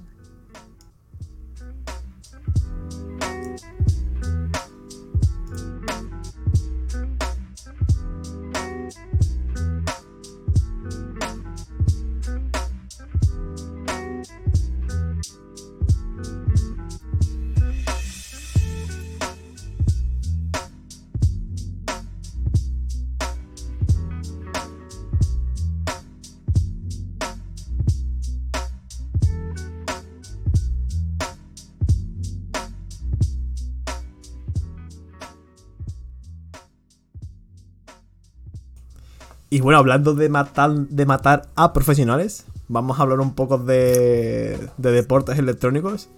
Y 39.49 39.61
bueno, 39.61 39.79
hablando 39.79 40.13
de 40.13 40.29
matar, 40.29 40.71
de 40.71 41.05
matar 41.05 41.47
a 41.55 41.73
profesionales, 41.73 42.45
vamos 42.67 42.99
a 42.99 43.03
hablar 43.03 43.19
un 43.19 43.33
poco 43.33 43.57
de, 43.57 44.69
de 44.77 44.91
deportes 44.91 45.37
electrónicos. 45.39 46.09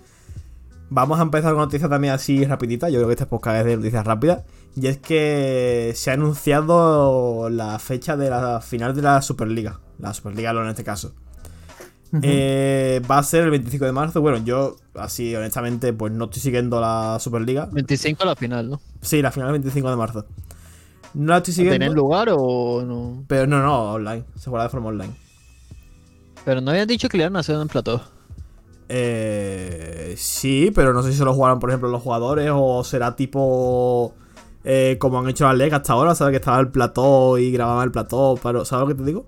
Vamos 0.90 1.20
a 1.20 1.24
empezar 1.24 1.54
con 1.54 1.62
noticias 1.62 1.90
también 1.90 2.14
así 2.14 2.44
rapidita. 2.44 2.90
Yo 2.90 2.98
creo 2.98 3.08
que 3.08 3.14
este 3.14 3.26
podcast 3.26 3.60
es 3.60 3.66
de 3.66 3.78
noticias 3.78 4.06
rápidas. 4.06 4.44
Y 4.76 4.88
es 4.88 4.98
que 4.98 5.94
se 5.96 6.12
ha 6.12 6.16
anunciado 6.16 7.50
la 7.50 7.80
fecha 7.80 8.18
de 8.18 8.30
la 8.30 8.60
final 8.60 8.94
de 8.94 9.02
la 9.02 9.22
Superliga. 9.22 9.80
La 10.00 10.14
Superliga 10.14 10.52
LOL 10.52 10.66
en 10.66 10.72
este 10.72 10.84
caso. 10.84 11.14
Eh, 12.22 13.02
va 13.10 13.20
a 13.20 13.24
ser 13.24 13.46
el 13.46 13.52
25 13.52 13.86
de 13.86 13.92
marzo. 13.92 14.22
Bueno, 14.22 14.44
yo, 14.44 14.76
así 14.96 15.34
honestamente, 15.36 15.94
pues 15.94 16.12
no 16.12 16.26
estoy 16.26 16.42
siguiendo 16.42 16.82
la 16.82 17.18
Superliga. 17.20 17.68
25 17.72 18.24
a 18.24 18.26
la 18.26 18.36
final, 18.36 18.70
¿no? 18.70 18.82
Sí, 19.02 19.22
la 19.22 19.32
final 19.32 19.48
el 19.48 19.54
25 19.54 19.90
de 19.90 19.96
marzo. 19.96 20.26
No 21.14 21.32
la 21.32 21.38
estoy 21.38 21.54
siguiendo. 21.54 21.80
¿Tienen 21.80 21.96
lugar 21.96 22.30
o 22.32 22.84
no? 22.84 23.24
Pero 23.28 23.48
no, 23.48 23.62
no, 23.62 23.94
online. 23.94 24.26
Se 24.36 24.50
juega 24.50 24.64
de 24.64 24.70
forma 24.70 24.90
online. 24.90 25.14
Pero 26.46 26.62
no 26.62 26.72
habían 26.72 26.88
dicho 26.88 27.10
que 27.10 27.18
le 27.18 27.24
iban 27.24 27.36
a 27.36 27.40
hacer 27.40 27.60
en 27.60 27.68
plató. 27.68 28.02
Eh, 28.90 30.16
sí, 30.18 30.72
pero 30.76 30.94
no 30.94 31.02
sé 31.04 31.12
si 31.12 31.18
se 31.18 31.26
lo 31.26 31.34
jugaron, 31.34 31.60
por 31.60 31.70
ejemplo, 31.70 31.90
los 31.90 32.02
jugadores 32.02 32.50
o 32.54 32.84
será 32.84 33.16
tipo 33.16 34.14
eh, 34.64 34.98
como 35.00 35.20
han 35.20 35.28
hecho 35.30 35.46
las 35.46 35.56
Leg 35.56 35.74
hasta 35.74 35.94
ahora, 35.94 36.14
¿sabes? 36.14 36.34
Que 36.34 36.38
estaba 36.38 36.60
el 36.60 36.70
plató 36.70 37.38
y 37.38 37.52
grababan 37.52 37.86
el 37.86 37.92
plató, 37.92 38.38
pero 38.42 38.66
¿sabes 38.66 38.88
lo 38.88 38.96
que 38.96 39.02
te 39.02 39.06
digo? 39.06 39.26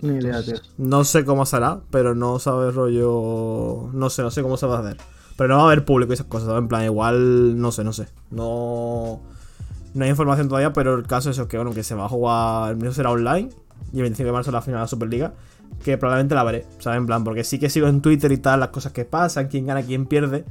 Ni 0.00 0.16
idea, 0.16 0.42
tío. 0.42 0.56
No 0.78 1.04
sé 1.04 1.24
cómo 1.24 1.44
será, 1.46 1.80
pero 1.90 2.14
no 2.14 2.38
sabes 2.38 2.74
rollo... 2.74 3.90
No 3.92 4.08
sé, 4.10 4.22
no 4.22 4.30
sé 4.30 4.42
cómo 4.42 4.56
se 4.56 4.66
va 4.66 4.78
a 4.78 4.80
hacer. 4.80 4.96
Pero 5.36 5.48
no 5.48 5.56
va 5.56 5.62
a 5.62 5.66
haber 5.66 5.84
público 5.84 6.12
y 6.12 6.14
esas 6.14 6.26
cosas, 6.26 6.46
¿sabes? 6.46 6.62
En 6.62 6.68
plan, 6.68 6.84
igual, 6.84 7.60
no 7.60 7.70
sé, 7.70 7.84
no 7.84 7.92
sé. 7.92 8.08
No... 8.30 9.20
No 9.94 10.04
hay 10.04 10.10
información 10.10 10.48
todavía, 10.48 10.72
pero 10.72 10.96
el 10.96 11.06
caso 11.06 11.30
es 11.30 11.40
que 11.42 11.56
bueno, 11.56 11.72
que 11.72 11.82
se 11.82 11.94
va 11.94 12.06
a 12.06 12.08
jugar, 12.08 12.72
el 12.72 12.76
mío 12.76 12.92
será 12.92 13.10
online 13.10 13.48
y 13.92 13.96
el 13.96 14.02
25 14.02 14.26
de 14.26 14.32
marzo 14.32 14.50
la 14.50 14.60
final 14.60 14.80
de 14.80 14.82
la 14.82 14.88
Superliga, 14.88 15.34
que 15.84 15.96
probablemente 15.96 16.34
la 16.34 16.42
veré, 16.42 16.66
¿sabes? 16.78 16.98
En 16.98 17.06
plan, 17.06 17.24
porque 17.24 17.44
sí 17.44 17.58
que 17.58 17.70
sigo 17.70 17.86
en 17.86 18.00
Twitter 18.00 18.30
y 18.32 18.38
tal 18.38 18.60
las 18.60 18.70
cosas 18.70 18.92
que 18.92 19.04
pasan, 19.04 19.48
quién 19.48 19.66
gana, 19.66 19.82
quién 19.82 20.06
pierde, 20.06 20.44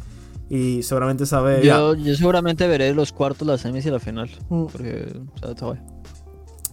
y 0.49 0.83
seguramente 0.83 1.25
sabe... 1.25 1.65
Yo, 1.65 1.95
yo 1.95 2.15
seguramente 2.15 2.67
veré 2.67 2.93
los 2.93 3.11
cuartos, 3.11 3.47
las 3.47 3.61
semis 3.61 3.85
y 3.85 3.89
la 3.89 3.99
final. 3.99 4.29
Mm. 4.49 4.65
Porque, 4.65 5.13
o 5.35 5.39
sea, 5.39 5.51
está 5.51 5.65
guay. 5.65 5.79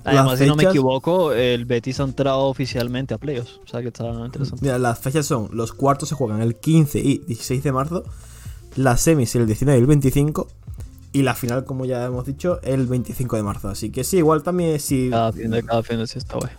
Además, 0.04 0.38
si 0.38 0.46
no 0.46 0.56
me 0.56 0.64
equivoco, 0.64 1.32
el 1.32 1.66
Betis 1.66 2.00
ha 2.00 2.04
entrado 2.04 2.44
oficialmente 2.44 3.14
a 3.14 3.18
playoffs. 3.18 3.60
O 3.64 3.66
sea 3.66 3.82
que 3.82 3.88
está 3.88 4.08
interesante. 4.08 4.62
Mira, 4.62 4.78
las 4.78 4.98
fechas 4.98 5.26
son, 5.26 5.48
los 5.52 5.72
cuartos 5.72 6.08
se 6.08 6.14
juegan 6.14 6.40
el 6.40 6.56
15 6.56 6.98
y 6.98 7.18
16 7.18 7.62
de 7.62 7.72
marzo, 7.72 8.04
las 8.76 9.00
semis 9.00 9.34
el 9.34 9.46
19 9.46 9.78
y 9.78 9.80
el 9.80 9.86
25, 9.86 10.48
y 11.12 11.22
la 11.22 11.34
final, 11.34 11.64
como 11.64 11.84
ya 11.84 12.04
hemos 12.04 12.24
dicho, 12.26 12.60
el 12.62 12.86
25 12.86 13.36
de 13.36 13.42
marzo. 13.42 13.68
Así 13.68 13.90
que 13.90 14.04
sí, 14.04 14.18
igual 14.18 14.42
también 14.42 14.78
si 14.80 15.10
Cada 15.10 15.32
fin 15.32 15.50
de 15.50 15.62
cada 15.62 15.82
fin 15.82 15.98
de 15.98 16.06
sí 16.06 16.18
está 16.18 16.36
guay. 16.36 16.50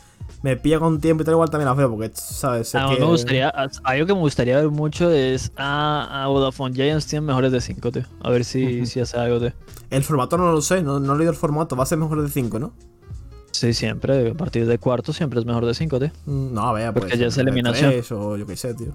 me 0.43 0.57
pilla 0.57 0.79
con 0.79 0.99
tiempo 0.99 1.21
y 1.21 1.25
tal, 1.25 1.33
igual 1.35 1.49
también 1.49 1.67
las 1.67 1.77
veo, 1.77 1.89
porque, 1.89 2.11
¿sabes? 2.15 2.73
Además, 2.75 2.95
que- 2.95 3.01
me 3.01 3.07
gustaría, 3.07 3.49
algo 3.49 4.05
que 4.07 4.13
me 4.13 4.19
gustaría 4.19 4.57
ver 4.57 4.69
mucho 4.69 5.09
es 5.11 5.51
a, 5.55 6.23
a 6.23 6.27
Vodafone 6.27 6.73
Giants 6.75 7.05
tienen 7.07 7.25
mejores 7.27 7.51
de 7.51 7.61
5, 7.61 7.91
tío. 7.91 8.03
A 8.21 8.29
ver 8.29 8.43
si, 8.43 8.85
si 8.85 8.99
hace 8.99 9.17
algo 9.17 9.39
de. 9.39 9.53
El 9.89 10.03
formato 10.03 10.37
no 10.37 10.51
lo 10.51 10.61
sé, 10.61 10.81
no, 10.81 10.99
no 10.99 11.13
he 11.13 11.17
leído 11.17 11.31
el 11.31 11.37
formato, 11.37 11.75
va 11.75 11.83
a 11.83 11.85
ser 11.85 11.97
mejor 11.97 12.21
de 12.21 12.29
5, 12.29 12.59
¿no? 12.59 12.73
Sí, 13.51 13.73
siempre. 13.73 14.31
A 14.31 14.33
partir 14.33 14.65
de 14.65 14.77
cuarto 14.79 15.13
siempre 15.13 15.39
es 15.39 15.45
mejor 15.45 15.65
de 15.65 15.73
5, 15.75 15.99
tío. 15.99 16.09
Mm, 16.25 16.53
No, 16.53 16.61
a 16.69 16.73
ver, 16.73 16.93
Porque 16.93 17.09
pues, 17.09 17.19
ya 17.19 17.27
es 17.27 17.37
eliminación. 17.37 17.93
o 18.11 18.35
yo 18.37 18.45
qué 18.47 18.55
sé, 18.57 18.73
tío. 18.73 18.93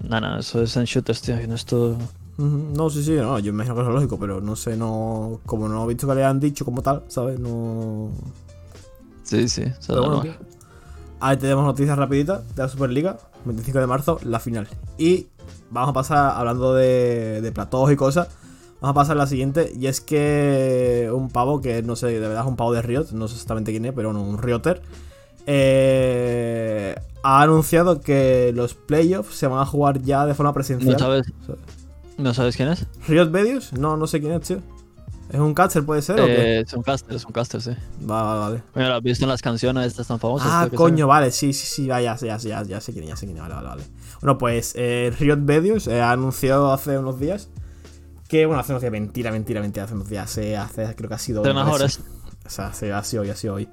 Nada, 0.00 0.20
nada, 0.20 0.40
eso 0.40 0.62
es 0.62 0.76
en 0.76 0.84
shooters, 0.84 1.22
tío. 1.22 1.36
No 1.46 1.54
es 1.54 1.64
todo. 1.64 1.96
No, 2.40 2.88
sí, 2.90 3.02
sí, 3.02 3.12
no, 3.12 3.38
yo 3.38 3.52
me 3.52 3.64
imagino 3.64 3.74
que 3.74 3.82
es 3.82 3.88
lógico, 3.88 4.18
pero 4.18 4.40
no 4.40 4.56
sé, 4.56 4.76
no. 4.76 5.40
Como 5.46 5.68
no 5.68 5.84
he 5.84 5.88
visto 5.88 6.06
que 6.06 6.14
le 6.14 6.24
han 6.24 6.40
dicho 6.40 6.64
como 6.64 6.82
tal, 6.82 7.02
¿sabes? 7.08 7.38
No. 7.38 8.10
Sí, 9.22 9.48
sí. 9.48 9.64
bueno, 9.88 10.22
tío. 10.22 10.32
Ahí 11.20 11.36
tenemos 11.36 11.64
noticias 11.64 11.98
rapiditas 11.98 12.54
de 12.56 12.62
la 12.62 12.68
Superliga, 12.68 13.18
25 13.44 13.78
de 13.78 13.86
marzo, 13.86 14.18
la 14.24 14.40
final. 14.40 14.66
Y 14.96 15.28
vamos 15.70 15.90
a 15.90 15.92
pasar, 15.92 16.36
hablando 16.36 16.74
de, 16.74 17.42
de 17.42 17.52
platós 17.52 17.92
y 17.92 17.96
cosas, 17.96 18.28
vamos 18.80 18.92
a 18.92 18.94
pasar 18.94 19.16
a 19.16 19.20
la 19.20 19.26
siguiente, 19.26 19.70
y 19.78 19.86
es 19.86 20.00
que 20.00 21.10
un 21.12 21.28
pavo 21.28 21.60
que 21.60 21.82
no 21.82 21.94
sé, 21.94 22.06
de 22.06 22.20
verdad 22.20 22.40
es 22.40 22.48
un 22.48 22.56
pavo 22.56 22.72
de 22.72 22.80
Riot, 22.80 23.08
no 23.12 23.28
sé 23.28 23.34
exactamente 23.34 23.70
quién 23.70 23.84
es, 23.84 23.92
pero 23.92 24.12
bueno, 24.12 24.26
un 24.26 24.38
Rioter, 24.38 24.80
eh, 25.46 26.94
ha 27.22 27.42
anunciado 27.42 28.00
que 28.00 28.52
los 28.54 28.74
playoffs 28.74 29.34
se 29.34 29.46
van 29.46 29.60
a 29.60 29.66
jugar 29.66 30.00
ya 30.02 30.24
de 30.26 30.34
forma 30.34 30.54
presencial. 30.54 30.92
¿No 30.94 30.98
sabes, 30.98 31.26
Sí. 31.46 31.52
¿No 32.20 32.34
sabes 32.34 32.56
quién 32.56 32.68
es? 32.68 32.86
¿Riot 33.08 33.30
Medios? 33.30 33.72
No, 33.72 33.96
no 33.96 34.06
sé 34.06 34.20
quién 34.20 34.32
es, 34.32 34.42
tío. 34.42 34.60
¿Es 35.30 35.38
un 35.38 35.54
caster, 35.54 35.84
puede 35.84 36.02
ser 36.02 36.20
o 36.20 36.26
qué? 36.26 36.58
Eh, 36.58 36.60
es 36.60 36.72
un 36.74 36.82
caster, 36.82 37.14
es 37.14 37.24
un 37.24 37.32
caster, 37.32 37.60
sí. 37.60 37.70
Vale, 38.00 38.24
vale, 38.26 38.40
vale. 38.40 38.62
Bueno, 38.74 38.88
lo 38.88 38.94
has 38.96 39.02
visto 39.02 39.24
en 39.24 39.28
las 39.28 39.40
canciones 39.40 39.86
estas 39.86 40.08
tan 40.08 40.18
famosas. 40.18 40.48
Ah, 40.50 40.68
coño, 40.74 41.06
vale, 41.06 41.30
sí, 41.30 41.52
sí, 41.52 41.66
sí, 41.66 41.86
ya, 41.86 42.00
ya, 42.00 42.16
ya, 42.16 42.36
ya, 42.36 42.62
ya 42.64 42.80
sé 42.80 42.92
quién, 42.92 43.06
ya 43.06 43.16
sé 43.16 43.26
quién, 43.26 43.38
vale, 43.38 43.54
vale, 43.54 43.68
vale. 43.68 43.82
Bueno, 44.20 44.38
pues 44.38 44.72
eh, 44.76 45.12
Riot 45.18 45.36
Medios 45.36 45.86
eh, 45.86 46.00
ha 46.00 46.10
anunciado 46.10 46.72
hace 46.72 46.98
unos 46.98 47.20
días 47.20 47.48
que, 48.28 48.44
bueno, 48.46 48.60
hace 48.60 48.72
unos 48.72 48.82
días, 48.82 48.92
mentira, 48.92 49.30
mentira, 49.30 49.60
mentira, 49.60 49.84
hace 49.84 49.94
unos 49.94 50.08
días, 50.08 50.24
hace, 50.24 50.56
hace 50.56 50.94
creo 50.96 51.08
que 51.08 51.14
ha 51.14 51.18
sido... 51.18 51.42
Tres 51.42 51.54
meses. 51.54 51.72
horas. 51.72 52.00
O 52.44 52.50
sea, 52.50 52.66
hace, 52.66 52.92
ha 52.92 53.02
sido 53.04 53.22
hoy, 53.22 53.30
ha 53.30 53.36
sido 53.36 53.54
hoy. 53.54 53.68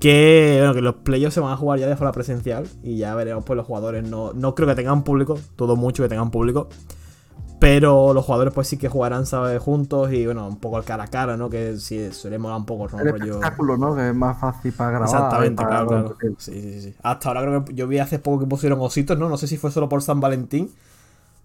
Que, 0.00 0.56
bueno, 0.58 0.74
que 0.74 0.82
los 0.82 0.96
playoffs 0.96 1.34
se 1.34 1.40
van 1.40 1.52
a 1.52 1.56
jugar 1.56 1.78
ya 1.78 1.86
de 1.88 1.96
forma 1.96 2.12
presencial 2.12 2.68
y 2.82 2.98
ya 2.98 3.14
veremos, 3.14 3.42
pues 3.44 3.56
los 3.56 3.66
jugadores 3.66 4.04
no, 4.04 4.32
no 4.34 4.54
creo 4.54 4.68
que 4.68 4.74
tengan 4.74 5.02
público, 5.02 5.40
todo 5.56 5.76
mucho 5.76 6.02
que 6.02 6.10
tengan 6.10 6.30
público. 6.30 6.68
Pero 7.60 8.14
los 8.14 8.24
jugadores 8.24 8.54
pues 8.54 8.68
sí 8.68 8.76
que 8.76 8.88
jugarán, 8.88 9.26
¿sabes? 9.26 9.60
Juntos 9.60 10.12
y 10.12 10.24
bueno, 10.24 10.46
un 10.46 10.58
poco 10.58 10.78
el 10.78 10.84
cara 10.84 11.04
a 11.04 11.08
cara, 11.08 11.36
¿no? 11.36 11.50
Que 11.50 11.76
sí, 11.78 12.12
suele 12.12 12.38
molar 12.38 12.58
un 12.58 12.66
poco 12.66 12.88
¿no? 12.88 13.00
El 13.02 13.08
rollo... 13.10 13.24
espectáculo, 13.24 13.76
¿no? 13.76 13.96
Que 13.96 14.10
es 14.10 14.14
más 14.14 14.38
fácil 14.38 14.72
para 14.72 14.90
grabar. 14.90 15.08
Exactamente, 15.08 15.62
para 15.64 15.86
claro. 15.86 16.16
Sí, 16.38 16.52
sí, 16.62 16.80
sí. 16.82 16.94
Hasta 17.02 17.28
ahora 17.28 17.42
creo 17.42 17.64
que 17.64 17.74
yo 17.74 17.88
vi 17.88 17.98
hace 17.98 18.20
poco 18.20 18.40
que 18.40 18.46
pusieron 18.46 18.78
ositos, 18.80 19.18
¿no? 19.18 19.28
No 19.28 19.36
sé 19.36 19.48
si 19.48 19.56
fue 19.56 19.72
solo 19.72 19.88
por 19.88 20.02
San 20.02 20.20
Valentín. 20.20 20.70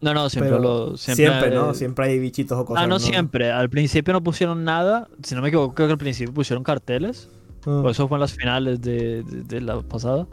No, 0.01 0.13
no, 0.13 0.29
siempre 0.29 0.51
pero 0.51 0.61
lo. 0.61 0.97
siempre, 0.97 1.25
Siempre, 1.27 1.51
¿no? 1.55 1.73
Siempre 1.73 2.05
hay 2.05 2.19
bichitos 2.19 2.59
o 2.59 2.65
cosas. 2.65 2.83
Ah, 2.83 2.87
no, 2.87 2.99
siempre. 2.99 3.51
Al 3.51 3.69
principio 3.69 4.13
no 4.13 4.21
pusieron 4.21 4.63
nada. 4.65 5.07
Si 5.23 5.33
no 5.33 5.41
me 5.41 5.47
equivoco, 5.47 5.73
creo 5.73 5.87
que 5.87 5.93
al 5.93 5.97
principio 5.97 6.33
pusieron 6.33 6.63
carteles. 6.63 7.29
Mm. 7.65 7.81
Pues 7.81 7.95
eso 7.95 8.07
fue 8.09 8.17
en 8.17 8.21
las 8.21 8.33
finales 8.33 8.81
de, 8.81 9.23
de- 9.23 9.43
de 9.43 9.61
la 9.61 9.79
pasada. 9.81 10.27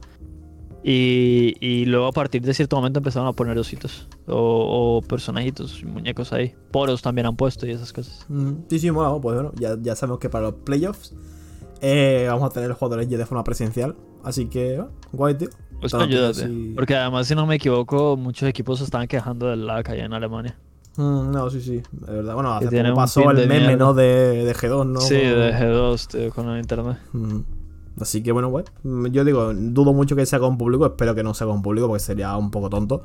Y, 0.82 1.54
y 1.60 1.84
luego 1.84 2.06
a 2.06 2.12
partir 2.12 2.40
de 2.42 2.54
cierto 2.54 2.76
momento 2.76 3.00
empezaron 3.00 3.28
a 3.28 3.32
poner 3.32 3.58
ositos. 3.58 4.08
O, 4.26 4.98
o 4.98 5.02
personajitos, 5.02 5.84
muñecos 5.84 6.32
ahí. 6.32 6.54
Poros 6.70 7.02
también 7.02 7.26
han 7.26 7.36
puesto 7.36 7.66
y 7.66 7.70
esas 7.70 7.92
cosas. 7.92 8.24
Mm, 8.28 8.52
Sí, 8.68 8.78
sí, 8.78 8.90
mola, 8.90 9.10
pues 9.20 9.34
bueno, 9.34 9.52
ya, 9.56 9.76
ya 9.80 9.94
sabemos 9.94 10.18
que 10.20 10.30
para 10.30 10.46
los 10.46 10.54
playoffs 10.64 11.14
eh, 11.82 12.26
vamos 12.28 12.48
a 12.50 12.52
tener 12.52 12.72
jugadores 12.72 13.08
ya 13.08 13.18
de 13.18 13.26
forma 13.26 13.44
presencial. 13.44 13.96
Así 14.24 14.46
que, 14.46 14.76
bueno, 14.76 14.90
guay, 15.12 15.34
tío. 15.34 15.48
Pues 15.80 15.94
ayúdate. 15.94 16.48
Porque 16.74 16.94
además, 16.94 17.26
si 17.26 17.34
no 17.34 17.46
me 17.46 17.54
equivoco, 17.56 18.16
muchos 18.16 18.48
equipos 18.48 18.78
se 18.78 18.84
estaban 18.84 19.06
quejando 19.08 19.46
del 19.48 19.66
lag 19.66 19.88
allá 19.90 20.04
en 20.04 20.12
Alemania. 20.12 20.58
Mm, 20.96 21.30
no, 21.30 21.48
sí, 21.48 21.60
sí, 21.60 21.80
de 21.90 22.12
verdad. 22.12 22.34
Bueno, 22.34 22.52
hace 22.52 22.82
poco 22.82 22.94
pasó 22.94 23.30
el 23.30 23.36
de 23.36 23.46
meme, 23.46 23.60
mierda. 23.68 23.76
¿no? 23.76 23.94
De, 23.94 24.44
de 24.44 24.54
G2, 24.54 24.86
¿no? 24.86 25.00
Sí, 25.00 25.14
de 25.14 25.54
G2, 25.54 26.06
tío, 26.06 26.30
con 26.34 26.48
el 26.50 26.58
internet. 26.58 26.98
Mm. 27.12 27.40
Así 28.00 28.22
que 28.22 28.32
bueno. 28.32 28.50
Mm, 28.82 29.06
Yo 29.06 29.24
digo, 29.24 29.52
dudo 29.54 29.92
mucho 29.92 30.16
que 30.16 30.26
sea 30.26 30.38
con 30.38 30.58
público, 30.58 30.86
espero 30.86 31.14
que 31.14 31.22
no 31.22 31.34
sea 31.34 31.46
con 31.46 31.62
público 31.62 31.86
porque 31.88 32.00
sería 32.00 32.36
un 32.36 32.50
poco 32.50 32.68
tonto. 32.70 33.02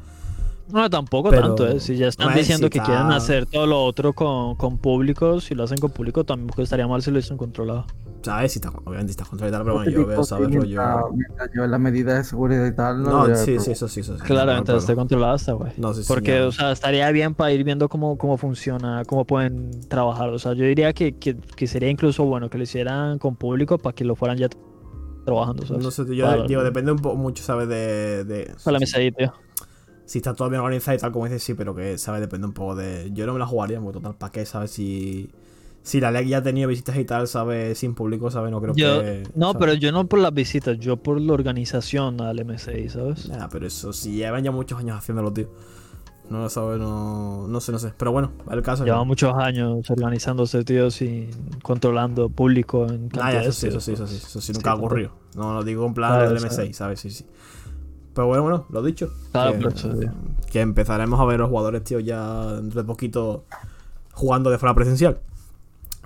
No, 0.71 0.89
tampoco 0.89 1.29
Pero- 1.29 1.43
tanto, 1.49 1.67
¿eh? 1.67 1.79
Si 1.79 1.95
ya 1.95 2.07
están 2.07 2.33
diciendo 2.33 2.69
que 2.71 2.79
está- 2.79 2.89
quieren 2.91 3.11
hacer 3.11 3.45
todo 3.45 3.67
lo 3.67 3.83
otro 3.83 4.13
con, 4.13 4.55
con 4.55 4.79
público, 4.79 5.39
si 5.39 5.53
lo 5.53 5.63
hacen 5.63 5.77
con 5.77 5.91
público, 5.91 6.23
también 6.23 6.49
estaría 6.57 6.87
mal 6.87 7.03
si 7.03 7.11
lo 7.11 7.19
hicieron 7.19 7.37
controlado. 7.37 7.85
¿sabes? 8.23 8.53
Si 8.53 8.57
está, 8.57 8.69
obviamente 8.83 9.11
está 9.11 9.23
controlado, 9.23 9.63
pero 9.63 9.75
bueno, 9.75 9.91
yo 9.91 10.07
veo, 10.07 10.23
¿sabes? 10.23 10.49
mientras 10.49 11.51
lleven 11.53 11.69
las 11.69 11.79
medidas 11.79 12.17
de 12.17 12.23
seguridad 12.23 12.65
y 12.65 12.75
tal, 12.75 13.03
no, 13.03 13.27
No, 13.27 13.35
sí, 13.35 13.59
sí, 13.59 13.69
eso 13.73 13.87
sí, 13.87 13.99
eso 13.99 14.17
sí. 14.17 14.23
Claramente 14.23 14.71
no, 14.71 14.79
esté 14.79 14.95
controlada 14.95 15.35
está 15.35 15.53
guay. 15.53 15.73
No, 15.77 15.93
sí, 15.93 16.01
sí, 16.01 16.07
Porque, 16.07 16.39
no. 16.39 16.47
o 16.47 16.51
sea, 16.51 16.71
estaría 16.71 17.11
bien 17.11 17.35
para 17.35 17.51
ir 17.51 17.63
viendo 17.63 17.87
cómo, 17.87 18.17
cómo 18.17 18.37
funciona, 18.37 19.03
cómo 19.05 19.25
pueden 19.25 19.69
trabajar. 19.87 20.29
O 20.29 20.39
sea, 20.39 20.53
yo 20.53 20.65
diría 20.65 20.91
que, 20.93 21.11
que, 21.19 21.37
que 21.37 21.67
sería 21.67 21.87
incluso 21.91 22.25
bueno 22.25 22.49
que 22.49 22.57
lo 22.57 22.63
hicieran 22.63 23.19
con 23.19 23.35
público 23.35 23.77
para 23.77 23.93
que 23.93 24.03
lo 24.03 24.15
fueran 24.15 24.39
ya 24.39 24.49
trabajando, 25.25 25.65
¿sabes? 25.65 25.83
No 25.83 25.91
sé, 25.91 26.05
yo 26.15 26.25
Para- 26.25 26.43
digo, 26.47 26.63
depende 26.63 26.91
un 26.91 26.99
poco 26.99 27.15
mucho, 27.17 27.43
¿sabes? 27.43 27.67
De. 27.67 28.23
de 28.23 28.51
Para 28.63 28.73
la 28.73 28.79
si, 28.79 28.83
mesa 28.83 28.97
ahí, 28.99 29.11
tío. 29.11 29.33
si 30.05 30.19
está 30.19 30.33
todo 30.33 30.49
bien 30.49 30.61
organizado 30.61 30.95
y 30.95 30.99
tal, 31.01 31.11
como 31.11 31.25
dices, 31.25 31.43
sí, 31.43 31.53
pero 31.55 31.75
que, 31.75 31.97
¿sabes? 31.97 32.21
Depende 32.21 32.47
un 32.47 32.53
poco 32.53 32.75
de. 32.75 33.09
Yo 33.13 33.25
no 33.25 33.33
me 33.33 33.39
la 33.39 33.45
jugaría, 33.47 33.79
porque 33.81 33.99
total, 33.99 34.15
¿para 34.15 34.31
qué? 34.31 34.45
¿Sabes? 34.45 34.71
Si. 34.71 35.29
Si 35.83 35.99
la 36.01 36.09
LEC 36.09 36.27
ya 36.27 36.37
ha 36.39 36.41
tenido 36.41 36.67
visitas 36.67 36.97
y 36.97 37.05
tal, 37.05 37.27
¿sabes? 37.27 37.77
Sin 37.77 37.93
público, 37.93 38.31
¿sabes? 38.31 38.49
No 38.51 38.59
creo 38.59 38.73
Yo- 38.75 39.01
que. 39.03 39.21
no, 39.35 39.51
¿sabes? 39.51 39.57
pero 39.59 39.73
yo 39.75 39.91
no 39.91 40.07
por 40.07 40.17
las 40.17 40.33
visitas, 40.33 40.79
yo 40.79 40.97
por 40.97 41.21
la 41.21 41.33
organización 41.33 42.19
al 42.21 42.39
MSI, 42.43 42.89
¿sabes? 42.89 43.29
Nah, 43.29 43.47
pero 43.51 43.67
eso, 43.67 43.93
si 43.93 44.13
llevan 44.13 44.43
ya 44.43 44.51
muchos 44.51 44.79
años 44.79 44.97
haciéndolo, 44.97 45.31
tío. 45.31 45.47
No 46.29 46.39
lo 46.41 46.49
sabes, 46.49 46.79
no. 46.79 47.47
No 47.47 47.59
sé, 47.61 47.71
no 47.71 47.79
sé. 47.79 47.93
Pero 47.97 48.11
bueno, 48.11 48.31
el 48.49 48.61
caso. 48.63 48.83
Lleva 48.83 48.99
que- 48.99 49.05
muchos 49.05 49.33
años 49.35 49.89
organizándose, 49.89 50.63
tío, 50.63 50.89
sin 50.89 51.29
controlando 51.61 52.29
público 52.29 52.87
en 52.87 53.09
Ah, 53.13 53.15
ya, 53.15 53.19
cantidades, 53.21 53.47
eso 53.47 53.59
sí, 53.59 53.67
eso 53.67 53.79
sí, 53.79 53.91
eso 53.93 54.07
sí, 54.07 54.13
pues, 54.19 54.25
eso 54.27 54.41
sí, 54.41 54.53
nunca 54.53 54.71
ha 54.71 54.75
ocurrido. 54.75 55.11
No 55.35 55.53
lo 55.53 55.63
digo 55.63 55.85
en 55.85 55.93
plan 55.93 56.11
Claro, 56.13 56.29
del 56.31 56.39
¿sabes? 56.39 56.57
M6, 56.59 56.73
¿sabes? 56.73 56.99
Sí, 56.99 57.09
sí. 57.11 57.25
Pero 58.13 58.27
bueno, 58.27 58.43
bueno, 58.43 58.65
lo 58.69 58.81
dicho. 58.81 59.09
Claro, 59.31 59.53
que, 59.59 59.67
tío. 59.67 60.11
que 60.51 60.61
empezaremos 60.61 61.19
a 61.19 61.25
ver 61.25 61.39
los 61.39 61.49
jugadores, 61.49 61.83
tío, 61.83 61.99
ya 61.99 62.53
dentro 62.53 62.81
de 62.81 62.87
poquito 62.87 63.43
jugando 64.13 64.49
de 64.49 64.57
forma 64.57 64.73
presencial. 64.73 65.19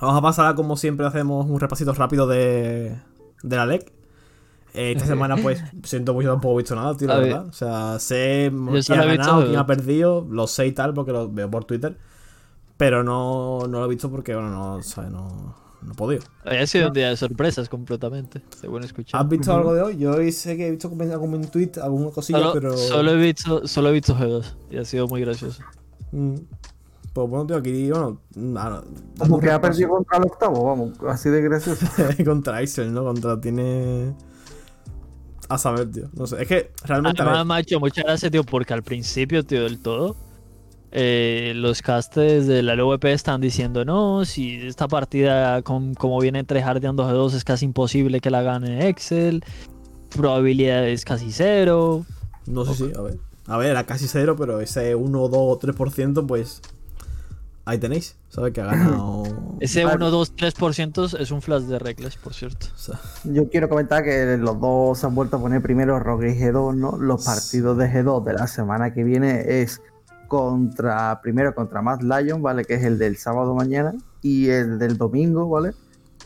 Vamos 0.01 0.17
a 0.17 0.21
pasar, 0.21 0.47
a, 0.47 0.55
como 0.55 0.75
siempre, 0.75 1.05
hacemos 1.05 1.45
un 1.45 1.59
repasito 1.59 1.93
rápido 1.93 2.25
de, 2.27 2.97
de 3.43 3.55
la 3.55 3.65
LEC. 3.65 3.91
Eh, 4.73 4.91
Esta 4.91 5.07
semana, 5.07 5.35
pues, 5.37 5.63
siento 5.83 6.13
mucho, 6.13 6.29
tampoco 6.29 6.55
he 6.59 6.63
visto 6.63 6.75
nada, 6.75 6.95
tío, 6.95 7.07
la 7.07 7.15
A 7.15 7.17
ver. 7.19 7.27
verdad. 7.29 7.47
O 7.47 7.53
sea, 7.53 7.99
sé 7.99 8.51
quién 8.85 8.99
ha 8.99 9.05
ganado, 9.05 9.45
quién 9.45 9.57
ha 9.57 9.65
perdido, 9.65 10.27
lo 10.29 10.47
sé 10.47 10.67
y 10.67 10.71
tal, 10.73 10.93
porque 10.93 11.11
lo 11.11 11.29
veo 11.31 11.49
por 11.49 11.65
Twitter. 11.65 11.97
Pero 12.77 13.03
no, 13.03 13.67
no 13.67 13.79
lo 13.79 13.85
he 13.85 13.89
visto 13.89 14.09
porque, 14.09 14.33
bueno, 14.33 14.49
no, 14.51 14.81
¿sabes? 14.83 15.11
No, 15.11 15.55
no 15.81 15.91
he 15.91 15.95
podido. 15.95 16.21
Ha 16.45 16.65
sido 16.65 16.87
un 16.87 16.93
día 16.93 17.09
de 17.09 17.17
sorpresas 17.17 17.67
completamente, 17.67 18.41
según 18.61 18.83
escuché. 18.83 19.17
¿Has 19.17 19.27
visto 19.27 19.53
algo 19.53 19.73
de 19.73 19.81
hoy? 19.81 19.97
Yo 19.97 20.11
hoy 20.11 20.31
sé 20.31 20.55
que 20.55 20.67
he 20.67 20.71
visto 20.71 20.89
como 20.89 21.03
algún 21.03 21.33
un 21.33 21.47
tweet, 21.47 21.71
alguna 21.81 22.11
cosilla, 22.11 22.39
Solo, 22.39 22.53
pero. 22.53 22.77
solo 22.77 23.11
he 23.11 23.17
visto, 23.17 23.67
solo 23.67 23.89
he 23.89 23.93
visto 23.93 24.15
G2 24.15 24.45
y 24.71 24.77
ha 24.77 24.85
sido 24.85 25.07
muy 25.07 25.21
gracioso. 25.21 25.61
Mm. 26.11 26.35
Pues 27.11 27.27
bueno, 27.29 27.47
tío, 27.47 27.57
aquí, 27.57 27.89
bueno, 27.89 28.21
nada. 28.35 28.83
Como 29.17 29.39
que 29.39 29.51
ha 29.51 29.59
perdido 29.59 29.89
contra 29.89 30.17
el 30.19 30.23
octavo, 30.25 30.63
vamos, 30.63 30.91
así 31.07 31.29
de 31.29 31.41
gracioso. 31.41 31.85
contra 32.25 32.61
Excel, 32.61 32.93
¿no? 32.93 33.03
Contra 33.03 33.41
tiene. 33.41 34.13
A 35.49 35.57
saber, 35.57 35.91
tío. 35.91 36.09
No 36.13 36.27
sé. 36.27 36.41
Es 36.41 36.47
que 36.47 36.71
realmente. 36.83 37.21
Además, 37.21 37.45
me 37.45 37.53
ha 37.55 37.59
hecho 37.59 37.79
mucha 37.79 38.03
gracia, 38.03 38.29
tío, 38.29 38.43
porque 38.43 38.73
al 38.73 38.83
principio, 38.83 39.43
tío, 39.43 39.63
del 39.63 39.79
todo, 39.79 40.15
eh, 40.91 41.53
los 41.55 41.81
castes 41.81 42.47
de 42.47 42.63
la 42.63 42.75
LVP 42.75 43.11
están 43.11 43.41
diciendo, 43.41 43.83
no, 43.83 44.25
si 44.25 44.55
esta 44.55 44.87
partida, 44.87 45.61
con, 45.63 45.95
como 45.95 46.19
viene 46.19 46.39
entre 46.39 46.61
Hardian 46.61 46.95
2 46.95 47.11
G2, 47.11 47.33
es 47.35 47.43
casi 47.43 47.65
imposible 47.65 48.21
que 48.21 48.29
la 48.29 48.43
gane 48.43 48.87
Excel, 48.87 49.43
probabilidad 50.15 50.87
es 50.87 51.03
casi 51.03 51.31
cero. 51.31 52.05
No 52.45 52.65
sé 52.65 52.73
si, 52.73 52.97
a 52.97 53.01
ver. 53.01 53.19
A 53.47 53.57
ver, 53.57 53.71
era 53.71 53.83
casi 53.83 54.07
cero, 54.07 54.35
pero 54.37 54.61
ese 54.61 54.93
1, 54.93 55.27
2 55.27 55.31
o 55.33 55.59
3%, 55.59 56.27
pues. 56.27 56.61
Ahí 57.69 57.77
tenéis. 57.77 58.17
¿Sabes? 58.29 58.51
Que 58.51 58.61
ha 58.61 58.65
ganado. 58.65 59.23
Ese 59.59 59.85
Vale. 59.85 59.97
1, 59.97 60.09
2, 60.09 60.35
3% 60.35 61.19
es 61.19 61.29
un 61.29 61.43
flash 61.43 61.65
de 61.65 61.77
reglas, 61.77 62.17
por 62.17 62.33
cierto. 62.33 62.65
O 62.73 62.77
sea, 62.79 62.99
Yo 63.25 63.47
quiero 63.47 63.69
comentar 63.69 64.03
que 64.03 64.37
los 64.37 64.59
dos 64.59 64.97
se 64.97 65.05
han 65.05 65.13
vuelto 65.13 65.37
a 65.37 65.39
poner 65.39 65.61
primero 65.61 65.99
Rogue 65.99 66.31
y 66.31 66.39
G2, 66.39 66.75
¿no? 66.75 66.97
Los 66.97 67.25
partidos 67.25 67.77
de 67.77 67.85
G2 67.85 68.23
de 68.23 68.33
la 68.33 68.47
semana 68.47 68.91
que 68.91 69.03
viene 69.03 69.61
es 69.61 69.83
contra, 70.27 71.21
primero 71.21 71.53
contra 71.53 71.83
Mad 71.83 71.99
Lion, 72.01 72.41
¿vale? 72.41 72.65
Que 72.65 72.73
es 72.73 72.83
el 72.83 72.97
del 72.97 73.17
sábado 73.17 73.53
mañana. 73.53 73.93
Y 74.23 74.49
el 74.49 74.79
del 74.79 74.97
domingo, 74.97 75.47
¿vale? 75.47 75.73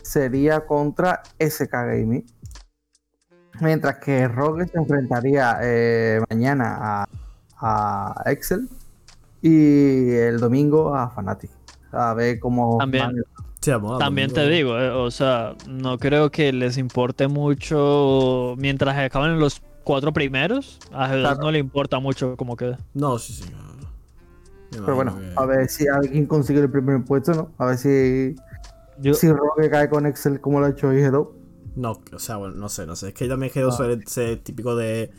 Sería 0.02 0.62
contra 0.62 1.24
SK 1.40 1.72
Gaming. 1.72 2.26
Mientras 3.60 3.98
que 3.98 4.30
Rogue 4.30 4.66
se 4.70 4.78
enfrentaría 4.78 5.58
eh, 5.62 6.22
mañana 6.30 6.78
a, 6.80 7.10
a 7.60 8.32
Excel 8.32 8.70
y 9.44 10.10
el 10.16 10.40
domingo 10.40 10.96
a 10.96 11.10
Fnatic. 11.12 11.52
A 11.92 12.16
ver 12.16 12.40
cómo 12.40 12.78
También. 12.80 13.04
van- 13.06 14.00
También 14.00 14.34
te 14.34 14.48
digo, 14.50 14.80
eh, 14.80 14.90
o 14.90 15.12
sea, 15.12 15.56
no 15.70 15.98
creo 16.00 16.32
que 16.32 16.52
les 16.52 16.78
importe 16.78 17.28
mucho 17.28 18.56
mientras 18.58 18.98
acaben 18.98 19.40
los 19.40 19.62
cuatro 19.84 20.12
primeros. 20.12 20.80
A 20.92 21.08
G2 21.08 21.20
Claro. 21.22 21.42
no 21.42 21.52
le 21.52 21.60
importa 21.60 22.00
mucho 22.00 22.36
cómo 22.36 22.56
quede. 22.58 22.78
No, 22.96 23.18
sí, 23.20 23.34
sí. 23.34 23.44
Pero 24.72 24.96
bueno, 24.96 25.16
a 25.36 25.46
ver 25.46 25.70
si 25.70 25.88
alguien 25.88 26.26
consigue 26.26 26.60
el 26.62 26.70
primer 26.72 27.04
puesto, 27.06 27.34
¿no? 27.34 27.52
A 27.60 27.66
ver 27.68 27.78
si, 27.78 28.36
Yo, 29.00 29.14
si 29.14 29.32
Rogue 29.32 29.70
cae 29.70 29.88
con 29.88 30.06
Excel 30.08 30.42
como 30.42 30.60
lo 30.60 30.66
ha 30.66 30.70
hecho 30.70 30.92
IG2. 30.92 31.28
No, 31.76 32.00
o 32.12 32.20
sea, 32.20 32.38
bueno, 32.38 32.56
no 32.56 32.70
sé, 32.70 32.86
no 32.88 32.96
sé. 32.96 33.10
Es 33.10 33.14
que 33.14 33.28
también 33.28 33.52
G2 33.52 33.68
Ah. 33.70 33.72
suele 33.78 34.04
ser 34.08 34.40
típico 34.40 34.76
de, 34.76 35.12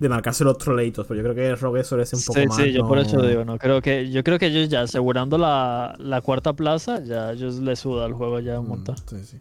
de 0.00 0.08
marcarse 0.08 0.42
los 0.42 0.58
troleitos, 0.58 1.06
pero 1.06 1.20
yo 1.22 1.22
creo 1.30 1.34
que 1.36 1.54
Rogue 1.54 1.84
suele 1.84 2.04
ser 2.06 2.18
un 2.18 2.24
poco 2.24 2.40
sí, 2.40 2.46
más. 2.48 2.56
sí, 2.56 2.72
yo 2.72 2.88
por 2.88 2.98
eso 2.98 3.20
digo, 3.22 3.44
no 3.44 3.58
creo 3.58 3.80
que, 3.82 4.10
yo 4.10 4.24
creo 4.24 4.38
que 4.38 4.46
ellos 4.46 4.68
ya 4.68 4.80
asegurando 4.80 5.38
la, 5.38 5.94
la 5.98 6.20
cuarta 6.22 6.54
plaza, 6.54 7.04
ya 7.04 7.30
ellos 7.32 7.56
les 7.60 7.78
suda 7.78 8.06
el 8.06 8.14
juego 8.14 8.40
ya 8.40 8.58
un 8.58 8.66
Mm, 8.66 8.68
montón. 8.70 8.96
sí, 9.06 9.22
sí. 9.24 9.38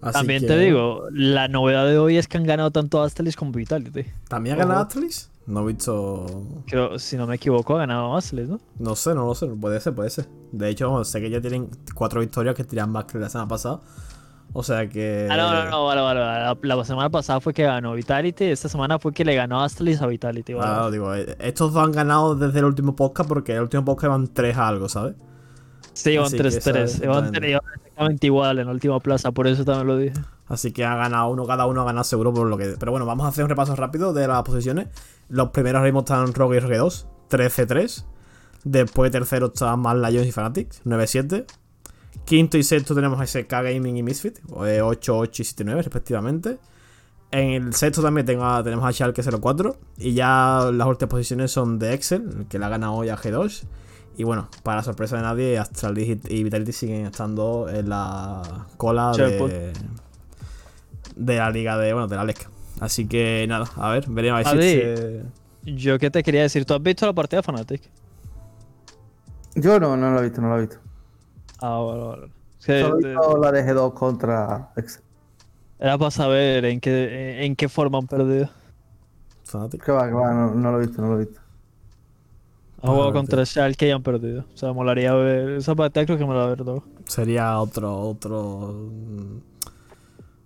Así 0.00 0.12
También 0.12 0.42
que- 0.42 0.46
te 0.46 0.58
digo, 0.58 1.08
la 1.10 1.48
novedad 1.48 1.86
de 1.86 1.98
hoy 1.98 2.18
es 2.18 2.28
que 2.28 2.36
han 2.36 2.44
ganado 2.44 2.70
tanto 2.70 3.02
Astralis 3.02 3.34
como 3.34 3.50
Vitality. 3.50 4.04
¿También 4.28 4.54
ha 4.54 4.58
ganado. 4.60 4.80
Astralis? 4.82 5.30
No 5.46 5.62
he 5.68 5.72
visto. 5.72 6.26
Creo, 6.66 6.98
si 6.98 7.16
no 7.16 7.26
me 7.26 7.36
equivoco, 7.36 7.74
ha 7.74 7.78
ganado 7.78 8.14
Astralis, 8.14 8.48
¿no? 8.50 8.60
No 8.78 8.94
sé, 8.94 9.14
no 9.14 9.24
lo 9.26 9.34
sé. 9.34 9.46
Puede 9.46 9.80
ser, 9.80 9.94
puede 9.94 10.10
ser. 10.10 10.28
De 10.52 10.68
hecho, 10.68 11.02
sé 11.04 11.20
que 11.22 11.30
ya 11.30 11.40
tienen 11.40 11.68
cuatro 11.94 12.20
victorias 12.20 12.54
que 12.54 12.62
tiran 12.64 12.92
más 12.92 13.06
que 13.06 13.18
la 13.18 13.28
semana 13.30 13.48
pasada. 13.48 13.80
O 14.52 14.62
sea 14.62 14.88
que. 14.88 15.28
Ah, 15.30 15.36
no, 15.36 15.52
no, 15.52 15.70
no, 15.70 15.84
vale, 15.86 16.00
vale, 16.00 16.20
vale. 16.20 16.56
La, 16.62 16.76
la 16.76 16.84
semana 16.84 17.10
pasada 17.10 17.40
fue 17.40 17.52
que 17.52 17.64
ganó 17.64 17.92
Vitality, 17.94 18.44
esta 18.44 18.68
semana 18.68 18.98
fue 18.98 19.12
que 19.12 19.24
le 19.24 19.34
ganó 19.34 19.62
Astralis 19.62 20.00
a 20.02 20.06
Vitality. 20.06 20.54
vale. 20.54 20.70
Ah, 20.72 20.90
digo, 20.90 21.14
eh, 21.14 21.36
estos 21.40 21.72
dos 21.72 21.84
han 21.84 21.92
ganado 21.92 22.34
desde 22.34 22.58
el 22.60 22.64
último 22.64 22.96
podcast 22.96 23.28
porque 23.28 23.54
el 23.54 23.62
último 23.62 23.84
podcast 23.84 24.04
iban 24.06 24.28
3 24.32 24.56
a 24.56 24.68
algo, 24.68 24.88
¿sabes? 24.88 25.14
Sí, 25.92 26.12
iban 26.12 26.26
Así 26.26 26.36
que 26.36 26.44
3-3. 26.44 26.60
sabes, 26.60 26.96
Iban, 27.02 27.16
exactamente. 27.18 27.50
iban 27.50 27.62
exactamente 27.74 28.26
igual 28.26 28.58
en 28.60 28.66
la 28.66 28.72
última 28.72 29.00
plaza, 29.00 29.32
por 29.32 29.46
eso 29.48 29.64
también 29.64 29.86
lo 29.86 29.96
dije. 29.96 30.14
Así 30.46 30.72
que 30.72 30.84
ha 30.84 30.94
ganado 30.96 31.28
uno, 31.28 31.44
cada 31.46 31.66
uno 31.66 31.82
ha 31.82 31.84
ganado 31.84 32.04
seguro 32.04 32.32
por 32.32 32.46
lo 32.46 32.56
que. 32.56 32.76
Pero 32.78 32.90
bueno, 32.92 33.04
vamos 33.04 33.26
a 33.26 33.28
hacer 33.28 33.44
un 33.44 33.50
repaso 33.50 33.76
rápido 33.76 34.12
de 34.14 34.26
las 34.28 34.42
posiciones. 34.44 34.88
Los 35.28 35.50
primeros 35.50 35.82
ritmos 35.82 36.04
están 36.04 36.32
Rogue 36.32 36.56
y 36.56 36.60
Rogue 36.60 36.78
2, 36.78 37.06
13-3. 37.30 38.04
Después 38.64 39.10
tercero 39.12 39.46
están 39.48 39.80
Mad 39.80 39.96
Lions 40.08 40.26
y 40.26 40.32
Fanatics, 40.32 40.82
9-7. 40.84 41.44
Quinto 42.24 42.58
y 42.58 42.62
sexto 42.62 42.94
tenemos 42.94 43.18
a 43.20 43.26
SK 43.26 43.48
Gaming 43.50 43.96
y 43.96 44.02
Misfit, 44.02 44.38
8, 44.50 45.18
8 45.18 45.42
y 45.42 45.44
7, 45.44 45.64
9 45.64 45.82
respectivamente. 45.82 46.58
En 47.30 47.50
el 47.66 47.74
sexto 47.74 48.02
también 48.02 48.26
tengo 48.26 48.44
a- 48.44 48.62
tenemos 48.62 48.84
a 48.86 48.92
Schalke 48.92 49.22
04. 49.22 49.76
Y 49.98 50.14
ya 50.14 50.70
las 50.72 50.86
últimas 50.86 51.10
posiciones 51.10 51.50
son 51.50 51.78
de 51.78 51.94
Excel, 51.94 52.28
el 52.40 52.46
que 52.46 52.58
la 52.58 52.68
gana 52.68 52.92
hoy 52.92 53.08
a 53.08 53.16
G2. 53.16 53.64
Y 54.16 54.24
bueno, 54.24 54.48
para 54.62 54.82
sorpresa 54.82 55.16
de 55.16 55.22
nadie, 55.22 55.58
Astralis 55.58 56.18
y 56.28 56.42
Vitality 56.42 56.72
siguen 56.72 57.06
estando 57.06 57.68
en 57.68 57.88
la 57.88 58.66
cola 58.76 59.12
de, 59.28 59.72
de 61.16 61.36
la 61.36 61.50
liga 61.50 61.78
de, 61.78 61.92
bueno, 61.92 62.08
de 62.08 62.16
la 62.16 62.24
LEC. 62.24 62.48
Así 62.80 63.06
que 63.06 63.46
nada, 63.48 63.66
a 63.76 63.90
ver, 63.92 64.04
veremos 64.08 64.44
a 64.46 64.52
ver 64.54 64.62
si 65.64 65.76
Yo 65.76 65.98
qué 65.98 66.10
te 66.10 66.22
quería 66.22 66.42
decir, 66.42 66.64
¿tú 66.64 66.74
has 66.74 66.82
visto 66.82 67.06
la 67.06 67.12
partida 67.12 67.40
de 67.40 67.42
Fnatic? 67.42 67.82
Yo 69.54 69.78
no, 69.80 69.96
no 69.96 70.10
lo 70.12 70.20
he 70.20 70.22
visto, 70.24 70.40
no 70.40 70.48
lo 70.48 70.56
he 70.58 70.60
visto. 70.62 70.78
Ah, 71.60 71.78
vale, 71.78 72.02
vale. 72.02 72.32
Es 72.60 72.66
que 72.66 72.80
Solo 72.80 72.98
he 72.98 73.02
te- 73.02 73.08
visto 73.08 73.38
la 73.38 73.52
de 73.52 73.62
G2 73.64 73.94
contra 73.94 74.72
Excel. 74.76 75.02
era 75.78 75.96
para 75.98 76.10
saber 76.10 76.64
en 76.64 76.80
qué, 76.80 77.44
en 77.44 77.56
qué 77.56 77.68
forma 77.68 77.98
han 77.98 78.06
perdido. 78.06 78.48
Que 79.84 79.92
va, 79.92 80.06
que 80.08 80.14
va, 80.14 80.32
no, 80.34 80.54
no 80.54 80.72
lo 80.72 80.78
he 80.82 80.86
visto, 80.86 81.00
no 81.02 81.08
lo 81.08 81.20
he 81.20 81.24
visto. 81.24 81.40
Han 82.82 82.90
jugado 82.90 83.12
Vale, 83.12 83.12
contra 83.12 83.44
Schalke 83.44 83.88
y 83.88 83.90
han 83.90 84.02
perdido. 84.02 84.44
O 84.54 84.56
sea, 84.56 84.72
molaría 84.72 85.12
ver. 85.14 85.50
Esa 85.50 85.74
partida 85.74 86.04
creo 86.06 86.18
que 86.18 86.24
me 86.24 86.34
la 86.34 86.40
voy 86.40 86.46
a 86.46 86.48
ver 86.50 86.64
todo. 86.64 86.84
Sería 87.06 87.58
otro, 87.60 87.98
otro. 87.98 88.74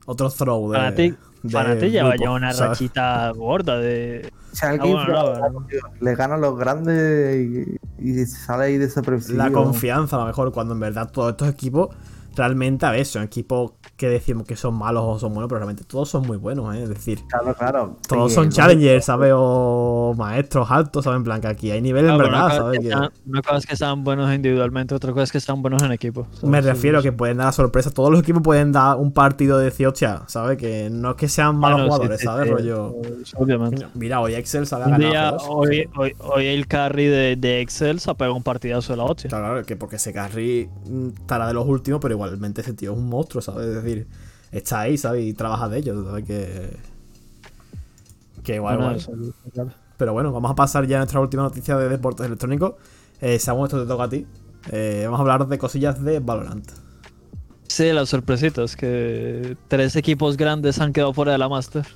Otro 0.07 0.31
throw 0.31 0.71
de. 0.73 0.79
Fnatic, 0.79 1.19
de 1.43 1.49
Fnatic 1.51 1.91
lleva 1.91 2.17
ya 2.17 2.31
una 2.31 2.53
¿sabes? 2.53 2.79
rachita 2.79 3.31
gorda 3.33 3.79
de. 3.79 4.31
O 4.53 4.57
sea, 4.57 4.71
Ah, 4.71 4.77
bueno, 4.81 5.51
no, 5.51 5.67
le 6.01 6.15
gana 6.15 6.35
a 6.35 6.39
los 6.39 6.59
grandes 6.59 7.37
y, 7.37 7.79
y 7.99 8.27
sale 8.27 8.65
ahí 8.65 8.79
desapercibido. 8.79 9.43
La 9.43 9.51
confianza, 9.51 10.17
a 10.17 10.21
lo 10.21 10.27
mejor, 10.27 10.53
cuando 10.53 10.75
en 10.75 10.81
verdad 10.81 11.11
todos 11.11 11.31
estos 11.31 11.49
equipos 11.49 11.89
realmente, 12.35 12.87
a 12.87 12.91
ver, 12.91 13.07
son 13.07 13.23
equipos 13.25 13.73
que 13.97 14.09
decimos 14.09 14.47
que 14.47 14.57
son 14.57 14.75
malos 14.75 15.05
o 15.07 15.19
son 15.19 15.33
buenos, 15.35 15.49
pero 15.49 15.59
realmente 15.61 15.85
todos 15.85 16.09
son 16.09 16.27
muy 16.27 16.37
buenos, 16.37 16.75
¿eh? 16.75 16.83
Es 16.85 16.89
decir, 16.89 17.21
Claro, 17.29 17.55
claro. 17.55 17.97
todos 18.09 18.33
Sí, 18.33 18.35
son 18.35 18.51
challengers, 18.51 19.05
¿sabes? 19.07 19.33
O 19.37 20.15
maestros 20.17 20.71
altos, 20.71 21.05
¿sabes? 21.05 21.19
En 21.19 21.25
plan, 21.25 21.41
que 21.41 21.47
aquí 21.49 21.71
hay 21.71 21.81
nivel 21.83 22.07
en 22.07 22.11
Ah, 22.13 22.17
verdad, 22.17 22.39
una, 22.41 22.43
cosa 22.49 22.57
¿sabes? 22.57 22.79
es 22.79 22.83
que 22.83 22.89
sean- 22.89 23.11
una 23.27 23.43
cosa 23.43 23.57
es 23.59 23.67
que 23.67 23.77
sean 23.77 24.05
buenos 24.05 24.33
individualmente, 24.35 24.95
otra 24.95 25.13
cosa 25.13 25.25
es 25.25 25.33
que 25.33 25.41
sean 25.41 25.63
buenos 25.63 25.83
en 25.83 25.93
equipo. 25.93 26.27
¿sabes? 26.33 26.41
Me 26.51 26.61
Sí, 26.61 26.69
refiero 26.69 26.99
a 26.99 27.03
que 27.03 27.13
pueden 27.13 27.37
dar 27.39 27.53
sorpresa. 27.53 27.91
Todos 27.91 28.11
los 28.11 28.21
equipos 28.21 28.43
pueden 28.43 28.73
dar 28.73 28.97
un 28.97 29.13
partido 29.13 29.59
de 29.59 29.67
decir, 29.67 29.87
hostia, 29.87 30.23
¿sabes? 30.27 30.59
Que 30.59 30.91
no 30.91 31.11
es 31.11 31.17
que 31.17 31.29
sean 31.29 31.57
malos 31.57 31.81
Bueno, 31.81 31.85
jugadores, 31.85 32.21
sí, 32.21 32.25
¿sabes? 32.25 32.49
sí, 32.49 32.51
Rollo. 32.51 32.93
Obviamente. 33.37 33.87
Mira, 33.95 34.21
hoy 34.21 34.35
Excel 34.35 34.67
sale 34.67 34.85
a 34.85 34.89
ganar. 34.89 35.11
día, 35.13 35.37
hoy, 35.37 35.89
hoy, 35.97 36.13
hoy 36.19 36.47
el 36.47 36.67
carry 36.67 37.07
de, 37.07 37.37
de 37.37 37.61
Excel 37.61 38.01
se 38.01 38.11
ha 38.11 38.15
pegado 38.15 38.35
un 38.37 38.43
partidazo 38.43 38.93
de 38.93 38.97
la 38.97 39.05
hostia. 39.05 39.29
Claro, 39.31 39.47
claro, 39.47 39.67
que 39.67 39.77
porque 39.77 39.97
ese 39.97 40.13
carry 40.13 40.69
mm, 40.85 41.09
estará 41.21 41.47
de 41.47 41.55
los 41.55 41.67
últimos, 41.67 42.01
pero 42.01 42.13
igualmente 42.27 42.61
ese 42.61 42.73
tío 42.75 42.93
es 42.93 42.99
un 42.99 43.09
monstruo, 43.09 43.43
¿sabes? 43.43 43.69
Es 43.69 43.83
decir, 43.83 44.07
está 44.51 44.81
ahí, 44.81 44.97
¿sabes? 44.99 45.25
Y 45.25 45.35
trabaja 45.35 45.69
de 45.69 45.79
ellos, 45.79 46.07
¿sabes? 46.07 46.25
Que. 46.25 46.77
Que 48.43 48.57
igual. 48.57 48.99
Pero 49.97 50.13
bueno, 50.13 50.33
vamos 50.33 50.51
a 50.51 50.55
pasar 50.55 50.87
ya 50.87 50.97
a 50.97 51.01
nuestra 51.01 51.21
última 51.21 51.43
noticia 51.45 51.77
de 51.77 51.89
deportes 51.89 52.27
electrónicos. 52.27 52.75
Eh, 53.21 53.39
Samu, 53.39 53.65
esto 53.65 53.81
te 53.81 53.87
toca 53.87 54.05
a 54.05 54.09
ti. 54.09 54.27
Eh, 54.71 55.03
vamos 55.05 55.19
a 55.19 55.23
hablar 55.23 55.47
de 55.47 55.59
cosillas 55.59 56.03
de 56.03 56.19
Valorant. 56.21 56.69
Sí, 57.69 57.93
las 57.93 58.09
sorpresitas, 58.09 58.77
que 58.77 59.57
tres 59.69 59.97
equipos 59.97 60.37
grandes 60.37 60.81
han 60.81 60.93
quedado 60.93 61.15
fuera 61.15 61.33
de 61.33 61.39
la 61.39 61.49
Master. 61.49 61.87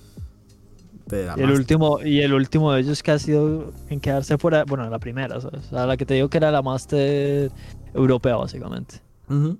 De 1.06 1.26
la 1.26 1.34
Y 1.36 1.40
el, 1.40 1.46
Master. 1.48 1.50
último, 1.58 2.00
y 2.02 2.20
el 2.20 2.32
último 2.32 2.72
de 2.72 2.80
ellos 2.80 3.02
que 3.02 3.10
ha 3.10 3.18
sido 3.18 3.72
en 3.90 4.00
quedarse 4.00 4.38
fuera, 4.38 4.64
bueno, 4.64 4.88
la 4.88 4.98
primera, 4.98 5.40
¿sabes? 5.40 5.66
O 5.66 5.70
sea, 5.70 5.86
la 5.86 5.96
que 5.96 6.06
te 6.06 6.14
digo 6.14 6.28
que 6.30 6.38
era 6.38 6.50
la 6.50 6.62
Master 6.62 7.50
europea, 7.92 8.36
básicamente. 8.36 9.00
Ujú. 9.28 9.58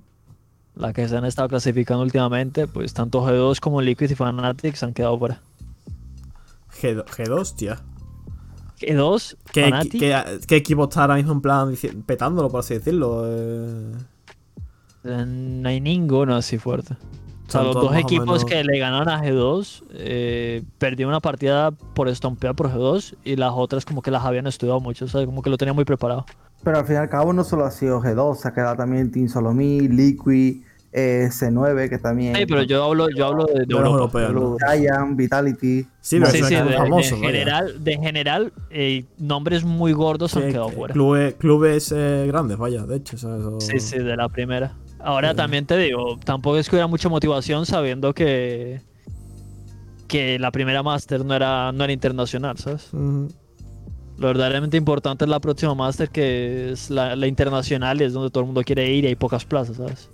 La 0.76 0.92
que 0.92 1.08
se 1.08 1.16
han 1.16 1.24
estado 1.24 1.48
clasificando 1.48 2.02
últimamente, 2.02 2.66
pues 2.66 2.92
tanto 2.92 3.22
G2 3.26 3.60
como 3.60 3.80
Liquid 3.80 4.10
y 4.10 4.14
Fanatics 4.14 4.82
han 4.82 4.92
quedado 4.92 5.18
fuera. 5.18 5.40
G2, 6.80 7.04
G2, 7.06 7.56
tía. 7.56 7.78
G2, 8.80 9.36
¿Qué, 9.52 9.66
Fnatic, 9.68 10.00
qué- 10.00 10.40
qué 10.46 10.56
equipo 10.56 10.84
está 10.84 11.02
ahora 11.02 11.14
mismo 11.14 11.32
en 11.32 11.40
plan 11.40 11.74
petándolo, 12.04 12.50
por 12.50 12.60
así 12.60 12.74
decirlo? 12.74 13.22
Eh, 13.26 13.92
eh, 15.04 15.24
no 15.26 15.68
hay 15.68 15.80
ninguno 15.80 16.36
así 16.36 16.58
fuerte. 16.58 16.94
O 17.48 17.50
sea, 17.50 17.62
los 17.62 17.74
dos 17.74 17.92
o 17.92 17.94
equipos 17.94 18.26
menos- 18.26 18.44
que 18.44 18.62
le 18.64 18.78
ganaron 18.78 19.08
a 19.08 19.22
G2 19.22 19.82
eh, 19.94 20.62
perdieron 20.78 21.12
una 21.12 21.20
partida 21.20 21.70
por 21.70 22.08
estompear 22.08 22.54
por 22.54 22.68
G2 22.70 23.14
y 23.24 23.36
las 23.36 23.52
otras 23.54 23.84
como 23.86 24.02
que 24.02 24.10
las 24.10 24.24
habían 24.24 24.46
estudiado 24.46 24.80
mucho, 24.80 25.08
¿sabes? 25.08 25.26
Como 25.26 25.40
que 25.42 25.48
lo 25.48 25.56
tenían 25.56 25.76
muy 25.76 25.84
preparado. 25.86 26.26
Pero 26.64 26.78
al 26.78 26.84
fin 26.84 26.96
y 26.96 26.98
al 26.98 27.08
cabo 27.08 27.32
no 27.32 27.44
solo 27.44 27.64
ha 27.64 27.70
sido 27.70 28.00
G2, 28.02 28.34
se 28.36 28.48
ha 28.48 28.52
quedado 28.52 28.76
también 28.76 29.12
Team 29.12 29.28
Solomí, 29.28 29.80
Liquid, 29.88 30.62
eh, 30.92 31.28
C9, 31.30 31.88
que 31.90 31.98
también. 31.98 32.34
Sí, 32.36 32.46
pero 32.46 32.62
yo 32.62 32.84
hablo, 32.84 33.08
yo 33.10 33.26
hablo 33.26 33.44
de, 33.46 33.54
de 33.60 33.60
De 33.66 33.74
los 33.74 33.84
Europa. 33.86 34.26
hablo- 34.26 34.56
Giant, 34.58 35.16
Vitality. 35.16 35.82
Sí, 36.00 36.18
pero 36.18 36.30
Sí, 36.30 36.42
sí, 36.42 36.54
de, 36.54 36.60
son 36.60 36.72
famosos, 36.72 37.20
de 37.20 37.26
general, 37.26 37.84
de 37.84 37.96
general 37.98 38.52
eh, 38.70 39.04
nombres 39.18 39.64
muy 39.64 39.92
gordos 39.92 40.30
Sí, 40.32 40.38
han 40.38 40.48
quedado 40.52 40.68
que- 40.70 40.76
fuera. 40.76 40.92
Clubes, 40.94 41.34
clubes 41.34 41.92
eh, 41.94 42.24
grandes, 42.28 42.56
vaya, 42.56 42.84
de 42.86 42.96
hecho. 42.96 43.18
¿sabes? 43.18 43.44
O- 43.44 43.60
Sí, 43.60 43.78
sí, 43.80 43.98
de 43.98 44.16
la 44.16 44.28
primera. 44.28 44.74
Ahora 44.98 45.30
Sí. 45.30 45.36
también 45.36 45.66
te 45.66 45.76
digo, 45.76 46.18
tampoco 46.24 46.56
es 46.56 46.68
que 46.68 46.76
hubiera 46.76 46.86
mucha 46.86 47.08
motivación 47.08 47.66
sabiendo 47.66 48.14
que 48.14 48.80
que 50.08 50.38
la 50.38 50.52
primera 50.52 50.82
Master 50.84 51.24
no 51.24 51.34
era, 51.34 51.72
no 51.72 51.82
era 51.82 51.92
internacional, 51.92 52.56
¿sabes? 52.58 52.90
Lo 52.92 53.28
verdaderamente 54.28 54.76
importante 54.76 55.24
es 55.24 55.28
la 55.28 55.40
próxima 55.40 55.74
Master, 55.74 56.08
que 56.10 56.70
es 56.72 56.90
la, 56.90 57.16
la 57.16 57.26
internacional, 57.26 58.00
y 58.00 58.04
es 58.04 58.12
donde 58.12 58.30
todo 58.30 58.42
el 58.42 58.46
mundo 58.46 58.62
quiere 58.62 58.90
ir 58.92 59.04
y 59.04 59.08
hay 59.08 59.16
pocas 59.16 59.44
plazas, 59.44 59.76
¿sabes? 59.78 60.08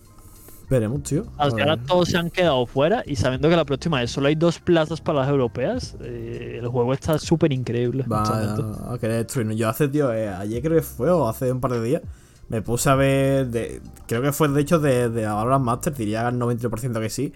Veremos, 0.73 1.03
tío. 1.03 1.25
Hasta 1.37 1.61
ahora 1.63 1.77
todos 1.77 2.09
se 2.09 2.17
han 2.17 2.31
quedado 2.31 2.65
fuera 2.65 3.03
y 3.05 3.17
sabiendo 3.17 3.49
que 3.51 3.57
la 3.57 3.65
próxima 3.67 4.01
vez 4.01 4.11
solo 4.11 4.29
hay 4.29 4.35
dos 4.35 4.59
plazas 4.59 5.03
para 5.03 5.21
las 5.21 5.29
europeas, 5.29 5.97
eh, 6.01 6.59
el 6.61 6.67
juego 6.69 6.95
está 6.95 7.19
súper 7.19 7.53
increíble. 7.53 8.05
Va 8.11 8.95
a 8.95 8.99
querer 8.99 9.19
destruirnos. 9.19 9.57
Yo 9.57 9.69
hace, 9.69 9.89
tío, 9.89 10.13
eh, 10.13 10.29
ayer 10.29 10.63
creo 10.63 10.77
que 10.77 10.83
fue, 10.83 11.11
o 11.11 11.29
hace 11.29 11.53
un 11.53 11.61
par 11.61 11.73
de 11.73 11.83
días, 11.83 12.03
me 12.49 12.63
puse 12.63 12.89
a 12.89 12.95
ver, 12.95 13.49
de, 13.49 13.83
creo 14.07 14.23
que 14.23 14.33
fue 14.33 14.49
de 14.49 14.61
hecho 14.63 14.79
de, 14.79 15.11
de 15.11 15.27
Master, 15.61 15.95
diría 15.95 16.27
al 16.27 16.39
93% 16.39 17.01
que 17.01 17.11
sí, 17.11 17.33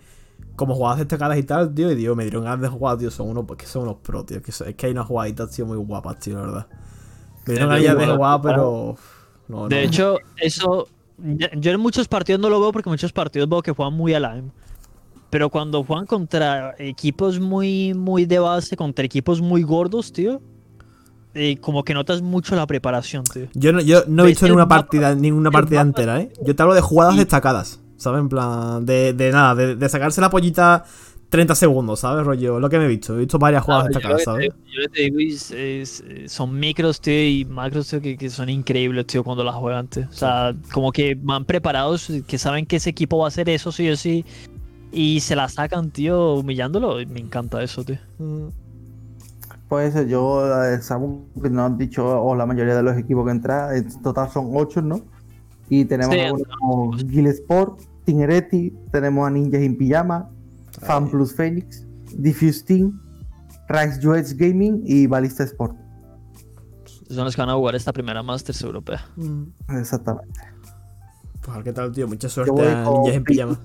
como 0.56 0.74
jugadas 0.74 0.98
destacadas 1.00 1.38
y 1.38 1.42
tal, 1.42 1.74
tío, 1.74 1.92
y 1.92 1.96
tío, 1.96 2.16
me 2.16 2.24
dieron 2.24 2.44
ganas 2.44 2.60
de 2.62 2.68
jugar, 2.68 2.96
tío, 2.98 3.10
son 3.10 3.28
unos, 3.28 3.44
que 3.56 3.66
son 3.66 3.82
unos 3.82 3.96
pros, 3.96 4.26
tío, 4.26 4.40
que 4.42 4.52
son- 4.52 4.68
es 4.68 4.74
que 4.76 4.86
hay 4.86 4.92
unas 4.92 5.06
jugaditas, 5.06 5.50
tío, 5.50 5.66
muy 5.66 5.76
guapas, 5.76 6.18
tío, 6.20 6.36
la 6.36 6.40
verdad. 6.42 6.66
Me 7.46 7.54
dieron 7.54 7.70
de 7.74 7.82
ganas 7.82 7.98
de 8.08 8.14
jugar, 8.14 8.40
jugar, 8.40 8.40
pero... 8.42 8.96
no, 9.48 9.68
De 9.68 9.76
no. 9.76 9.82
hecho, 9.82 10.18
eso. 10.36 10.88
Yo 11.18 11.70
en 11.70 11.80
muchos 11.80 12.08
partidos 12.08 12.40
no 12.40 12.48
lo 12.50 12.60
veo 12.60 12.72
porque 12.72 12.90
muchos 12.90 13.12
partidos 13.12 13.48
veo 13.48 13.62
que 13.62 13.72
juegan 13.72 13.94
muy 13.94 14.12
al 14.14 14.24
aim. 14.24 14.50
Pero 15.30 15.50
cuando 15.50 15.82
juegan 15.82 16.06
contra 16.06 16.74
equipos 16.78 17.40
muy, 17.40 17.94
muy 17.94 18.26
de 18.26 18.38
base, 18.38 18.76
contra 18.76 19.04
equipos 19.04 19.40
muy 19.40 19.62
gordos, 19.62 20.12
tío. 20.12 20.40
eh, 21.38 21.58
como 21.60 21.84
que 21.84 21.92
notas 21.92 22.22
mucho 22.22 22.56
la 22.56 22.66
preparación, 22.66 23.22
tío. 23.24 23.46
Yo 23.52 23.70
no, 23.70 23.80
yo 23.82 24.04
no 24.08 24.24
he 24.24 24.28
visto 24.28 24.46
ninguna 24.46 24.64
mapa- 24.64 24.76
partida, 24.82 25.14
ninguna 25.14 25.50
partida 25.50 25.80
mapa- 25.84 25.88
entera, 25.88 26.20
¿eh? 26.22 26.32
Yo 26.42 26.56
te 26.56 26.62
hablo 26.62 26.74
de 26.74 26.80
jugadas 26.80 27.14
Y- 27.14 27.18
destacadas, 27.18 27.78
¿sabes? 27.98 28.20
En 28.20 28.30
plan, 28.30 28.86
de, 28.86 29.12
de 29.12 29.32
nada, 29.32 29.54
de, 29.54 29.76
de 29.76 29.88
sacarse 29.90 30.22
la 30.22 30.30
pollita 30.30 30.84
30 31.28 31.54
segundos, 31.54 32.00
¿sabes? 32.00 32.24
Rollo, 32.26 32.60
lo 32.60 32.68
que 32.70 32.78
me 32.78 32.84
he 32.86 32.88
visto. 32.88 33.14
He 33.14 33.18
visto 33.20 33.38
varias 33.38 33.62
jugadas 33.64 33.86
Ah, 33.86 33.90
yo, 33.90 34.08
lo 34.08 34.14
destacadas, 34.14 34.24
¿sabes? 34.24 34.46
te, 34.48 34.72
yo 34.72 34.80
lo 34.80 34.88
que 34.88 34.88
te 34.94 35.02
digo 35.02 35.18
es, 35.20 35.50
es- 35.50 36.04
eh, 36.06 36.28
son 36.28 36.58
micros, 36.58 37.00
tío, 37.00 37.14
y 37.28 37.44
macros, 37.44 37.88
tío, 37.88 38.00
que, 38.00 38.16
que 38.16 38.30
son 38.30 38.48
increíbles, 38.48 39.06
tío, 39.06 39.24
cuando 39.24 39.42
las 39.42 39.56
juegan, 39.56 39.88
tío. 39.88 40.06
O 40.08 40.12
sea, 40.12 40.54
como 40.72 40.92
que 40.92 41.16
van 41.20 41.44
preparados, 41.44 42.10
que 42.28 42.38
saben 42.38 42.64
que 42.66 42.76
ese 42.76 42.90
equipo 42.90 43.18
va 43.18 43.24
a 43.26 43.28
hacer 43.28 43.48
eso 43.48 43.72
sí 43.72 43.88
o 43.90 43.96
sí, 43.96 44.24
y 44.92 45.20
se 45.20 45.36
la 45.36 45.48
sacan, 45.48 45.90
tío, 45.92 46.34
humillándolo. 46.36 46.96
Me 47.08 47.20
encanta 47.20 47.62
eso, 47.62 47.84
tío. 47.84 47.98
Pues 49.68 49.94
eso, 49.94 50.06
yo, 50.06 50.64
eh, 50.64 50.80
Samu, 50.80 51.32
que 51.42 51.50
nos 51.50 51.66
han 51.66 51.78
dicho, 51.78 52.04
o 52.22 52.34
la 52.36 52.46
mayoría 52.46 52.76
de 52.76 52.82
los 52.84 52.96
equipos 52.96 53.24
que 53.26 53.32
entran, 53.32 53.76
en 53.76 54.02
total 54.02 54.30
son 54.30 54.50
8, 54.54 54.80
¿no? 54.82 55.08
Y 55.68 55.86
tenemos 55.86 56.14
Sí, 56.14 56.20
algunos 56.20 56.48
como 56.60 56.92
Guild 56.92 57.28
Sport, 57.28 57.80
Tingeretti, 58.04 58.72
tenemos 58.92 59.26
a 59.26 59.30
Ninjas 59.30 59.62
in 59.62 59.76
Pijama, 59.78 60.30
Fan 60.80 61.08
Plus 61.10 61.34
Phoenix, 61.34 61.86
Diffuse 62.16 62.64
Team, 62.64 63.00
Rise 63.68 63.98
Duets 64.00 64.36
Gaming 64.36 64.82
y 64.84 65.06
Balista 65.06 65.44
Sport. 65.44 65.74
Son 67.08 67.24
los 67.24 67.34
que 67.36 67.42
van 67.42 67.50
a 67.50 67.54
jugar 67.54 67.74
esta 67.76 67.92
primera 67.92 68.22
Masters 68.22 68.62
europea. 68.62 69.04
Mm. 69.16 69.44
Exactamente. 69.78 70.40
Pues 71.40 71.48
a 71.50 71.54
ver 71.54 71.64
qué 71.64 71.72
tal, 71.72 71.92
tío. 71.92 72.08
Mucha 72.08 72.26
Yo 72.26 72.34
suerte 72.44 72.68
a 72.68 72.90
Ninjas 72.90 73.14
en 73.14 73.24
pijama. 73.24 73.60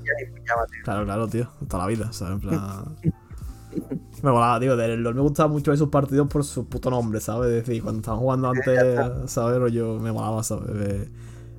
Claro, 0.83 1.05
claro, 1.05 1.27
tío. 1.27 1.47
Toda 1.67 1.83
la 1.83 1.87
vida, 1.87 2.13
¿sabes? 2.13 2.35
En 2.35 2.39
plan. 2.39 2.85
Me 4.21 4.31
molaba, 4.31 4.59
tío. 4.59 4.75
De 4.75 4.97
LOL 4.97 5.15
me 5.15 5.21
gustaba 5.21 5.47
mucho 5.49 5.71
esos 5.71 5.89
partidos 5.89 6.27
por 6.27 6.43
su 6.43 6.67
puto 6.67 6.89
nombre, 6.91 7.19
¿sabes? 7.21 7.49
Es 7.51 7.65
decir, 7.65 7.81
cuando 7.81 8.01
estaban 8.01 8.19
jugando 8.19 8.49
antes, 8.49 8.99
¿sabes? 9.31 9.57
Rollo, 9.59 9.97
me 9.99 10.11
molaba, 10.11 10.43
¿sabes? 10.43 10.73
De- 10.77 11.09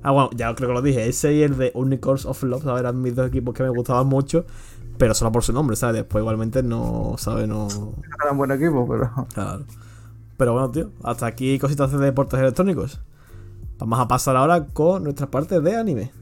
Ah, 0.05 0.11
bueno, 0.11 0.31
ya 0.37 0.53
creo 0.55 0.69
que 0.69 0.75
lo 0.75 0.83
dije. 0.83 1.09
Ese 1.09 1.33
y 1.33 1.43
el 1.43 1.57
de 1.57 1.71
Unicorns 1.75 2.27
of 2.27 2.43
Love, 2.43 2.65
¿sabes? 2.65 2.81
Eran 2.81 3.01
mis 3.01 3.15
dos 3.15 3.29
equipos 3.29 3.55
que 3.55 3.63
me 3.63 3.69
gustaban 3.71 4.09
mucho. 4.09 4.45
Pero 4.99 5.15
solo 5.15 5.33
por 5.33 5.43
su 5.43 5.53
nombre, 5.53 5.77
¿sabes? 5.77 5.97
Después 5.97 6.23
igualmente 6.23 6.63
no, 6.63 7.15
¿sabes? 7.19 7.49
No. 7.49 7.69
Era 8.23 8.33
un 8.33 8.39
buen 8.39 8.51
equipo, 8.51 8.87
pero. 8.89 9.11
Claro. 9.35 9.65
Pero 10.37 10.53
bueno, 10.53 10.71
tío. 10.71 10.91
Hasta 11.03 11.27
aquí 11.27 11.59
cositas 11.59 11.93
de 11.93 11.99
deportes 11.99 12.41
electrónicos. 12.41 13.01
Vamos 13.79 13.99
a 13.99 14.09
pasar 14.09 14.37
ahora 14.37 14.67
con 14.67 15.05
nuestra 15.05 15.31
parte 15.31 15.61
de 15.61 15.77
anime. 15.77 16.13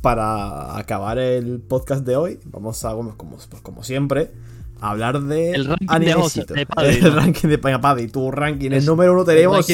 Para 0.00 0.76
acabar 0.78 1.18
el 1.18 1.60
podcast 1.60 2.04
de 2.06 2.16
hoy, 2.16 2.40
vamos 2.46 2.84
a, 2.84 2.92
como, 2.92 3.16
como, 3.16 3.36
pues 3.36 3.62
como 3.62 3.82
siempre, 3.82 4.30
a 4.80 4.90
hablar 4.90 5.20
de 5.22 5.50
El 5.52 5.66
ranking 5.66 5.86
de. 6.00 6.14
José- 6.14 6.44
de 6.46 6.66
Paddy, 6.66 6.88
El 7.02 7.02
¿no? 7.04 7.16
ranking 7.16 7.48
de 7.48 7.56
Venga, 7.56 7.80
Paddy, 7.80 8.08
tu 8.08 8.30
ranking. 8.30 8.70
El 8.72 8.84
número 8.86 9.12
uno 9.12 9.24
tenemos 9.24 9.66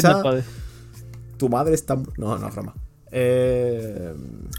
tu 1.36 1.48
madre 1.48 1.74
está... 1.74 1.96
No, 2.16 2.38
no, 2.38 2.48
es 2.48 2.54
broma. 2.54 2.74
Eh, 3.10 4.14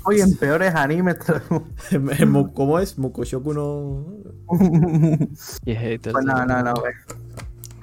Oye, 0.06 0.22
en 0.22 0.36
peores 0.38 0.74
animes 0.76 1.18
¿Cómo 2.54 2.80
es? 2.80 2.98
Mukoshoku 2.98 3.54
no... 3.54 4.06
Y 5.66 5.74
haters, 5.74 6.14
Pues 6.14 6.26
nada, 6.26 6.46
tío. 6.46 6.48
nada, 6.48 6.64
nada. 6.64 6.82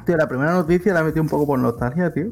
Tío, 0.06 0.16
la 0.16 0.28
primera 0.28 0.52
noticia 0.52 0.92
la 0.94 1.02
metí 1.04 1.18
un 1.20 1.28
poco 1.28 1.46
por 1.46 1.58
nostalgia, 1.58 2.12
tío. 2.12 2.30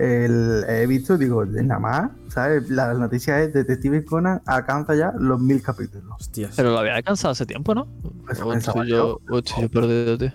El- 0.00 0.64
he 0.66 0.86
visto, 0.86 1.18
digo, 1.18 1.44
nada 1.44 1.78
más, 1.78 2.10
¿sabes? 2.28 2.70
La 2.70 2.94
noticia 2.94 3.42
es 3.42 3.52
Detective 3.52 4.02
Conan 4.06 4.40
alcanza 4.46 4.94
ya 4.94 5.12
los 5.18 5.38
mil 5.38 5.60
capítulos. 5.60 6.10
Hostias. 6.18 6.54
Pero 6.56 6.70
lo 6.70 6.78
había 6.78 6.94
alcanzado 6.96 7.32
hace 7.32 7.44
tiempo, 7.44 7.74
¿no? 7.74 7.86
Eso 8.30 8.46
O 8.46 8.50
pensaba 8.52 8.82
estoy 8.82 8.88
yo, 8.88 9.20
o 9.28 9.38
estoy 9.38 9.62
yo 9.64 9.68
perdido, 9.68 10.16
tío. 10.16 10.32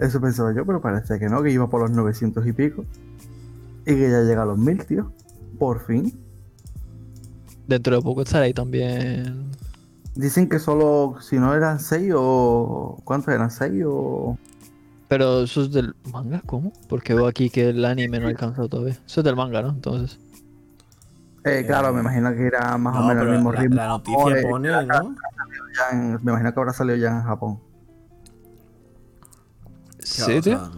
Eso 0.00 0.18
pensaba 0.18 0.54
yo, 0.54 0.64
pero 0.64 0.80
parece 0.80 1.18
que 1.18 1.28
no, 1.28 1.42
que 1.42 1.50
iba 1.50 1.68
por 1.68 1.82
los 1.82 1.90
900 1.90 2.46
y 2.46 2.52
pico. 2.54 2.86
Y 3.82 3.94
que 3.94 4.10
ya 4.10 4.22
llega 4.22 4.44
a 4.44 4.46
los 4.46 4.56
mil, 4.56 4.82
tío. 4.86 5.12
Por 5.58 5.84
fin. 5.84 6.18
Dentro 7.66 7.94
de 7.96 8.00
poco 8.02 8.22
estaré 8.22 8.46
ahí 8.46 8.54
también. 8.54 9.50
Dicen 10.14 10.48
que 10.48 10.58
solo, 10.58 11.16
si 11.20 11.38
no 11.38 11.54
eran 11.54 11.80
6 11.80 12.12
o... 12.16 12.98
¿Cuántos 13.04 13.34
eran? 13.34 13.50
¿6 13.50 13.84
o...? 13.86 14.38
Pero 15.12 15.42
eso 15.42 15.60
es 15.60 15.70
del 15.72 15.94
manga, 16.10 16.40
¿cómo? 16.46 16.72
Porque 16.88 17.12
veo 17.12 17.26
aquí 17.26 17.50
que 17.50 17.68
el 17.68 17.84
anime 17.84 18.18
no 18.18 18.28
ha 18.28 18.30
alcanzado 18.30 18.66
todavía. 18.70 18.94
Eso 19.06 19.20
es 19.20 19.24
del 19.24 19.36
manga, 19.36 19.60
¿no? 19.60 19.68
Entonces. 19.68 20.18
Eh, 21.44 21.64
claro, 21.66 21.92
me 21.92 22.00
imagino 22.00 22.32
que 22.34 22.46
era 22.46 22.78
más 22.78 22.96
o 22.96 23.00
No, 23.00 23.08
menos 23.08 23.24
el 23.26 23.30
mismo 23.32 23.52
la, 23.52 23.60
ritmo. 23.60 23.76
la 23.76 23.86
noticia 23.88 24.18
Joder, 24.18 24.42
pone, 24.42 24.68
ya- 24.70 24.82
¿no? 24.84 25.14
ya 25.76 25.90
en- 25.98 26.12
me 26.24 26.30
imagino 26.32 26.54
que 26.54 26.60
ahora 26.60 26.72
salió 26.72 26.96
ya 26.96 27.08
en 27.10 27.22
Japón. 27.24 27.60
Sí, 29.98 30.40
tío. 30.40 30.56
a 30.56 30.70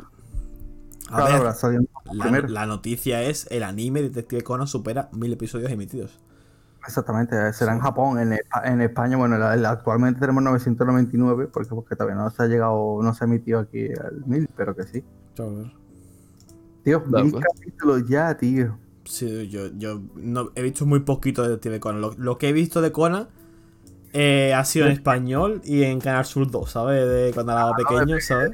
Claro, 1.16 1.44
ver, 1.44 1.76
en 1.76 1.86
Japón 1.86 2.18
la, 2.18 2.40
la 2.48 2.66
noticia 2.66 3.22
es 3.22 3.46
el 3.52 3.62
anime 3.62 4.02
Detective 4.02 4.42
Conan 4.42 4.66
supera 4.66 5.10
mil 5.12 5.32
episodios 5.32 5.70
emitidos. 5.70 6.18
Exactamente, 6.86 7.52
será 7.52 7.72
en 7.72 7.80
Japón. 7.80 8.18
En, 8.18 8.38
en 8.64 8.80
España, 8.80 9.16
bueno, 9.16 9.38
la- 9.38 9.56
la- 9.56 9.70
actualmente 9.70 10.20
tenemos 10.20 10.42
999, 10.42 11.48
porque, 11.52 11.70
porque 11.70 11.96
todavía 11.96 12.16
no 12.16 12.30
se 12.30 12.42
ha 12.42 12.46
llegado, 12.46 13.00
no 13.02 13.14
se 13.14 13.24
ha 13.24 13.26
emitido 13.26 13.60
aquí 13.60 13.88
al 13.92 14.24
1000, 14.26 14.48
pero 14.56 14.74
que 14.76 14.84
sí. 14.84 15.02
Joder. 15.36 15.72
Tío, 16.84 17.00
mil 17.06 17.30
pues. 17.32 17.44
capítulos 17.44 18.06
ya, 18.06 18.36
tío. 18.36 18.78
Sí, 19.04 19.48
yo, 19.48 19.68
yo 19.76 20.02
no, 20.16 20.50
he 20.54 20.62
visto 20.62 20.86
muy 20.86 21.00
poquito 21.00 21.42
de 21.42 21.48
Detective 21.50 21.80
Conan. 21.80 22.00
Lo, 22.00 22.12
lo 22.16 22.38
que 22.38 22.48
he 22.50 22.52
visto 22.52 22.80
de 22.82 22.92
Conan 22.92 23.28
eh, 24.12 24.54
ha 24.54 24.64
sido 24.64 24.86
en 24.86 24.92
español 24.92 25.60
y 25.64 25.82
en 25.82 26.00
Canal 26.00 26.24
Sur 26.24 26.50
2, 26.50 26.70
¿sabes? 26.70 27.06
De 27.08 27.30
cuando 27.34 27.52
era 27.52 27.72
pequeño, 27.76 28.20
¿sabes? 28.20 28.52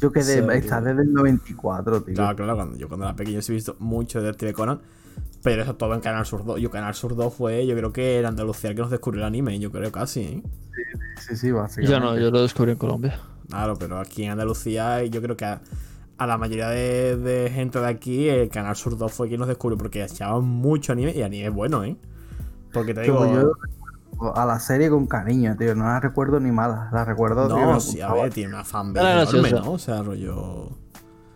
Yo 0.00 0.10
quedé, 0.10 0.42
Sí, 0.42 0.46
está 0.56 0.80
desde 0.80 1.02
el 1.02 1.12
94, 1.12 2.02
tío. 2.02 2.14
Claro, 2.14 2.36
claro, 2.36 2.56
cuando 2.56 2.76
yo 2.78 2.88
cuando 2.88 3.06
era 3.06 3.14
pequeño 3.14 3.42
sí 3.42 3.52
he 3.52 3.56
visto 3.56 3.76
mucho 3.78 4.20
de 4.20 4.26
Detective 4.26 4.54
Conan. 4.54 4.80
Pero 5.42 5.62
eso 5.62 5.74
todo 5.74 5.94
en 5.94 6.00
Canal 6.00 6.26
Sur 6.26 6.44
2. 6.44 6.60
Yo 6.60 6.70
Canal 6.70 6.94
Sur 6.94 7.16
2 7.16 7.32
fue, 7.32 7.66
yo 7.66 7.74
creo 7.74 7.92
que 7.92 8.20
en 8.20 8.26
Andalucía 8.26 8.70
el 8.70 8.76
que 8.76 8.82
nos 8.82 8.90
descubrió 8.90 9.22
el 9.22 9.26
anime, 9.26 9.58
yo 9.58 9.70
creo 9.72 9.90
casi, 9.90 10.20
¿eh? 10.20 10.42
Sí, 11.18 11.36
sí, 11.36 11.50
básicamente. 11.50 11.92
Yo 11.92 12.00
no, 12.00 12.18
yo 12.18 12.30
lo 12.30 12.42
descubrí 12.42 12.72
en 12.72 12.78
Colombia. 12.78 13.18
Claro, 13.48 13.76
pero 13.78 13.98
aquí 13.98 14.24
en 14.24 14.32
Andalucía 14.32 15.02
yo 15.04 15.22
creo 15.22 15.36
que 15.36 15.44
a, 15.46 15.60
a 16.18 16.26
la 16.26 16.36
mayoría 16.36 16.68
de, 16.68 17.16
de 17.16 17.50
gente 17.50 17.80
de 17.80 17.86
aquí 17.88 18.28
el 18.28 18.48
Canal 18.50 18.76
Sur 18.76 18.96
2 18.98 19.10
fue 19.12 19.28
quien 19.28 19.40
nos 19.40 19.48
descubrió 19.48 19.78
porque 19.78 20.04
echaban 20.04 20.44
mucho 20.44 20.92
anime 20.92 21.12
y 21.16 21.22
anime 21.22 21.48
bueno, 21.48 21.84
¿eh? 21.84 21.96
Porque 22.72 22.92
te 22.94 23.02
digo... 23.02 23.26
Yo, 23.32 23.52
a 24.36 24.44
la 24.44 24.60
serie 24.60 24.90
con 24.90 25.06
cariño, 25.06 25.56
tío. 25.56 25.74
No 25.74 25.84
la 25.84 25.98
recuerdo 25.98 26.38
ni 26.40 26.52
mala. 26.52 26.90
La 26.92 27.06
recuerdo, 27.06 27.46
tío. 27.46 27.56
no, 27.56 27.74
me 27.74 27.80
sí, 27.80 28.02
a 28.02 28.12
ver, 28.12 28.30
tiene 28.30 28.50
una 28.54 28.64
fanbase 28.64 29.06
Era 29.10 29.22
enorme. 29.22 29.50
¿no? 29.52 29.72
O 29.72 29.78
sea, 29.78 30.02
rollo... 30.02 30.68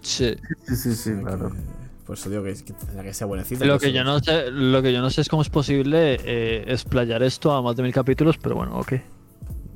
Sí. 0.03 0.37
Sí, 0.67 0.77
sí, 0.77 0.95
sí, 0.95 1.11
o 1.13 1.15
sea, 1.15 1.23
claro. 1.23 1.49
que- 1.51 1.84
Por 2.07 2.17
eso 2.19 2.29
digo 2.29 2.43
que, 2.43 2.55
que 2.55 2.73
tendría 2.75 3.03
que 3.03 3.15
ser 3.15 3.27
buenecito. 3.27 3.65
Lo 3.65 3.79
que 3.79 3.93
yo 3.93 4.05
no 4.05 4.19
sé, 4.21 4.51
lo 4.51 4.83
que 4.83 4.93
yo 4.93 5.01
no 5.01 5.09
sé 5.11 5.23
es 5.23 5.29
cómo 5.29 5.43
es 5.43 5.49
posible 5.49 6.19
eh, 6.25 6.65
explayar 6.69 7.23
esto 7.23 7.53
a 7.53 7.63
más 7.63 7.77
de 7.77 7.83
mil 7.83 7.93
capítulos, 7.93 8.37
pero 8.39 8.57
bueno, 8.57 8.79
ok. 8.79 8.93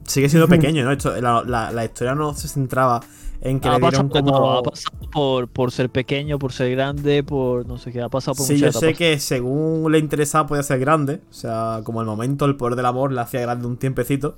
Sigue 0.05 0.29
siendo 0.29 0.47
pequeño, 0.57 0.85
¿no? 0.85 0.93
Esto- 0.93 1.19
la, 1.21 1.43
la- 1.47 1.73
la 1.73 1.85
historia 1.85 2.15
no 2.15 2.35
se 2.35 2.49
centraba 2.49 3.01
en 3.41 3.61
que 3.61 3.69
Ha 3.69 3.79
le 3.79 3.81
dieron 3.89 4.09
pasado, 4.09 4.27
como... 4.33 4.53
ha 4.59 4.63
pasado 4.63 4.99
por, 5.13 5.49
por 5.49 5.71
ser 5.73 5.89
pequeño, 5.91 6.39
por 6.39 6.53
ser 6.53 6.71
grande, 6.73 7.23
por 7.23 7.67
no 7.67 7.79
sé 7.79 7.93
qué, 7.93 8.03
ha 8.03 8.09
pasado 8.09 8.35
por 8.35 8.45
Sí, 8.47 8.59
yo 8.59 8.73
sé 8.73 8.93
que 8.95 9.19
según 9.21 9.91
le 9.91 9.99
interesaba 9.99 10.47
podía 10.49 10.63
ser 10.63 10.81
grande. 10.81 11.21
O 11.31 11.35
sea, 11.35 11.81
como 11.85 12.01
el 12.03 12.07
momento, 12.07 12.45
el 12.45 12.57
poder 12.57 12.75
del 12.77 12.87
amor 12.87 13.13
le 13.13 13.21
hacía 13.21 13.41
grande 13.41 13.67
un 13.67 13.77
tiempecito. 13.79 14.37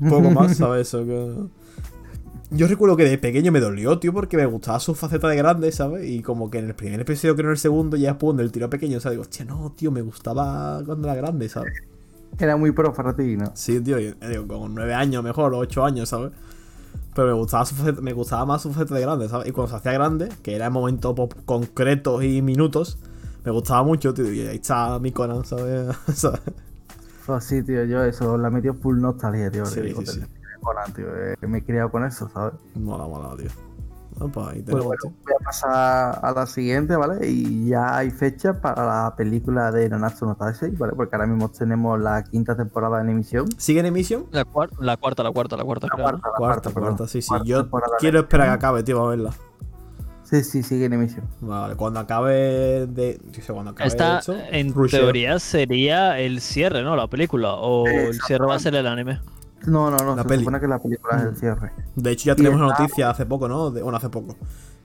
Un 0.00 0.08
poco 0.10 0.30
más, 0.34 0.56
¿sabes? 0.56 0.88
Eso 0.88 1.04
que... 1.06 1.36
Yo 2.50 2.66
recuerdo 2.66 2.96
que 2.96 3.04
de 3.04 3.16
pequeño 3.18 3.52
me 3.52 3.60
dolió, 3.60 3.98
tío, 4.00 4.12
porque 4.12 4.36
me 4.36 4.44
gustaba 4.46 4.80
su 4.80 4.94
faceta 4.94 5.28
de 5.28 5.36
grande, 5.36 5.70
¿sabes? 5.72 6.08
Y 6.08 6.20
como 6.22 6.50
que 6.50 6.58
en 6.58 6.66
el 6.66 6.74
primer 6.74 7.00
episodio, 7.00 7.34
creo 7.36 7.46
en 7.46 7.52
el 7.52 7.58
segundo, 7.58 7.96
ya 7.96 8.08
después 8.10 8.36
del 8.36 8.50
tiro 8.52 8.68
pequeño, 8.68 8.98
o 8.98 9.00
sea, 9.00 9.12
digo, 9.12 9.22
hostia, 9.22 9.44
no, 9.44 9.72
tío, 9.76 9.90
me 9.92 10.02
gustaba 10.02 10.82
cuando 10.84 11.06
era 11.08 11.14
grande, 11.16 11.48
¿sabes? 11.48 11.74
Era 12.38 12.56
muy 12.56 12.72
pro 12.72 12.92
para 12.92 13.14
ti, 13.14 13.36
¿no? 13.36 13.54
Sí, 13.54 13.80
tío, 13.82 13.98
yo, 13.98 14.12
digo, 14.28 14.46
con 14.46 14.74
nueve 14.74 14.94
años 14.94 15.22
mejor, 15.22 15.52
o 15.54 15.58
ocho 15.58 15.84
años, 15.84 16.08
¿sabes? 16.08 16.32
Pero 17.14 17.28
me 17.28 17.34
gustaba, 17.34 17.66
su 17.66 17.74
faceta, 17.76 18.00
me 18.02 18.12
gustaba 18.14 18.46
más 18.46 18.62
su 18.62 18.72
faceta 18.72 18.96
de 18.96 19.02
grande, 19.02 19.28
¿sabes? 19.28 19.48
Y 19.48 19.52
cuando 19.52 19.70
se 19.70 19.76
hacía 19.78 19.92
grande, 19.92 20.30
que 20.42 20.56
era 20.56 20.66
en 20.66 20.72
momentos 20.74 21.14
pop- 21.14 21.34
concretos 21.46 22.24
y 22.24 22.42
minutos, 22.42 22.98
me 23.44 23.52
gustaba 23.52 23.84
mucho, 23.84 24.14
tío. 24.14 24.32
Y 24.32 24.42
ahí 24.42 24.56
está 24.56 24.98
mi 25.00 25.12
Conan, 25.12 25.44
¿sabes? 25.46 25.96
¿Sabes? 26.14 26.40
Pues 27.24 27.44
sí, 27.44 27.62
tío. 27.64 27.84
Yo 27.84 28.04
eso 28.04 28.36
la 28.36 28.50
metí 28.50 28.68
full 28.70 29.00
nostalgia, 29.00 29.50
tío. 29.50 29.70
Sí, 29.70 29.88
sí, 29.94 30.06
sí. 30.06 30.20
Conan, 30.60 30.92
tío. 30.92 31.06
eh, 31.16 31.36
me 31.46 31.58
he 31.58 31.64
criado 31.64 31.90
con 31.90 32.04
eso, 32.04 32.28
¿sabes? 32.28 32.54
Mola, 32.74 33.06
mola, 33.06 33.36
tío. 33.36 33.48
Opa, 34.18 34.50
ahí 34.50 34.56
Pues 34.56 34.64
tenemos, 34.66 34.86
bueno, 34.86 35.00
tío. 35.02 35.12
voy 35.24 35.34
a 35.40 35.44
pasar 35.44 36.18
a 36.22 36.32
la 36.34 36.46
siguiente, 36.46 36.94
¿vale? 36.96 37.26
Y 37.28 37.68
ya 37.68 37.96
hay 37.96 38.10
fecha 38.10 38.60
para 38.60 38.84
la 38.84 39.14
película 39.16 39.70
de 39.70 39.88
Nanatsu 39.88 40.26
no 40.26 40.34
Taisei, 40.34 40.70
¿vale? 40.72 40.92
Porque 40.94 41.14
ahora 41.16 41.26
mismo 41.26 41.48
tenemos 41.50 41.98
la 41.98 42.22
quinta 42.24 42.54
temporada 42.56 43.00
en 43.00 43.08
emisión. 43.08 43.46
¿Sigue 43.56 43.80
en 43.80 43.86
emisión? 43.86 44.26
La, 44.32 44.44
cuar- 44.44 44.70
la 44.80 44.96
cuarta, 44.98 45.22
la 45.22 45.30
cuarta, 45.30 45.56
la 45.56 45.64
cuarta, 45.64 45.86
La 45.86 45.94
creo, 45.94 46.06
¿no? 46.06 46.10
cuarta, 46.20 46.28
la 46.28 46.36
Cuarta, 46.36 46.70
cuarta, 46.72 46.80
cuarta, 46.80 47.08
sí, 47.08 47.22
sí. 47.22 47.28
Cuarta 47.28 47.46
Yo 47.46 47.68
quiero 47.98 48.20
esperar 48.20 48.48
que 48.48 48.52
acabe, 48.54 48.82
tío, 48.82 48.96
para 48.98 49.08
verla. 49.10 49.30
Sí, 50.24 50.44
sí, 50.44 50.62
sigue 50.62 50.84
en 50.84 50.92
emisión. 50.92 51.24
Vale, 51.40 51.74
cuando 51.76 51.98
acabe 52.00 52.86
de. 52.86 53.18
Yo 53.32 53.42
sé, 53.42 53.52
cuando 53.52 53.72
acabe 53.72 53.88
Esta, 53.88 54.18
eso, 54.20 54.36
en 54.50 54.72
rusheo. 54.72 55.00
teoría, 55.00 55.38
sería 55.40 56.18
el 56.20 56.40
cierre, 56.40 56.82
¿no? 56.84 56.94
La 56.94 57.08
película. 57.08 57.54
O 57.54 57.84
el 57.86 58.20
cierre 58.20 58.46
va 58.46 58.54
a 58.54 58.58
ser 58.60 58.74
el 58.76 58.86
anime. 58.86 59.20
No, 59.66 59.90
no, 59.90 59.98
no. 59.98 60.16
La 60.16 60.22
se 60.22 60.28
peli. 60.28 60.40
supone 60.40 60.60
que 60.60 60.66
la 60.68 60.78
película 60.78 61.16
es 61.18 61.22
el 61.24 61.36
cierre. 61.36 61.72
De 61.96 62.10
hecho, 62.10 62.26
ya 62.26 62.34
tenemos 62.36 62.60
una 62.60 62.68
noticia 62.78 63.10
hace 63.10 63.26
poco, 63.26 63.48
¿no? 63.48 63.70
De- 63.70 63.82
bueno, 63.82 63.98
hace 63.98 64.08
poco. 64.08 64.36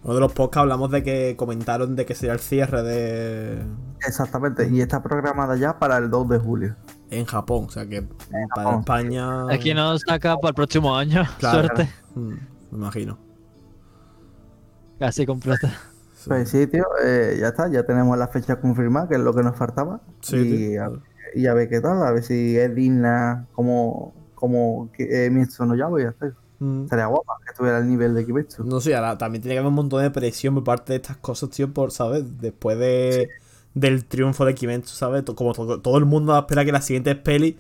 Uno 0.03 0.13
de 0.13 0.19
los 0.19 0.33
podcasts 0.33 0.61
hablamos 0.61 0.91
de 0.91 1.01
que 1.01 1.35
comentaron 1.35 1.95
de 1.95 2.05
que 2.05 2.13
sería 2.13 2.33
el 2.33 2.39
cierre 2.39 2.83
de. 2.83 3.63
Exactamente. 4.05 4.67
Y 4.69 4.81
está 4.81 5.01
programada 5.01 5.55
ya 5.55 5.79
para 5.79 5.97
el 5.97 6.09
2 6.11 6.29
de 6.29 6.37
julio. 6.39 6.75
En 7.09 7.25
Japón. 7.25 7.65
O 7.67 7.69
sea 7.71 7.87
que 7.87 8.07
para. 8.55 8.79
España. 8.79 9.49
Aquí 9.51 9.73
nos 9.73 10.01
saca 10.01 10.35
para 10.37 10.49
el 10.49 10.55
próximo 10.55 10.95
año. 10.95 11.23
Claro. 11.39 11.61
Suerte. 11.61 11.89
Mm, 12.13 12.29
me 12.71 12.77
imagino. 12.77 13.17
Casi 14.99 15.25
completa. 15.25 15.69
Sí. 16.13 16.29
Pues 16.29 16.49
sí, 16.49 16.65
tío, 16.67 16.85
eh, 17.03 17.37
ya 17.39 17.49
está, 17.49 17.67
ya 17.69 17.83
tenemos 17.83 18.17
la 18.17 18.27
fecha 18.27 18.55
confirmada, 18.59 19.07
que 19.07 19.15
es 19.15 19.21
lo 19.21 19.33
que 19.33 19.43
nos 19.43 19.55
faltaba. 19.55 20.01
Sí, 20.21 20.71
y, 20.73 20.77
a, 20.77 20.89
y 21.35 21.45
a 21.47 21.53
ver 21.53 21.69
qué 21.69 21.81
tal, 21.81 22.01
a 22.01 22.11
ver 22.11 22.23
si 22.23 22.57
es 22.57 22.73
digna 22.73 23.45
como, 23.53 24.13
como 24.35 24.89
que, 24.91 25.25
eh, 25.25 25.29
Mitsu 25.29 25.65
no 25.65 25.75
Yabo 25.75 25.99
y 25.99 26.03
está. 26.03 26.31
Mm. 26.59 26.87
Sería 26.87 27.07
guapa 27.07 27.37
que 27.43 27.51
estuviera 27.51 27.77
al 27.77 27.89
nivel 27.89 28.13
de 28.13 28.25
Kimetsu. 28.25 28.63
No 28.63 28.79
sé, 28.79 28.95
ahora 28.95 29.17
también 29.17 29.41
tiene 29.41 29.55
que 29.55 29.59
haber 29.59 29.69
un 29.69 29.75
montón 29.75 30.01
de 30.01 30.11
presión 30.11 30.55
por 30.55 30.63
parte 30.63 30.93
de 30.93 30.97
estas 30.97 31.17
cosas, 31.17 31.49
tío, 31.49 31.73
por, 31.73 31.91
¿sabes? 31.91 32.39
Después 32.39 32.77
de, 32.79 33.29
del 33.73 34.05
triunfo 34.05 34.45
de 34.45 34.55
Kimetsu, 34.55 34.95
¿sabes? 34.95 35.23
Como 35.35 35.53
todo, 35.53 35.81
todo 35.81 35.97
el 35.97 36.05
mundo 36.05 36.37
espera 36.37 36.63
que 36.63 36.71
las 36.71 36.85
siguientes 36.85 37.15
pelis 37.17 37.55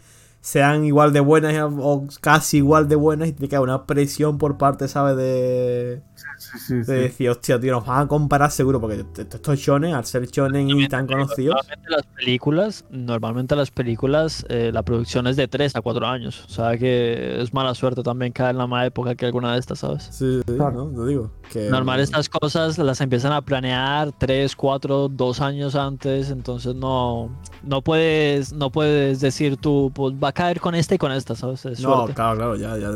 sean 0.45 0.85
igual 0.85 1.11
de 1.11 1.21
buenas 1.21 1.55
o 1.79 2.05
casi 2.21 2.57
igual 2.57 2.87
de 2.87 2.95
buenas 2.95 3.29
y 3.29 3.31
tiene 3.33 3.49
que 3.49 3.55
haber 3.55 3.67
una 3.67 3.87
presión 3.87 4.37
por 4.37 4.59
parte, 4.59 4.87
¿sabes? 4.87 5.17
De, 5.17 6.03
Sí, 6.37 6.59
sí, 6.59 6.73
de 6.75 6.99
decir, 6.99 7.29
hostia, 7.29 7.59
tío, 7.59 7.71
nos 7.71 7.85
van 7.85 8.05
a 8.05 8.07
comparar 8.07 8.51
seguro 8.51 8.79
porque 8.79 9.05
estos 9.17 9.59
shonen, 9.59 9.93
al 9.93 10.05
ser 10.05 10.27
shonen 10.27 10.69
y 10.69 10.87
tan 10.87 11.07
conocidos... 11.07 11.55
Normalmente 11.55 11.89
las 11.89 12.05
películas, 12.05 12.85
normalmente 12.89 13.55
las 13.55 13.71
películas, 13.71 14.45
eh, 14.49 14.71
la 14.73 14.83
producción 14.83 15.27
es 15.27 15.35
de 15.35 15.47
3 15.47 15.75
a 15.75 15.81
4 15.81 16.05
años. 16.05 16.45
O 16.45 16.49
sea 16.49 16.77
que 16.77 17.41
es 17.41 17.53
mala 17.53 17.73
suerte 17.73 18.03
también 18.03 18.31
caer 18.31 18.51
en 18.51 18.57
la 18.57 18.65
misma 18.65 18.85
época 18.85 19.15
que 19.15 19.25
alguna 19.25 19.53
de 19.53 19.59
estas, 19.59 19.79
¿sabes? 19.79 20.09
Sí, 20.11 20.41
sí, 20.45 20.53
Claro. 20.55 20.91
¿no? 20.91 21.03
Te 21.03 21.09
digo. 21.09 21.31
Que, 21.51 21.69
Normal 21.69 21.99
estas 21.99 22.27
cosas 22.29 22.77
las 22.77 22.99
empiezan 23.01 23.31
a 23.31 23.41
planear 23.41 24.11
3, 24.17 24.55
4, 24.55 25.09
2 25.09 25.41
años 25.41 25.75
antes, 25.75 26.29
entonces 26.29 26.75
no, 26.75 27.29
no 27.63 27.81
puedes 27.81 28.51
no 28.53 28.71
puedes 28.71 29.19
decir 29.21 29.57
tú, 29.57 29.91
pues 29.93 30.13
va 30.15 30.29
a 30.29 30.31
caer 30.33 30.59
con 30.59 30.75
esta 30.75 30.95
y 30.95 30.97
con 30.97 31.11
esta, 31.11 31.35
¿sabes? 31.35 31.65
Es 31.65 31.79
No, 31.81 31.95
suerte. 31.95 32.13
claro, 32.13 32.35
claro, 32.35 32.55
ya, 32.55 32.77
ya. 32.77 32.89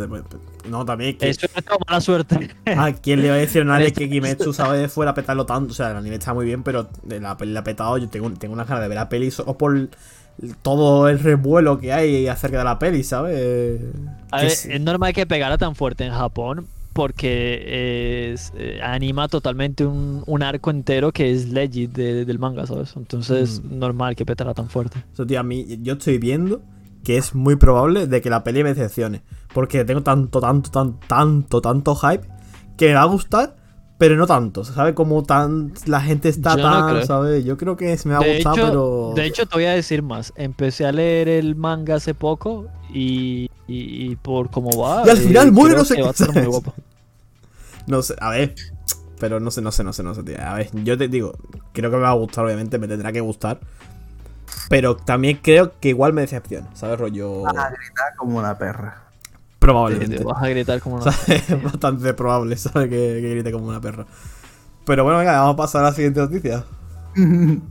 No, 0.69 0.85
también 0.85 1.17
que... 1.17 1.29
Es 1.29 1.37
suerte 1.37 1.63
o 1.71 1.77
mala 1.87 2.01
suerte. 2.01 2.49
¿A 2.65 2.91
quién 2.93 3.21
le 3.21 3.29
va 3.29 3.35
a 3.35 3.39
decir 3.39 3.61
a 3.61 3.65
nadie 3.65 3.93
que 3.93 4.09
Kimetsu 4.09 4.53
sabe 4.53 4.77
de 4.77 4.89
fuera 4.89 5.13
petarlo 5.13 5.45
tanto? 5.45 5.71
O 5.71 5.75
sea, 5.75 5.91
el 5.91 5.97
anime 5.97 6.15
está 6.15 6.33
muy 6.33 6.45
bien, 6.45 6.63
pero 6.63 6.89
la 7.07 7.37
peli 7.37 7.53
la 7.53 7.61
ha 7.61 7.63
petado. 7.63 7.97
Yo 7.97 8.09
tengo, 8.09 8.29
tengo 8.31 8.53
una 8.53 8.65
ganas 8.65 8.81
de 8.81 8.87
ver 8.87 8.97
la 8.97 9.09
peli 9.09 9.31
solo 9.31 9.57
por 9.57 9.89
todo 10.61 11.09
el 11.09 11.19
revuelo 11.19 11.79
que 11.79 11.91
hay 11.91 12.27
acerca 12.27 12.59
de 12.59 12.63
la 12.63 12.79
peli, 12.79 13.03
¿sabes? 13.03 13.81
A 14.31 14.37
ver, 14.37 14.45
es 14.47 14.81
normal 14.81 15.13
que 15.13 15.25
pegara 15.25 15.57
tan 15.57 15.75
fuerte 15.75 16.05
en 16.05 16.13
Japón 16.13 16.67
porque 16.99 18.31
es, 18.33 18.51
eh, 18.57 18.79
anima 18.83 19.27
totalmente 19.27 19.85
un, 19.85 20.23
un 20.27 20.43
arco 20.43 20.69
entero 20.69 21.11
que 21.11 21.31
es 21.31 21.47
legit 21.49 21.91
de- 21.93 22.25
del 22.25 22.39
manga, 22.39 22.65
¿sabes? 22.67 22.93
Entonces, 22.97 23.61
Mm. 23.63 23.79
normal 23.79 24.15
que 24.15 24.25
petara 24.25 24.53
tan 24.53 24.69
fuerte. 24.69 25.03
Eso, 25.13 25.25
tío, 25.25 25.39
a 25.39 25.43
mí, 25.43 25.65
yo 25.81 25.93
estoy 25.93 26.17
viendo 26.17 26.61
que 27.03 27.17
es 27.17 27.33
muy 27.33 27.55
probable 27.55 28.05
de 28.07 28.21
que 28.21 28.29
la 28.29 28.43
peli 28.43 28.63
me 28.63 28.73
decepcione. 28.73 29.23
Porque 29.53 29.85
tengo 29.85 30.01
tanto, 30.03 30.39
tanto, 30.41 30.69
tanto, 30.69 30.99
tanto, 31.07 31.61
tanto 31.61 31.95
hype 31.95 32.27
que 32.77 32.87
me 32.89 32.93
va 32.95 33.01
a 33.03 33.05
gustar, 33.05 33.55
pero 33.97 34.15
no 34.17 34.27
tanto. 34.27 34.63
¿Sabes? 34.65 34.93
Como 34.93 35.23
tan 35.23 35.71
la 35.85 36.01
gente 36.01 36.27
está 36.29 36.55
Yo 36.57 36.63
tan. 36.63 37.05
¿sabes? 37.05 37.45
Yo 37.45 37.55
creo 37.57 37.75
que 37.77 37.97
me 38.05 38.11
va 38.13 38.19
a 38.19 38.27
gustar, 38.27 38.53
hecho, 38.57 38.65
pero. 38.67 39.13
de 39.15 39.25
hecho, 39.25 39.45
te 39.45 39.55
voy 39.55 39.65
a 39.65 39.71
decir 39.71 40.03
más. 40.03 40.33
Empecé 40.35 40.85
a 40.85 40.91
leer 40.91 41.29
el 41.29 41.55
manga 41.55 41.95
hace 41.95 42.13
poco 42.13 42.67
y, 42.93 43.49
y- 43.67 44.11
y 44.11 44.15
por 44.17 44.49
cómo 44.49 44.77
va. 44.77 45.03
Y 45.05 45.09
al 45.09 45.17
eh, 45.17 45.21
final 45.21 45.51
muere, 45.51 45.75
no 45.75 45.85
sé 45.85 45.95
qué, 45.95 46.01
va 46.01 46.09
a 46.09 46.11
estar 46.11 46.33
muy 46.33 46.45
guapo. 46.45 46.73
No 47.89 48.01
sé, 48.01 48.15
a 48.21 48.29
ver. 48.29 48.55
Pero 49.19 49.39
no 49.41 49.51
sé, 49.51 49.61
no 49.61 49.71
sé, 49.71 49.83
no 49.83 49.91
sé, 49.91 50.01
no 50.03 50.13
sé, 50.15 50.23
tío. 50.23 50.37
A 50.41 50.53
ver, 50.53 50.69
yo 50.85 50.97
te 50.97 51.09
digo, 51.09 51.33
creo 51.73 51.91
que 51.91 51.97
me 51.97 52.03
va 52.03 52.11
a 52.11 52.13
gustar, 52.13 52.45
obviamente, 52.45 52.79
me 52.79 52.87
tendrá 52.87 53.11
que 53.11 53.19
gustar. 53.19 53.59
Pero 54.69 54.95
también 54.95 55.39
creo 55.41 55.77
que 55.79 55.89
igual 55.89 56.13
me 56.13 56.21
decepciona, 56.21 56.69
¿sabes? 56.75 56.99
Rollo. 56.99 57.41
Vas 57.41 57.57
a 57.57 57.69
gritar 57.69 58.15
como 58.17 58.37
una 58.37 58.57
perra. 58.57 59.03
Te- 59.21 59.39
Probablemente. 59.59 60.17
te 60.19 60.23
vas 60.23 60.41
a 60.41 60.47
gritar 60.47 60.79
como 60.79 60.95
una. 60.97 61.11
¿Sabes? 61.11 61.49
Es 61.49 61.63
bastante 61.63 62.13
probable, 62.13 62.55
¿sabes? 62.55 62.87
Que, 62.89 63.19
que 63.21 63.29
grite 63.31 63.51
como 63.51 63.67
una 63.67 63.81
perra. 63.81 64.05
Pero 64.85 65.03
bueno, 65.03 65.19
venga, 65.19 65.33
vamos 65.39 65.55
a 65.55 65.57
pasar 65.57 65.81
a 65.81 65.89
la 65.89 65.93
siguiente 65.93 66.19
noticia. 66.19 66.63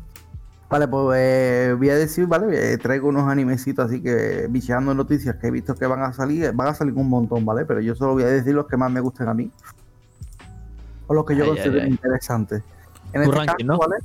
Vale, 0.70 0.86
pues 0.86 1.18
eh, 1.18 1.74
voy 1.78 1.88
a 1.88 1.94
decir, 1.94 2.26
vale, 2.26 2.74
eh, 2.74 2.76
traigo 2.76 3.08
unos 3.08 3.26
animecitos 3.26 3.86
así 3.86 4.02
que 4.02 4.48
bicheando 4.50 4.92
noticias 4.94 5.36
que 5.36 5.46
he 5.46 5.50
visto 5.50 5.74
que 5.74 5.86
van 5.86 6.02
a 6.02 6.12
salir, 6.12 6.52
van 6.52 6.68
a 6.68 6.74
salir 6.74 6.92
un 6.92 7.08
montón, 7.08 7.46
¿vale? 7.46 7.64
Pero 7.64 7.80
yo 7.80 7.94
solo 7.94 8.12
voy 8.12 8.24
a 8.24 8.26
decir 8.26 8.52
los 8.52 8.66
que 8.66 8.76
más 8.76 8.90
me 8.92 9.00
gusten 9.00 9.28
a 9.28 9.32
mí. 9.34 9.50
O 11.08 11.14
los 11.14 11.24
que 11.24 11.34
yo 11.36 11.42
Ay, 11.44 11.48
considero 11.50 11.74
ay, 11.76 11.80
ay. 11.82 11.88
interesantes. 11.90 12.62
En 13.12 13.24
Tu 13.24 13.30
este 13.32 13.44
ranking, 13.44 13.66
caso, 13.66 13.66
¿no? 13.66 13.78
¿vale? 13.78 13.96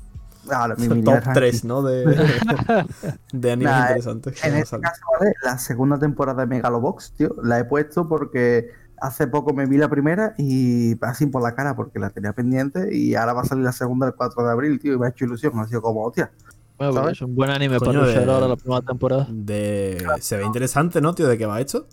Vale, 0.45 0.75
mi 0.89 1.01
Top 1.03 1.13
ranking. 1.15 1.33
3, 1.33 1.63
¿no? 1.65 1.81
De, 1.83 2.05
de 3.31 3.51
animes 3.51 3.73
Nah, 3.73 3.81
interesantes. 3.81 4.43
En 4.43 4.55
este 4.55 4.79
caso, 4.79 5.01
¿vale? 5.19 5.33
La 5.43 5.57
segunda 5.57 5.97
temporada 5.99 6.41
de 6.41 6.47
Megalobox, 6.47 7.13
tío, 7.13 7.35
la 7.43 7.59
he 7.59 7.65
puesto 7.65 8.07
porque 8.09 8.69
hace 8.99 9.27
poco 9.27 9.53
me 9.53 9.65
vi 9.65 9.77
la 9.77 9.89
primera 9.89 10.33
y 10.37 10.95
así 11.03 11.25
por 11.27 11.41
la 11.43 11.55
cara 11.55 11.75
porque 11.75 11.99
la 11.99 12.09
tenía 12.09 12.33
pendiente 12.33 12.95
y 12.95 13.15
ahora 13.15 13.33
va 13.33 13.41
a 13.41 13.45
salir 13.45 13.63
la 13.65 13.71
segunda 13.73 14.07
el 14.07 14.13
4 14.15 14.43
de 14.45 14.51
abril, 14.51 14.79
tío, 14.79 14.93
y 14.93 14.97
me 14.97 15.07
ha 15.07 15.09
hecho 15.09 15.25
ilusión, 15.25 15.57
ha 15.59 15.67
sido 15.67 15.81
como, 15.81 16.03
hostia. 16.03 16.31
Bueno, 16.77 16.93
¿sabes? 16.93 17.11
es 17.13 17.21
un 17.21 17.35
buen 17.35 17.49
anime 17.51 17.77
Coño, 17.79 17.99
para 18.01 18.11
de- 18.11 18.31
ahora 18.31 18.47
la 18.47 18.55
primera 18.57 18.81
temporada. 18.81 19.27
De... 19.29 20.05
Se 20.19 20.37
ve 20.37 20.43
interesante, 20.45 20.99
¿no, 21.01 21.13
tío? 21.13 21.27
¿De 21.27 21.37
qué 21.37 21.45
va 21.45 21.59
esto? 21.61 21.85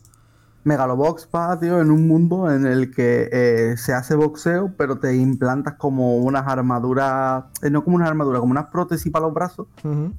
Megalobox 0.65 1.29
va, 1.35 1.59
tío, 1.59 1.81
en 1.81 1.91
un 1.91 2.07
mundo 2.07 2.51
en 2.51 2.67
el 2.67 2.91
que 2.91 3.29
eh, 3.33 3.77
se 3.79 3.95
hace 3.95 4.15
boxeo, 4.15 4.73
pero 4.77 4.99
te 4.99 5.17
implantas 5.17 5.75
como 5.75 6.19
unas 6.19 6.47
armaduras, 6.47 7.45
eh, 7.63 7.71
no 7.71 7.83
como 7.83 7.97
unas 7.97 8.09
armaduras, 8.09 8.41
como 8.41 8.51
unas 8.53 8.67
prótesis 8.67 9.11
para 9.11 9.25
los 9.25 9.35
brazos, 9.35 9.67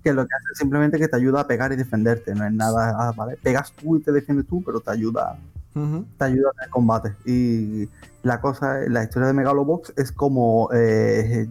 que 0.03 0.13
lo 0.13 0.25
que 0.25 0.33
hace 0.35 0.51
es 0.53 0.57
simplemente 0.57 0.97
que 0.97 1.07
te 1.07 1.15
ayuda 1.15 1.41
a 1.41 1.47
pegar 1.47 1.71
y 1.73 1.75
defenderte, 1.75 2.33
no 2.33 2.45
es 2.45 2.53
nada, 2.53 2.95
ah, 2.97 3.13
¿vale? 3.15 3.37
Pegas 3.41 3.71
tú 3.73 3.97
y 3.97 4.01
te 4.01 4.11
defiendes 4.11 4.47
tú, 4.47 4.63
pero 4.63 4.79
te 4.79 4.89
ayuda, 4.89 5.37
te 5.73 6.25
ayuda 6.25 6.49
en 6.57 6.63
el 6.63 6.69
combate. 6.71 7.13
Y 7.25 7.87
la 8.23 8.41
cosa, 8.41 8.79
la 8.87 9.03
historia 9.03 9.27
de 9.27 9.33
Megalobox 9.33 9.93
es 9.95 10.11
como 10.11 10.69
eh, 10.73 11.47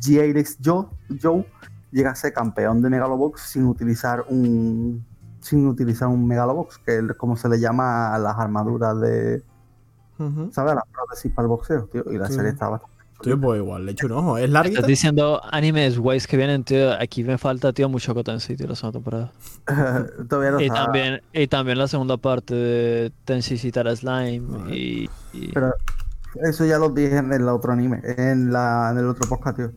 Joe, 0.00 0.94
Joe 1.20 1.44
llega 1.90 2.10
a 2.10 2.14
ser 2.14 2.32
campeón 2.32 2.82
de 2.82 2.90
Megalobox 2.90 3.40
sin 3.40 3.64
utilizar 3.66 4.24
un 4.28 5.04
sin 5.40 5.66
utilizar 5.66 6.08
un 6.08 6.26
Megalobox, 6.26 6.78
que 6.78 6.98
es 6.98 7.02
como 7.16 7.36
se 7.36 7.48
le 7.48 7.58
llama 7.60 8.14
a 8.14 8.18
las 8.18 8.36
armaduras 8.38 9.00
de, 9.00 9.42
Ujú. 10.18 10.50
¿sabes? 10.52 10.74
Las 10.74 10.84
prótesis 10.92 11.32
para 11.32 11.44
el 11.44 11.48
boxeo, 11.48 11.84
tío. 11.92 12.04
Y 12.10 12.18
la 12.18 12.26
Sí. 12.28 12.34
serie 12.34 12.50
está 12.50 12.68
bastante. 12.68 12.96
Tío, 13.20 13.40
pues 13.40 13.60
igual, 13.60 13.84
le 13.84 13.92
echo 13.92 14.06
un 14.06 14.12
ojo. 14.12 14.38
¿Es 14.38 14.48
larguita? 14.48 14.78
Estás 14.78 14.86
diciendo 14.88 15.40
animes 15.50 15.98
guays 15.98 16.28
que 16.28 16.36
vienen, 16.36 16.62
tío. 16.62 16.92
Aquí 16.92 17.24
me 17.24 17.36
falta, 17.36 17.72
tío, 17.72 17.88
mucho 17.88 18.14
Tensei, 18.22 18.56
tío, 18.56 18.68
la 18.68 18.76
segunda 18.76 18.98
temporada. 19.00 19.32
Todavía 20.28 20.50
no 20.52 20.60
Y 20.60 20.66
está. 20.66 20.84
también, 20.84 21.20
y 21.32 21.48
también 21.48 21.78
la 21.78 21.88
segunda 21.88 22.16
parte 22.16 22.54
de 22.54 23.12
Tensei 23.24 23.58
Citara 23.58 23.94
Slime. 23.96 24.72
Y, 24.72 25.10
y- 25.32 25.50
Pero 25.52 25.74
eso 26.42 26.64
ya 26.64 26.78
lo 26.78 26.90
dije 26.90 27.16
en 27.16 27.32
el 27.32 27.48
otro 27.48 27.72
anime, 27.72 28.02
en, 28.04 28.52
la, 28.52 28.90
en 28.92 28.98
el 28.98 29.06
otro 29.08 29.28
podcast, 29.28 29.56
tío. 29.56 29.72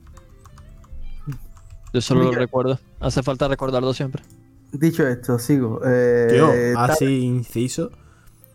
yo 1.94 2.02
solo 2.02 2.26
lo 2.26 2.32
recuerdo. 2.34 2.80
Hace 3.00 3.24
falta 3.24 3.48
recordarlo 3.48 3.92
siempre. 3.94 4.22
Dicho 4.74 5.06
esto, 5.08 5.38
sigo. 5.38 5.82
Eh, 5.86 6.28
Tío, 6.30 6.80
así 6.80 7.06
inciso. 7.26 7.92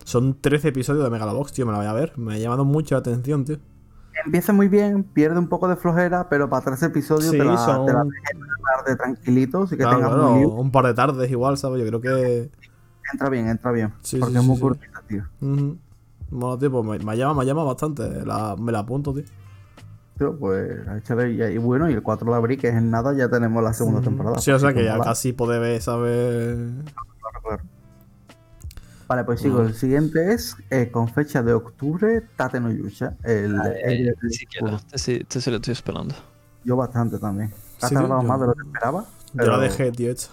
Son 0.05 0.35
13 0.41 0.69
episodios 0.69 1.05
de 1.05 1.11
Megalobox, 1.11 1.53
tío, 1.53 1.67
me 1.67 1.73
la 1.73 1.79
voy 1.79 1.87
a 1.87 1.93
ver. 1.93 2.17
Me 2.17 2.35
ha 2.35 2.39
llamado 2.39 2.65
mucho 2.65 2.95
la 2.95 3.01
atención, 3.01 3.45
tío. 3.45 3.59
Empieza 4.25 4.53
muy 4.53 4.69
bien, 4.69 5.05
pierde 5.05 5.39
un 5.39 5.49
poco 5.49 5.69
de 5.69 5.77
flojera, 5.77 6.29
pero 6.29 6.49
para 6.49 6.65
tres 6.65 6.83
episodios 6.83 7.33
Sí, 7.33 7.39
te 7.39 7.45
la, 7.45 7.57
son- 7.59 7.87
te 7.87 7.93
la 7.93 8.03
dejan 8.05 8.43
hablar 8.43 8.85
de 8.87 8.97
tranquilitos 8.97 9.73
y 9.73 9.77
que 9.77 9.83
Claro, 9.83 9.97
tengas 9.97 10.15
claro, 10.15 10.33
un 10.49 10.71
par 10.73 10.87
de 10.87 10.95
tardes 10.95 11.31
igual, 11.31 11.59
¿sabes? 11.59 11.81
Yo 11.83 11.87
creo 11.87 12.01
que... 12.01 12.51
Entra 13.13 13.29
bien, 13.29 13.49
entra 13.49 13.71
bien. 13.73 13.93
Sí, 14.03 14.19
porque 14.19 14.33
sí, 14.35 14.39
es 14.39 14.43
sí, 14.43 14.49
muy 14.49 14.57
sí. 14.57 14.63
cortita, 14.63 15.03
tío. 15.07 15.25
Bueno, 16.31 16.59
tío, 16.59 16.71
pues 16.73 16.85
me, 16.85 16.99
me 16.99 17.17
llama, 17.17 17.35
me 17.41 17.47
llama 17.47 17.65
bastante. 17.65 18.25
La- 18.25 18.57
me 18.59 18.73
la 18.73 18.81
apunto, 18.81 19.13
tío. 19.15 19.25
Tío, 20.19 20.39
pues 20.39 20.79
échale 20.99 21.33
y, 21.33 21.43
y 21.43 21.59
bueno, 21.59 21.91
y 21.91 21.93
el 21.93 22.03
4 22.03 22.31
de 22.31 22.37
abril, 22.37 22.59
que 22.59 22.69
es 22.69 22.75
en 22.75 22.91
nada, 22.91 23.15
ya 23.15 23.29
tenemos 23.29 23.63
la 23.63 23.73
segunda 23.75 24.01
temporada. 24.01 24.39
Sí, 24.39 24.51
o 24.51 24.59
sea 24.59 24.73
que 24.73 24.83
ya 24.85 24.99
casi 24.99 25.33
ver, 25.33 25.81
¿sabes? 25.83 26.57
Claro, 26.85 27.41
claro. 27.43 27.63
Vale, 29.09 29.25
pues 29.25 29.41
sigo. 29.41 29.63
El 29.63 29.75
siguiente 29.75 30.33
es 30.33 30.57
eh, 30.71 30.91
con 30.91 31.09
fecha 31.09 31.43
de 31.43 31.53
octubre, 31.53 32.23
Tate 32.37 32.59
no 32.61 32.73
Yusha. 32.73 33.15
El, 33.23 33.55
el- 33.85 34.09
el- 34.09 34.17
Ni 34.23 34.31
siquiera. 34.33 34.77
Este 34.77 34.99
sí, 34.99 35.19
este 35.21 35.41
sí 35.41 35.51
lo 35.51 35.57
estoy 35.57 35.73
esperando. 35.73 36.15
yo 36.65 36.77
bastante 36.77 37.19
también. 37.19 37.53
Ha 37.83 37.89
Sí, 37.89 37.95
tardado 37.95 38.23
yo- 38.23 38.27
más 38.29 38.41
de 38.41 38.47
lo 38.47 38.55
que 38.55 38.63
esperaba. 38.67 39.03
Yo 39.03 39.07
la 39.35 39.43
pero 39.45 39.59
dejé, 39.61 39.93
tío. 39.93 40.11
Está 40.11 40.31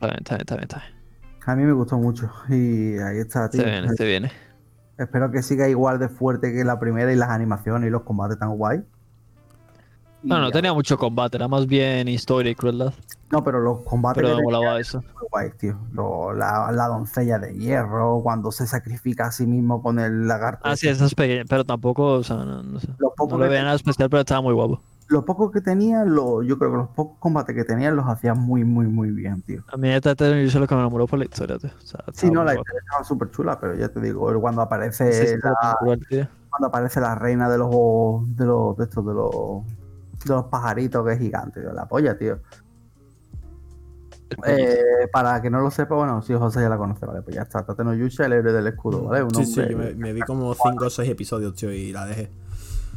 bien, 0.00 0.16
está 0.18 0.36
bien, 0.36 0.40
está 0.42 0.54
bien, 0.56 0.62
está 0.64 0.78
bien. 0.78 0.94
A 1.46 1.56
mí 1.56 1.62
me 1.64 1.72
gustó 1.72 1.98
mucho. 1.98 2.30
Y 2.48 2.96
ahí 2.98 3.18
está, 3.18 3.50
tío. 3.50 3.60
Este 3.60 3.70
viene, 3.72 3.86
este 3.88 4.04
viene. 4.06 4.32
Espero 4.96 5.30
que 5.30 5.42
siga 5.42 5.68
igual 5.68 5.98
de 5.98 6.08
fuerte 6.08 6.52
que 6.54 6.64
la 6.64 6.78
primera 6.78 7.12
y 7.12 7.16
las 7.16 7.28
animaciones 7.30 7.88
y 7.88 7.90
los 7.90 8.02
combates 8.04 8.38
tan 8.38 8.56
guay. 8.56 8.82
No, 10.24 10.38
no 10.40 10.46
ya. 10.48 10.52
tenía 10.52 10.72
mucho 10.72 10.96
combate, 10.96 11.36
era 11.36 11.48
más 11.48 11.66
bien 11.66 12.08
historia 12.08 12.50
y 12.50 12.54
crueldad. 12.54 12.92
No, 13.30 13.42
pero 13.42 13.60
los 13.60 13.80
combates 13.80 14.22
Pero 14.22 14.36
me 14.36 14.42
molaba 14.42 14.78
eso. 14.80 14.98
muy 14.98 15.28
guays, 15.30 15.56
tío. 15.56 15.76
Lo- 15.92 16.32
la, 16.32 16.70
la 16.72 16.86
doncella 16.86 17.38
de 17.38 17.54
hierro, 17.54 18.20
cuando 18.22 18.52
se 18.52 18.66
sacrifica 18.66 19.26
a 19.26 19.32
sí 19.32 19.46
mismo 19.46 19.82
con 19.82 19.98
el 19.98 20.26
lagarto. 20.28 20.60
Ah, 20.64 20.76
sí, 20.76 20.88
esas 20.88 21.14
pequeñas, 21.14 21.46
pero 21.48 21.64
tampoco, 21.64 22.04
o 22.14 22.22
sea, 22.22 22.36
no, 22.36 22.62
no 22.62 22.80
sé. 22.80 22.88
Los 22.98 23.12
pocos 23.16 23.32
No 23.32 23.38
lo 23.38 23.44
que 23.44 23.50
veía 23.50 23.62
nada 23.64 23.76
especial, 23.76 24.08
pero 24.08 24.20
estaba 24.20 24.40
muy 24.40 24.54
guapo. 24.54 24.80
Lo 25.08 25.24
poco 25.24 25.50
que 25.50 25.60
tenía, 25.60 26.04
lo, 26.04 26.42
yo 26.42 26.58
creo 26.58 26.70
que 26.70 26.76
los 26.78 26.88
pocos 26.88 27.18
combates 27.18 27.54
que 27.54 27.64
tenía 27.64 27.90
los 27.90 28.06
hacía 28.06 28.34
muy, 28.34 28.64
muy, 28.64 28.86
muy 28.86 29.10
bien, 29.10 29.42
tío. 29.42 29.62
A 29.70 29.76
mí 29.76 29.90
esta 29.90 30.14
yo 30.14 30.50
sé 30.50 30.58
lo 30.58 30.66
que 30.66 30.74
me 30.74 30.80
enamoró 30.80 31.06
fue 31.06 31.18
la 31.18 31.24
historia, 31.26 31.58
tío. 31.58 31.70
O 31.76 31.86
sea, 31.86 32.04
Sí, 32.14 32.30
no, 32.30 32.42
la 32.42 32.54
historia 32.54 32.80
estaba 32.82 33.04
súper 33.04 33.30
chula, 33.30 33.60
pero 33.60 33.74
ya 33.74 33.88
te 33.88 34.00
digo, 34.00 34.40
cuando 34.40 34.62
aparece 34.62 35.38
la, 35.38 35.76
cruel, 35.78 36.28
cuando 36.48 36.68
aparece 36.68 37.00
la 37.00 37.14
reina 37.14 37.50
de 37.50 37.58
los 37.58 37.70
de 38.36 38.46
los 38.46 38.76
de 38.78 38.84
estos 38.84 39.04
de 39.06 39.12
los 39.12 39.83
de 40.24 40.34
los 40.34 40.44
pajaritos 40.46 41.04
que 41.06 41.12
es 41.12 41.18
gigante, 41.18 41.60
tío, 41.60 41.72
la 41.72 41.86
polla, 41.86 42.16
tío. 42.16 42.38
Eh, 44.46 45.08
para 45.12 45.40
que 45.40 45.48
no 45.50 45.60
lo 45.60 45.70
sepa, 45.70 45.94
bueno, 45.94 46.20
si 46.22 46.34
José 46.34 46.60
ya 46.60 46.68
la 46.68 46.76
conoce, 46.78 47.06
vale, 47.06 47.22
pues 47.22 47.36
ya 47.36 47.42
está. 47.42 47.64
Tate 47.64 47.84
no 47.84 47.94
Yusha, 47.94 48.26
el 48.26 48.32
héroe 48.32 48.52
del 48.52 48.66
escudo, 48.66 49.04
¿vale? 49.04 49.22
Un 49.22 49.34
Sí, 49.34 49.44
sí, 49.46 49.60
hombre- 49.60 49.70
yo 49.72 49.78
me, 49.78 49.94
me 49.94 50.12
vi 50.12 50.22
como 50.22 50.52
5 50.54 50.86
o 50.86 50.90
6 50.90 51.08
episodios, 51.10 51.54
tío, 51.54 51.70
y 51.72 51.92
la 51.92 52.04
dejé. 52.06 52.32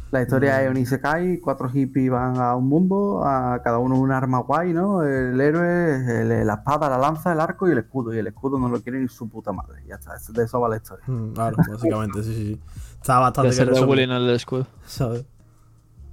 La 0.09 0.21
historia 0.21 0.63
es 0.63 0.71
un 0.71 0.77
Isekai, 0.77 1.39
cuatro 1.39 1.69
hippies 1.69 2.09
van 2.09 2.37
a 2.37 2.55
un 2.55 2.67
mundo, 2.69 3.23
a 3.25 3.61
cada 3.61 3.77
uno 3.77 3.99
un 3.99 4.09
arma 4.13 4.39
guay, 4.39 4.71
¿no? 4.71 5.03
El 5.03 5.39
héroe, 5.39 6.21
el- 6.21 6.47
la 6.47 6.53
espada, 6.55 6.89
la 6.89 6.97
lanza, 6.97 7.33
el 7.33 7.41
arco 7.41 7.67
y 7.67 7.71
el 7.73 7.79
escudo. 7.79 8.13
Y 8.13 8.17
el 8.17 8.27
escudo 8.27 8.57
no 8.57 8.69
lo 8.69 8.81
quiere 8.81 8.99
ni 9.01 9.09
su 9.09 9.27
puta 9.27 9.51
madre. 9.51 9.83
Ya 9.85 9.95
está, 9.95 10.13
de 10.31 10.43
eso 10.43 10.61
va 10.61 10.69
la 10.69 10.77
historia. 10.77 11.03
Mm, 11.07 11.33
Claro, 11.33 11.57
básicamente, 11.57 12.23
sí, 12.23 12.33
sí, 12.33 12.45
sí. 12.55 12.61
Estaba 13.01 13.19
bastante 13.19 13.49
bien 13.49 13.59
de 13.59 13.65
resumido, 13.65 13.87
bullying 13.87 14.09
al 14.09 14.29
escudo. 14.29 14.65
¿sabes? 14.87 15.25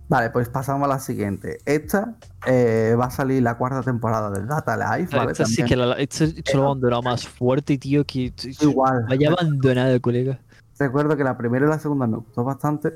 Vale, 0.09 0.31
pues 0.31 0.49
pasamos 0.51 0.85
a 0.87 0.89
la 0.89 0.99
siguiente. 0.99 1.59
Esta 1.65 2.15
eh, 2.47 2.95
va 2.99 3.07
a 3.07 3.11
salir 3.11 3.43
la 3.43 3.57
cuarta 3.57 3.83
temporada 3.83 4.31
de 4.31 4.45
Data 4.45 4.77
Life, 4.99 5.17
¿vale? 5.17 5.33
Esta 5.33 5.47
sí 5.47 5.65
que 5.65 5.77
la, 5.77 5.95
esta, 5.95 6.25
esta 6.25 6.57
lo 6.57 6.65
abandonado 6.67 7.03
más 7.03 7.27
fuerte, 7.27 7.79
tío, 7.79 8.05
que... 8.05 8.33
Igual. 8.61 9.07
Vaya 9.09 9.31
abandonado, 9.31 9.99
colega. 10.01 10.39
Recuerdo 10.79 11.17
que 11.17 11.25
la 11.25 11.39
primera 11.39 11.67
y 11.67 11.69
la 11.69 11.79
segunda 11.79 12.07
me 12.07 12.19
gustó 12.19 12.45
bastante. 12.45 12.93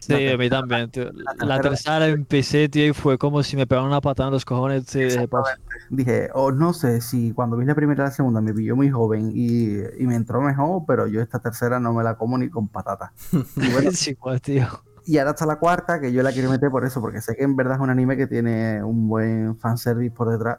Sí, 0.00 0.12
La 0.12 0.32
a 0.34 0.36
mí 0.36 0.48
también, 0.48 0.90
tío. 0.90 1.10
La 1.12 1.34
tercera- 1.58 1.60
tercera 1.62 2.06
empecé, 2.08 2.68
tío, 2.68 2.86
y 2.86 2.92
fue 2.92 3.18
como 3.18 3.42
si 3.42 3.56
me 3.56 3.66
pegaran 3.66 3.88
una 3.88 4.00
patada 4.00 4.28
en 4.28 4.34
los 4.34 4.44
cojones, 4.44 4.86
tío, 4.86 5.02
y 5.02 5.04
dije, 5.10 5.28
paso. 5.28 5.50
Dije, 5.90 6.28
o 6.34 6.52
no 6.52 6.72
sé 6.72 7.00
si 7.00 7.32
cuando 7.32 7.56
vi 7.56 7.64
la 7.66 7.74
primera 7.74 8.04
y 8.04 8.06
la 8.06 8.12
segunda 8.12 8.40
me 8.40 8.54
pilló 8.54 8.76
muy 8.76 8.90
joven 8.90 9.32
y, 9.34 9.78
y 10.00 10.06
me 10.06 10.14
entró 10.14 10.40
mejor, 10.40 10.82
pero 10.86 11.06
yo 11.08 11.20
esta 11.20 11.38
tercera 11.40 11.80
no 11.80 11.92
me 11.92 12.02
la 12.04 12.16
como 12.16 12.38
ni 12.38 12.48
con 12.48 12.68
patata. 12.68 13.12
Y 13.56 13.70
bueno, 13.72 13.90
Es 13.90 14.06
igual, 14.08 14.40
tío. 14.40 14.66
Y 15.08 15.16
ahora 15.16 15.30
está 15.30 15.46
la 15.46 15.58
cuarta, 15.58 15.98
que 16.02 16.12
yo 16.12 16.22
la 16.22 16.32
quiero 16.32 16.50
meter 16.50 16.70
por 16.70 16.84
eso, 16.84 17.00
porque 17.00 17.22
sé 17.22 17.34
que 17.34 17.42
en 17.42 17.56
verdad 17.56 17.76
es 17.76 17.80
un 17.80 17.88
anime 17.88 18.14
que 18.14 18.26
tiene 18.26 18.84
un 18.84 19.08
buen 19.08 19.56
fanservice 19.56 20.14
por 20.14 20.28
detrás. 20.28 20.58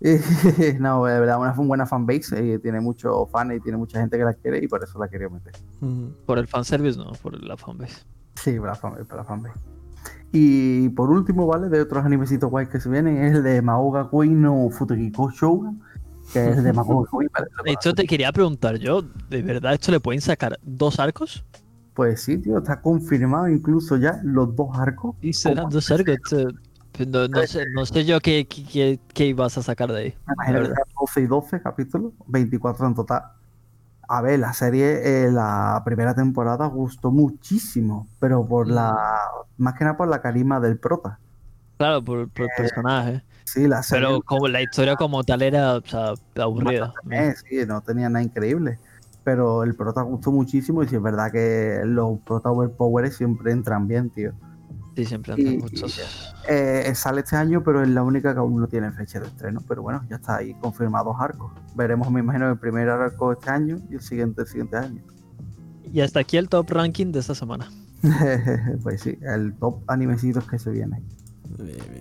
No, 0.80 1.04
de 1.04 1.20
verdad, 1.20 1.38
una 1.38 1.52
buena 1.52 1.86
fanbase, 1.86 2.44
y 2.44 2.58
tiene 2.58 2.80
muchos 2.80 3.30
fans 3.30 3.54
y 3.54 3.60
tiene 3.60 3.78
mucha 3.78 4.00
gente 4.00 4.18
que 4.18 4.24
la 4.24 4.34
quiere 4.34 4.58
y 4.64 4.66
por 4.66 4.82
eso 4.82 4.98
la 4.98 5.06
quería 5.06 5.28
meter. 5.28 5.52
Por 6.26 6.38
el 6.38 6.48
fanservice, 6.48 6.98
no, 6.98 7.12
por 7.22 7.40
la 7.40 7.56
fanbase. 7.56 8.04
Sí, 8.34 8.58
para 8.58 8.72
la 8.72 8.74
fanbase, 8.74 9.04
para 9.04 9.22
la 9.22 9.28
fanbase. 9.28 9.60
Y 10.32 10.88
por 10.88 11.10
último, 11.10 11.46
¿vale? 11.46 11.68
De 11.68 11.80
otros 11.80 12.04
animecitos 12.04 12.50
guays 12.50 12.68
que 12.68 12.80
se 12.80 12.88
vienen, 12.88 13.16
es 13.16 13.36
el 13.36 13.44
de 13.44 13.62
Maoga 13.62 14.10
Queen 14.10 14.42
no 14.42 14.70
Futugiko 14.70 15.30
Shogun, 15.30 15.80
que 16.32 16.48
es 16.48 16.58
el 16.58 16.64
de 16.64 16.72
Maoga 16.72 17.08
Queen, 17.12 17.30
Esto 17.64 17.94
te 17.94 18.08
quería 18.08 18.32
preguntar 18.32 18.74
yo, 18.78 19.02
¿de 19.30 19.42
verdad 19.42 19.74
esto 19.74 19.92
le 19.92 20.00
pueden 20.00 20.20
sacar 20.20 20.58
dos 20.64 20.98
arcos? 20.98 21.44
Pues 21.96 22.22
sí, 22.22 22.36
tío, 22.36 22.58
está 22.58 22.80
confirmado 22.82 23.48
incluso 23.48 23.96
ya 23.96 24.20
los 24.22 24.54
dos 24.54 24.68
arcos. 24.78 25.16
Y 25.22 25.32
serán 25.32 25.70
dos 25.70 25.90
arcos. 25.90 26.16
Pero 26.92 27.10
No, 27.10 27.40
no 27.40 27.46
sé, 27.46 27.64
no 27.74 27.84
sé 27.86 28.04
yo 28.04 28.20
qué, 28.20 28.46
qué- 28.46 29.00
qué, 29.14 29.26
ibas 29.26 29.56
a 29.58 29.62
sacar 29.62 29.90
de 29.90 29.98
ahí. 29.98 30.14
Verdad. 30.46 30.68
serán 30.68 30.84
12 31.00 31.20
y 31.22 31.26
12 31.26 31.60
capítulos, 31.62 32.12
24 32.26 32.86
en 32.86 32.94
total. 32.94 33.22
A 34.08 34.20
ver, 34.22 34.38
la 34.38 34.52
serie, 34.52 35.24
eh, 35.26 35.32
la 35.32 35.82
primera 35.84 36.14
temporada 36.14 36.66
gustó 36.66 37.10
muchísimo, 37.10 38.06
pero 38.20 38.46
por 38.46 38.68
la. 38.68 38.94
Más 39.56 39.74
que 39.74 39.84
nada 39.84 39.96
por 39.96 40.08
la 40.08 40.20
carisma 40.20 40.60
del 40.60 40.78
prota. 40.78 41.18
Claro, 41.78 42.04
por, 42.04 42.28
por 42.28 42.44
el 42.44 42.50
personaje. 42.56 43.22
Sí, 43.44 43.66
la 43.66 43.82
serie. 43.82 44.06
Pero 44.06 44.22
como 44.22 44.48
la 44.48 44.60
historia 44.62 44.96
como 44.96 45.24
tal 45.24 45.42
era, 45.42 45.76
o 45.76 45.82
sea, 45.84 46.12
aburrida. 46.36 46.92
eh, 47.10 47.34
sí, 47.48 47.66
no 47.66 47.80
tenía 47.80 48.08
nada 48.08 48.22
increíble. 48.22 48.78
Pero 49.26 49.64
el 49.64 49.74
prota 49.74 50.02
gustó 50.02 50.30
muchísimo 50.30 50.84
y 50.84 50.88
sí 50.88 50.94
es 50.94 51.02
verdad 51.02 51.32
que 51.32 51.80
los 51.84 52.20
prota 52.20 52.48
overpower 52.52 53.10
siempre 53.10 53.50
entran 53.50 53.88
bien, 53.88 54.08
tío. 54.08 54.30
Sí, 54.94 55.04
siempre 55.04 55.34
Y- 55.36 55.40
andan 55.48 55.58
muchos. 55.58 56.00
Eh, 56.48 56.92
sale 56.94 57.22
este 57.22 57.34
año, 57.34 57.64
pero 57.64 57.82
es 57.82 57.88
la 57.88 58.04
única 58.04 58.32
que 58.32 58.38
aún 58.38 58.60
no 58.60 58.68
tiene 58.68 58.92
fecha 58.92 59.18
de 59.18 59.26
estreno. 59.26 59.60
Pero 59.66 59.82
bueno, 59.82 60.04
ya 60.08 60.14
está 60.14 60.36
ahí 60.36 60.54
confirmados 60.60 61.16
arcos. 61.18 61.50
Veremos, 61.74 62.08
me 62.12 62.20
imagino, 62.20 62.48
el 62.48 62.56
primer 62.56 62.88
arco 62.88 63.32
este 63.32 63.50
año 63.50 63.78
y 63.90 63.94
el 63.94 64.00
siguiente 64.00 64.42
el 64.42 64.46
siguiente 64.46 64.76
año. 64.76 65.02
Y 65.92 66.02
hasta 66.02 66.20
aquí 66.20 66.36
el 66.36 66.48
top 66.48 66.70
ranking 66.70 67.10
de 67.10 67.18
esta 67.18 67.34
semana. 67.34 67.68
pues 68.84 69.00
sí, 69.00 69.18
el 69.22 69.54
top 69.54 69.80
animecitos 69.88 70.46
que 70.48 70.60
se 70.60 70.70
viene. 70.70 71.02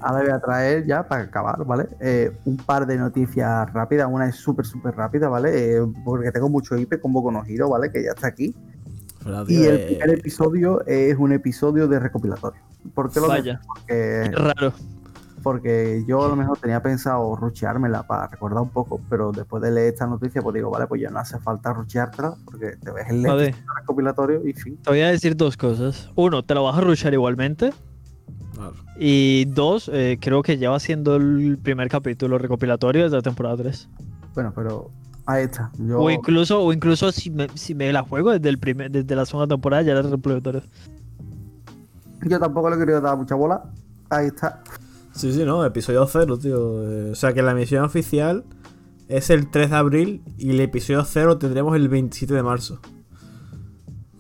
Ahora 0.02 0.24
voy 0.24 0.32
a 0.32 0.40
traer 0.40 0.86
ya 0.86 1.08
para 1.08 1.24
acabar, 1.24 1.66
¿vale? 1.66 1.88
Eh, 2.00 2.32
un 2.46 2.58
par 2.58 2.86
de 2.86 2.98
noticias 2.98 3.72
rápidas. 3.74 4.08
Una 4.12 4.28
es 4.28 4.36
súper, 4.36 4.66
súper 4.66 4.96
rápida, 4.96 5.30
¿vale? 5.30 5.78
Eh, 5.78 5.82
porque 6.04 6.32
tengo 6.32 6.50
mucho 6.50 6.78
IP 6.78 7.00
con 7.00 7.14
Boku 7.14 7.32
no 7.32 7.44
Hero, 7.46 7.70
¿vale? 7.70 7.92
Que 7.92 8.04
ya 8.04 8.12
está 8.12 8.28
aquí. 8.28 8.56
Y 9.48 9.64
el 9.64 9.76
eh, 9.76 9.86
primer 9.88 10.20
episodio 10.20 10.86
es 10.86 11.18
un 11.18 11.32
episodio 11.32 11.88
de 11.88 12.00
recopilatorio. 12.00 12.62
¿Por 12.94 13.12
qué 13.12 13.20
lo 13.20 13.28
Vaya? 13.28 13.60
Porque 13.66 14.30
qué 14.30 14.32
raro. 14.36 14.74
Porque 15.42 16.04
yo 16.08 16.26
a 16.26 16.28
lo 16.28 16.36
mejor 16.36 16.58
tenía 16.58 16.82
pensado 16.82 17.36
rucheármela 17.36 18.04
para 18.04 18.28
recordar 18.28 18.62
un 18.62 18.70
poco, 18.70 19.00
pero 19.10 19.32
después 19.32 19.62
de 19.62 19.72
leer 19.72 19.94
esta 19.94 20.08
noticia, 20.08 20.42
pues 20.42 20.56
digo, 20.56 20.72
vale, 20.72 20.88
pues 20.88 21.02
ya 21.02 21.10
no 21.12 21.20
hace 21.20 21.40
falta 21.40 21.72
rucheártela, 21.72 22.36
porque 22.46 22.78
te 22.78 22.92
ves 22.92 23.08
el 23.10 23.22
Vale. 23.22 23.56
recopilatorio 23.80 24.48
y 24.48 24.54
fin. 24.54 24.78
Te 24.78 24.90
voy 24.90 25.02
a 25.02 25.10
decir 25.10 25.36
dos 25.36 25.56
cosas. 25.56 26.10
Uno, 26.16 26.44
te 26.44 26.56
lo 26.56 26.64
vas 26.64 26.78
a 26.78 26.82
rushar 26.82 27.14
igualmente. 27.14 27.72
Claro. 28.56 28.74
Y 28.98 29.46
dos, 29.46 29.90
eh, 29.94 30.18
creo 30.20 30.42
que 30.42 30.58
ya 30.58 30.70
va 30.70 30.80
siendo 30.80 31.16
el 31.18 31.58
primer 31.62 31.90
capítulo 31.90 32.38
recopilatorio 32.38 33.10
de 33.10 33.16
la 33.16 33.22
temporada 33.22 33.58
3. 33.58 33.90
Bueno, 34.34 34.54
pero 34.56 34.92
ahí 35.26 35.44
está. 35.44 35.72
Yo, 35.78 36.00
O 36.00 36.10
incluso, 36.10 36.62
o 36.62 36.74
incluso 36.74 37.12
si, 37.12 37.30
me, 37.30 37.48
si 37.56 37.76
me 37.76 37.92
la 37.92 38.04
juego 38.04 38.32
desde, 38.32 38.50
el 38.50 38.58
primer, 38.58 38.92
desde 38.92 39.16
la 39.16 39.26
segunda 39.26 39.54
temporada 39.54 39.84
ya 39.84 39.92
era 39.92 40.02
recopilatorio. 40.02 40.62
yo 42.24 42.40
tampoco 42.40 42.70
le 42.70 42.78
he 42.78 42.80
querido 42.80 43.02
dar 43.02 43.18
mucha 43.18 43.36
bola. 43.36 43.64
Ahí 44.10 44.28
está. 44.28 44.64
Sí, 45.14 45.32
sí, 45.34 45.44
no, 45.46 45.66
episodio 45.66 46.06
0, 46.06 46.38
tío. 46.38 46.84
Eh, 46.90 47.12
o 47.12 47.16
sea 47.16 47.34
que 47.34 47.42
la 47.42 47.52
emisión 47.52 47.84
oficial 47.84 48.44
es 49.08 49.30
el 49.30 49.50
3 49.50 49.70
de 49.70 49.76
abril 49.76 50.24
y 50.38 50.52
el 50.52 50.60
episodio 50.60 51.04
0 51.06 51.28
lo 51.28 51.38
tendremos 51.38 51.76
el 51.76 51.90
27 51.90 52.34
de 52.34 52.44
marzo. 52.44 52.80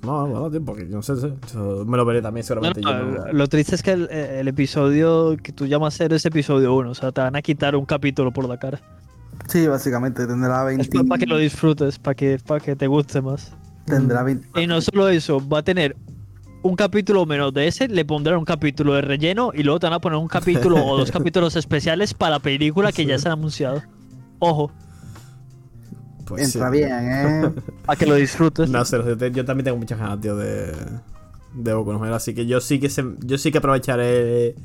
No, 0.05 0.27
bueno, 0.27 0.51
tío, 0.51 0.63
porque 0.63 0.83
no 0.85 1.01
sé, 1.01 1.15
sé, 1.17 1.31
yo 1.53 1.83
me 1.85 1.97
lo 1.97 2.05
veré 2.05 2.21
también 2.21 2.43
seguramente. 2.45 2.81
no, 2.81 2.91
yo 2.91 3.25
no- 3.25 3.33
Lo 3.33 3.47
triste 3.47 3.75
es 3.75 3.83
que 3.83 3.91
el, 3.91 4.09
el 4.11 4.47
episodio 4.47 5.35
que 5.41 5.51
tú 5.51 5.65
llamas 5.65 5.95
cero 5.97 6.15
es 6.15 6.25
episodio 6.25 6.73
1. 6.75 6.89
O 6.91 6.95
sea, 6.95 7.11
te 7.11 7.21
van 7.21 7.35
a 7.35 7.41
quitar 7.41 7.75
un 7.75 7.85
capítulo 7.85 8.31
por 8.31 8.47
la 8.47 8.57
cara. 8.57 8.79
Sí, 9.47 9.67
básicamente 9.67 10.25
tendrá 10.25 10.63
20. 10.63 10.81
Es 10.83 11.03
para 11.07 11.19
que 11.19 11.25
lo 11.25 11.37
disfrutes, 11.37 11.99
para 11.99 12.15
que, 12.15 12.37
para 12.45 12.59
que 12.59 12.75
te 12.75 12.87
guste 12.87 13.21
más. 13.21 13.51
Tendrá 13.85 14.23
20. 14.23 14.61
Y 14.61 14.67
no 14.67 14.81
solo 14.81 15.09
eso, 15.09 15.45
va 15.47 15.59
a 15.59 15.63
tener 15.63 15.95
un 16.63 16.75
capítulo 16.75 17.25
menos 17.27 17.53
de 17.53 17.67
ese, 17.67 17.87
le 17.87 18.05
pondrán 18.05 18.37
un 18.39 18.45
capítulo 18.45 18.93
de 18.95 19.01
relleno 19.01 19.51
y 19.53 19.61
luego 19.61 19.79
te 19.79 19.85
van 19.85 19.93
a 19.93 19.99
poner 19.99 20.17
un 20.17 20.27
capítulo 20.27 20.83
o 20.83 20.97
dos 20.97 21.11
capítulos 21.11 21.55
especiales 21.55 22.15
para 22.15 22.31
la 22.31 22.39
película 22.39 22.91
que 22.91 23.05
ya 23.05 23.19
se 23.19 23.27
han 23.27 23.33
anunciado. 23.37 23.83
Ojo, 24.39 24.71
Pues 26.25 26.51
sí. 26.51 26.57
Entra 26.57 26.69
bien, 26.71 26.91
¿eh? 26.91 27.51
para 27.85 27.97
que 27.97 28.05
lo 28.05 28.15
disfrutes. 28.15 28.69
No 28.69 28.83
sé, 28.85 28.97
yo, 28.97 29.15
te- 29.17 29.31
yo 29.31 29.45
también 29.45 29.65
tengo 29.65 29.77
muchas 29.77 29.99
ganas, 29.99 30.19
tío, 30.21 30.35
de, 30.35 30.73
de 31.53 31.73
Boku 31.73 31.93
no 31.93 32.03
Hero, 32.05 32.15
así 32.15 32.33
que 32.33 32.45
yo 32.45 32.59
sí 32.61 32.79
que 32.79 32.89
se- 32.89 33.03
yo 33.19 33.37
sí 33.37 33.51
que 33.51 33.59
aprovecharé 33.59 34.55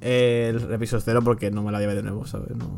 el 0.00 0.72
episodio 0.72 1.00
0 1.04 1.20
porque 1.24 1.50
no 1.50 1.62
me 1.62 1.72
la 1.72 1.78
ver 1.78 1.94
de 1.94 2.02
nuevo, 2.02 2.26
¿sabes? 2.26 2.50
No, 2.56 2.68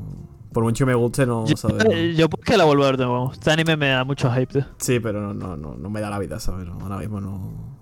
por 0.52 0.62
mucho 0.64 0.84
que 0.84 0.90
me 0.90 0.94
guste, 0.94 1.26
no, 1.26 1.46
Yo, 1.46 1.56
¿sabes? 1.56 1.84
No- 1.84 1.92
yo 1.92 2.28
porque 2.28 2.56
la 2.56 2.64
vuelvo 2.64 2.84
a 2.84 2.86
ver 2.88 2.96
de 2.98 3.04
nuevo. 3.06 3.32
Este 3.32 3.50
anime 3.50 3.76
me 3.76 3.88
da 3.88 4.04
mucho 4.04 4.30
hype. 4.32 4.46
tío. 4.60 4.64
Sí, 4.78 5.00
pero 5.00 5.20
no, 5.20 5.34
no, 5.34 5.56
no, 5.56 5.76
no 5.76 5.90
me 5.90 6.00
da 6.00 6.08
la 6.10 6.18
vida, 6.18 6.38
¿sabes? 6.38 6.66
No, 6.66 6.78
ahora 6.80 6.98
mismo 6.98 7.20
no. 7.20 7.75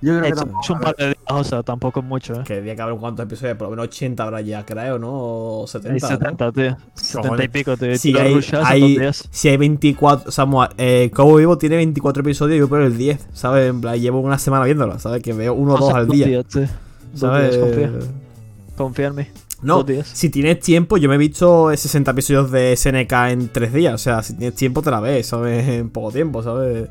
Yo 0.00 0.12
creo 0.12 0.22
que 0.22 0.28
Es, 0.28 0.34
tampoco. 0.36 0.60
es 0.62 0.70
un 0.70 0.80
par 0.80 0.96
de 0.96 1.06
días, 1.06 1.18
o 1.28 1.44
sea, 1.44 1.62
tampoco 1.64 2.00
es 2.00 2.06
mucho, 2.06 2.34
¿eh? 2.40 2.44
Que 2.46 2.54
debía 2.54 2.76
que 2.76 2.82
haber 2.82 2.94
cuántos 2.96 3.24
episodios, 3.26 3.56
por 3.56 3.66
lo 3.66 3.70
menos 3.70 3.86
80 3.88 4.22
habrá 4.22 4.40
ya, 4.40 4.64
creo, 4.64 4.98
¿no? 4.98 5.10
O 5.62 5.66
70. 5.66 6.06
Hay 6.06 6.12
¿no? 6.12 6.18
70, 6.18 6.52
tío. 6.52 6.76
70 6.94 7.44
y 7.44 7.48
pico, 7.48 7.76
tío. 7.76 7.98
Si 7.98 8.16
hay, 8.16 8.40
hay- 8.64 8.80
dos 8.80 8.88
días. 8.90 9.28
si 9.30 9.48
hay 9.48 9.56
24, 9.56 10.28
o 10.28 10.32
sea, 10.32 10.46
eh, 10.78 11.10
Cowboy 11.12 11.42
Vivo 11.42 11.58
tiene 11.58 11.76
24 11.76 12.20
episodios 12.22 12.56
y 12.56 12.60
yo 12.60 12.68
por 12.68 12.80
el 12.80 12.96
10, 12.96 13.26
¿sabes? 13.32 13.68
En 13.70 13.80
plan, 13.80 13.98
llevo 14.00 14.20
una 14.20 14.38
semana 14.38 14.64
viéndola, 14.64 14.98
¿sabes? 15.00 15.22
Que 15.22 15.32
veo 15.32 15.54
uno 15.54 15.72
o 15.72 15.76
O 15.76 15.78
dos 15.80 15.88
sea, 15.88 15.96
al 15.98 16.08
día, 16.08 16.26
días, 16.26 16.44
tío. 16.46 16.62
Dos 16.62 17.20
¿sabes? 17.20 17.50
días, 17.56 17.64
confía. 17.64 17.92
Confía 18.76 19.06
en 19.08 19.14
mí. 19.16 19.26
No, 19.60 19.84
si 20.04 20.30
tienes 20.30 20.60
tiempo, 20.60 20.98
yo 20.98 21.08
me 21.08 21.16
he 21.16 21.18
visto 21.18 21.76
60 21.76 22.12
episodios 22.12 22.52
de 22.52 22.76
SNK 22.76 23.12
en 23.30 23.48
3 23.48 23.72
días, 23.72 23.94
o 23.94 23.98
sea, 23.98 24.22
si 24.22 24.34
tienes 24.36 24.54
tiempo 24.54 24.82
te 24.82 24.92
la 24.92 25.00
ves, 25.00 25.26
¿sabes? 25.26 25.66
En 25.66 25.90
poco 25.90 26.12
tiempo, 26.12 26.44
¿sabes? 26.44 26.88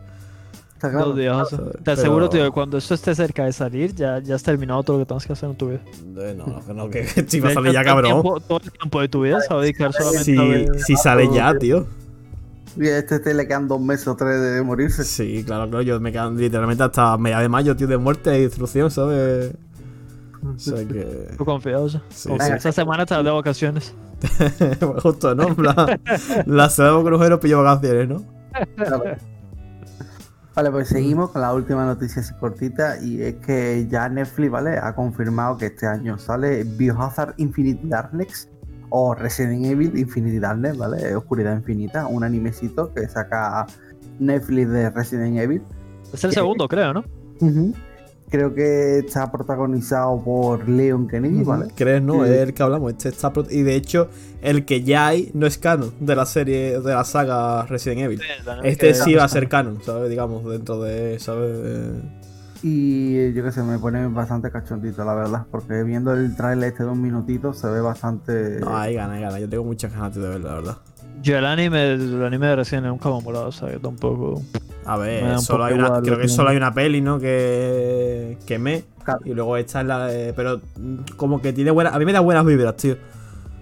Está 0.77 0.91
claro. 0.91 1.15
Pero- 1.15 1.71
Te 1.83 1.91
aseguro, 1.91 2.29
tío, 2.29 2.43
que 2.45 2.51
cuando 2.51 2.77
esto 2.77 2.93
esté 2.93 3.15
cerca 3.15 3.45
de 3.45 3.51
salir, 3.51 3.95
ya, 3.95 4.19
ya 4.19 4.35
has 4.35 4.43
terminado 4.43 4.83
todo 4.83 4.97
lo 4.99 5.03
que 5.05 5.07
tengas 5.07 5.25
que 5.25 5.33
hacer 5.33 5.49
en 5.49 5.55
tu 5.55 5.69
vida. 5.69 5.79
No, 6.05 6.45
no, 6.45 6.65
que 6.65 6.73
no, 6.73 6.89
que 6.89 6.99
estoy 7.15 7.39
va 7.39 7.49
a 7.49 7.53
salir 7.53 7.73
ya, 7.73 7.83
cabrón. 7.83 8.11
tiempo- 8.11 8.39
Todo 8.41 8.59
el 8.63 8.71
tiempo 8.71 9.01
de 9.01 9.07
tu 9.09 9.21
vida 9.23 9.41
se 9.41 9.51
va 9.53 9.59
a 9.59 9.63
dedicar 9.63 9.91
solamente 9.91 10.19
a 10.19 10.23
Si, 10.23 10.35
ver. 10.37 10.79
si 10.79 10.95
sale 10.95 11.29
ya, 11.33 11.57
tío. 11.57 11.87
Y 12.75 12.87
a 12.89 12.99
este, 12.99 13.15
este 13.15 13.33
le 13.33 13.47
quedan 13.47 13.67
dos 13.67 13.81
meses 13.81 14.07
o 14.07 14.15
tres 14.15 14.39
de 14.39 14.61
morirse. 14.61 15.03
Sí, 15.03 15.43
claro, 15.43 15.67
claro, 15.67 15.81
yo 15.81 15.99
me 15.99 16.11
quedo 16.11 16.29
literalmente 16.29 16.83
hasta 16.83 17.17
media 17.17 17.39
de 17.39 17.49
mayo, 17.49 17.75
tío, 17.75 17.87
de 17.87 17.97
muerte 17.97 18.37
y 18.37 18.43
destrucción, 18.43 18.91
¿sabes? 18.91 19.51
O 20.43 20.59
sea 20.59 20.87
que. 20.87 21.31
Tú 21.39 21.43
confías, 21.43 21.81
o 21.81 21.89
sea. 21.89 22.03
Sí, 22.09 22.29
sí. 22.39 22.51
Esta 22.55 22.71
semana 22.71 23.03
te 23.07 23.15
de 23.15 23.31
vacaciones. 23.31 23.95
Justo, 25.01 25.33
¿no? 25.33 25.55
Plan, 25.55 25.99
la 26.45 26.69
semana 26.69 26.97
de 26.99 27.03
crujero 27.03 27.39
pillo 27.39 27.63
vacaciones, 27.63 28.09
¿no? 28.09 28.23
Vale, 30.57 30.71
pues 30.71 30.87
seguimos 30.87 31.29
con 31.29 31.43
la 31.43 31.53
última 31.53 31.85
noticia 31.85 32.19
así 32.19 32.33
cortita 32.33 32.99
y 32.99 33.21
es 33.21 33.35
que 33.35 33.87
ya 33.91 34.09
Netflix, 34.09 34.49
¿vale? 34.49 34.79
Ha 34.79 34.95
confirmado 34.95 35.55
que 35.55 35.67
este 35.67 35.85
año 35.85 36.17
sale 36.17 36.63
Biohazard 36.63 37.35
Infinite 37.37 37.79
Darkness 37.83 38.49
o 38.89 39.13
Resident 39.13 39.63
Evil 39.63 39.95
Infinity 39.95 40.39
Darkness, 40.39 40.75
¿vale? 40.75 41.15
Oscuridad 41.15 41.55
Infinita, 41.55 42.07
un 42.07 42.23
animecito 42.23 42.91
que 42.91 43.07
saca 43.07 43.67
Netflix 44.17 44.71
de 44.71 44.89
Resident 44.89 45.37
Evil. 45.37 45.61
Es 46.11 46.23
el 46.23 46.31
segundo, 46.31 46.67
creo, 46.67 46.91
¿no? 46.91 47.03
Creo 48.29 48.53
que 48.53 48.99
está 48.99 49.31
protagonizado 49.31 50.21
por 50.21 50.67
Leon 50.67 51.07
Kennedy, 51.07 51.43
¿vale? 51.43 51.67
¿Crees, 51.75 52.01
no? 52.01 52.25
Sí. 52.25 52.31
Es 52.31 52.37
el 52.39 52.53
que 52.53 52.61
hablamos. 52.61 52.91
Este 52.91 53.07
está 53.09 53.31
pro- 53.31 53.45
y 53.49 53.61
de 53.63 53.75
hecho, 53.75 54.09
el 54.41 54.65
que 54.65 54.83
ya 54.83 55.07
hay 55.07 55.31
no 55.33 55.47
es 55.47 55.57
canon 55.57 55.93
de 56.01 56.15
la 56.15 56.25
serie, 56.25 56.79
de 56.81 56.93
la 56.93 57.05
saga 57.05 57.65
Resident 57.67 58.01
Evil. 58.01 58.21
Este 58.63 58.93
sí 58.93 59.13
va 59.15 59.23
a 59.23 59.29
ser 59.29 59.47
canon, 59.47 59.81
¿sabes? 59.81 60.09
Digamos, 60.09 60.43
dentro 60.45 60.81
de, 60.81 61.17
¿sabes? 61.19 62.01
Y 62.63 63.33
yo 63.33 63.43
que 63.43 63.51
sé, 63.51 63.61
me 63.63 63.77
pone 63.79 64.07
bastante 64.07 64.49
cachondito, 64.51 65.05
la 65.05 65.13
verdad, 65.13 65.45
porque 65.49 65.83
viendo 65.83 66.11
el 66.13 66.35
trailer 66.35 66.69
este 66.73 66.83
de 66.83 66.89
un 66.89 67.01
minutito 67.01 67.53
se 67.53 67.67
ve 67.67 67.79
bastante... 67.81 68.59
No, 68.59 68.75
hay 68.75 68.95
ganas, 68.95 69.17
hay 69.17 69.21
ganas. 69.21 69.39
Yo 69.39 69.47
tengo 69.47 69.63
muchas 69.63 69.93
ganas 69.93 70.15
de 70.15 70.27
verlo, 70.27 70.49
la 70.49 70.55
verdad. 70.55 70.77
Yo 71.21 71.37
el 71.37 71.45
anime, 71.45 71.93
el 71.93 72.23
anime 72.23 72.47
de 72.47 72.53
Evil 72.53 72.83
nunca 72.87 73.09
me 73.09 73.17
ha 73.17 73.19
molado, 73.21 73.47
o 73.47 73.51
sea, 73.51 73.69
que 73.69 73.79
tampoco. 73.79 74.41
A 74.85 74.95
ver, 74.97 75.39
solo 75.39 75.65
hay 75.65 75.73
una, 75.73 76.01
creo 76.01 76.15
que 76.15 76.23
que- 76.23 76.27
solo 76.29 76.49
hay 76.49 76.57
una 76.57 76.73
peli, 76.73 77.01
¿no? 77.01 77.19
Que, 77.19 78.37
que 78.45 78.57
me. 78.59 78.83
Claro. 79.03 79.19
Y 79.25 79.33
luego 79.33 79.57
esta 79.57 79.81
es 79.81 79.87
la 79.87 80.07
de. 80.07 80.33
Pero 80.33 80.61
como 81.17 81.41
que 81.41 81.51
tiene 81.53 81.71
buena. 81.71 81.89
A 81.91 81.99
mí 81.99 82.05
me 82.05 82.13
da 82.13 82.19
buenas 82.21 82.45
vibras, 82.45 82.75
tío. 82.77 82.95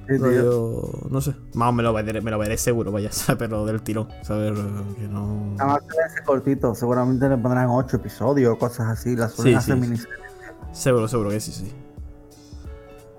Sí, 0.08 0.18
tío. 0.18 0.20
Rollo- 0.20 1.08
no 1.10 1.22
sé. 1.22 1.34
Más 1.56 1.74
me 1.74 1.82
lo 1.82 1.93
veré, 1.93 2.22
me 2.22 2.30
lo 2.30 2.38
veré 2.38 2.58
seguro, 2.58 2.91
vaya, 2.91 3.10
¿sabes? 3.12 3.39
pero 3.39 3.66
del 3.66 3.82
tirón, 3.82 4.08
¿sabes? 4.22 4.51
Que 4.99 5.08
no. 5.08 5.56
Además 5.58 5.80
que 5.82 6.14
ese 6.14 6.24
cortito, 6.24 6.76
seguramente 6.76 7.28
le 7.28 7.38
pondrán 7.38 7.70
ocho 7.70 7.97
episodios 7.97 8.53
o 8.53 8.60
cosas 8.60 8.88
así, 8.89 9.16
las 9.16 9.32
suelen 9.34 9.53
Sí, 9.53 9.58
hacer 9.58 9.76
sí. 9.76 9.82
miniseries. 9.82 10.20
Seguro, 10.74 11.08
seguro 11.08 11.30
que 11.32 11.39
sí, 11.39 11.51
sí. 11.51 11.72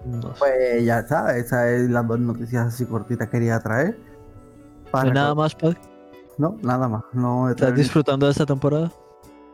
No. 0.05 0.32
Pues 0.39 0.84
ya 0.84 1.01
está, 1.01 1.37
esas 1.37 1.66
es 1.66 1.91
las 1.91 2.07
dos 2.07 2.20
noticias 2.20 2.66
así 2.68 2.84
cortitas 2.84 3.26
que 3.28 3.32
quería 3.39 3.59
traer. 3.59 3.97
¿No 4.97 5.01
Para 5.03 5.09
hay 5.09 5.14
nada 5.14 5.34
más, 5.34 5.55
padre? 5.55 5.76
No, 6.38 6.57
nada 6.62 6.88
más. 6.88 7.03
No 7.12 7.51
¿Estás 7.51 7.74
disfrutando 7.74 8.26
de 8.26 8.32
esta 8.32 8.47
temporada? 8.47 8.90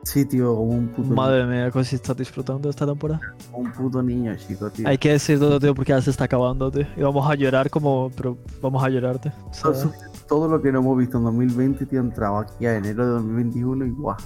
Sí, 0.05 0.25
tío, 0.25 0.57
como 0.57 0.71
un 0.73 0.89
puto, 0.89 1.15
Madre 1.15 1.47
mía, 1.47 1.71
¿cómo 1.71 1.85
si 1.85 1.95
estás 1.95 2.17
disfrutando 2.17 2.63
de 2.63 2.71
esta 2.71 2.85
temporada? 2.85 3.21
un 3.53 3.73
puto 3.73 4.03
niño, 4.03 4.35
chico, 4.37 4.69
tío. 4.71 4.89
Hay 4.89 4.99
que 4.99 5.13
decir 5.13 5.39
todo, 5.39 5.61
tío, 5.61 5.75
porque 5.75 5.91
ya 5.91 6.03
se 6.03 6.11
está 6.11 6.25
acabando, 6.25 6.71
tío. 6.73 6.87
Y 6.97 7.03
vamos 7.03 7.29
a 7.31 7.35
llorar 7.37 7.71
como. 7.71 8.11
Pero 8.17 8.37
vamos 8.61 8.83
a 8.83 8.89
llorarte. 8.89 9.33
O 9.49 9.55
sea, 9.55 9.73
todo, 9.73 9.93
todo 10.29 10.49
lo 10.49 10.61
que 10.61 10.73
no 10.73 10.81
hemos 10.81 10.99
visto 10.99 11.19
en 11.19 11.25
2020, 11.25 11.87
tío, 11.87 12.01
ha 12.01 12.03
entrado 12.03 12.39
aquí 12.39 12.67
a 12.67 12.77
enero 12.77 13.05
de 13.05 13.13
2021 13.13 13.87
y 13.87 13.91
guau. 13.91 14.17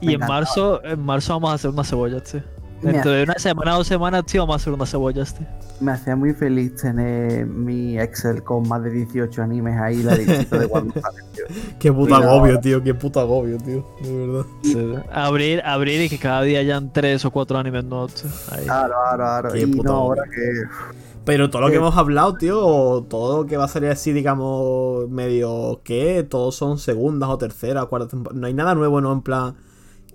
y 0.00 0.14
en 0.14 0.20
marzo, 0.20 0.82
en 0.82 1.00
marzo 1.00 1.34
vamos 1.34 1.50
a 1.50 1.54
hacer 1.54 1.70
unas 1.70 1.88
cebollas, 1.88 2.22
tío. 2.22 2.42
Me 2.84 2.92
Dentro 2.92 3.12
de 3.12 3.22
una 3.22 3.38
semana 3.38 3.74
o 3.74 3.78
dos 3.78 3.86
semanas, 3.86 4.26
tío, 4.26 4.42
vamos 4.42 4.54
a 4.54 4.56
hacer 4.56 4.72
unas 4.74 4.90
cebollas, 4.90 5.34
tío. 5.34 5.46
Me 5.80 5.92
hacía 5.92 6.14
muy 6.16 6.34
feliz 6.34 6.76
tener 6.76 7.46
mi 7.46 7.98
Excel 7.98 8.42
con 8.42 8.68
más 8.68 8.82
de 8.82 8.90
18 8.90 9.42
animes 9.42 9.80
ahí, 9.80 10.02
la 10.02 10.14
de 10.14 10.26
tío. 10.44 11.44
Qué 11.78 11.90
puto 11.90 12.14
agobio, 12.14 12.60
tío. 12.60 12.82
Qué 12.82 12.92
puto 12.92 13.20
agobio, 13.20 13.56
tío. 13.56 13.86
De 14.02 14.26
verdad. 14.26 14.46
Sí. 14.62 14.94
Abrir, 15.10 15.62
abrir 15.64 16.02
y 16.02 16.08
que 16.10 16.18
cada 16.18 16.42
día 16.42 16.60
hayan 16.60 16.92
tres 16.92 17.24
o 17.24 17.30
cuatro 17.30 17.56
animes 17.56 17.84
nuevos, 17.84 18.14
tío. 18.14 18.30
Ahí. 18.50 18.64
Claro, 18.64 18.94
claro, 19.02 19.16
claro. 19.16 19.52
Qué 19.52 19.60
Y 19.60 19.66
puto 19.66 19.82
no, 19.84 19.94
ahora 19.94 20.24
que. 20.24 20.94
Pero 21.24 21.48
todo 21.48 21.62
lo 21.62 21.70
que 21.70 21.76
hemos 21.76 21.96
hablado, 21.96 22.34
tío, 22.34 23.06
todo 23.08 23.42
lo 23.42 23.46
que 23.46 23.56
va 23.56 23.64
a 23.64 23.68
salir 23.68 23.88
así, 23.88 24.12
digamos, 24.12 25.08
medio 25.08 25.80
que, 25.82 26.22
todos 26.22 26.54
son 26.54 26.78
segundas 26.78 27.30
o 27.30 27.38
terceras, 27.38 27.86
cuartas 27.86 28.10
temporadas. 28.10 28.38
No 28.38 28.46
hay 28.46 28.52
nada 28.52 28.74
nuevo, 28.74 29.00
¿no? 29.00 29.10
En 29.10 29.22
plan, 29.22 29.54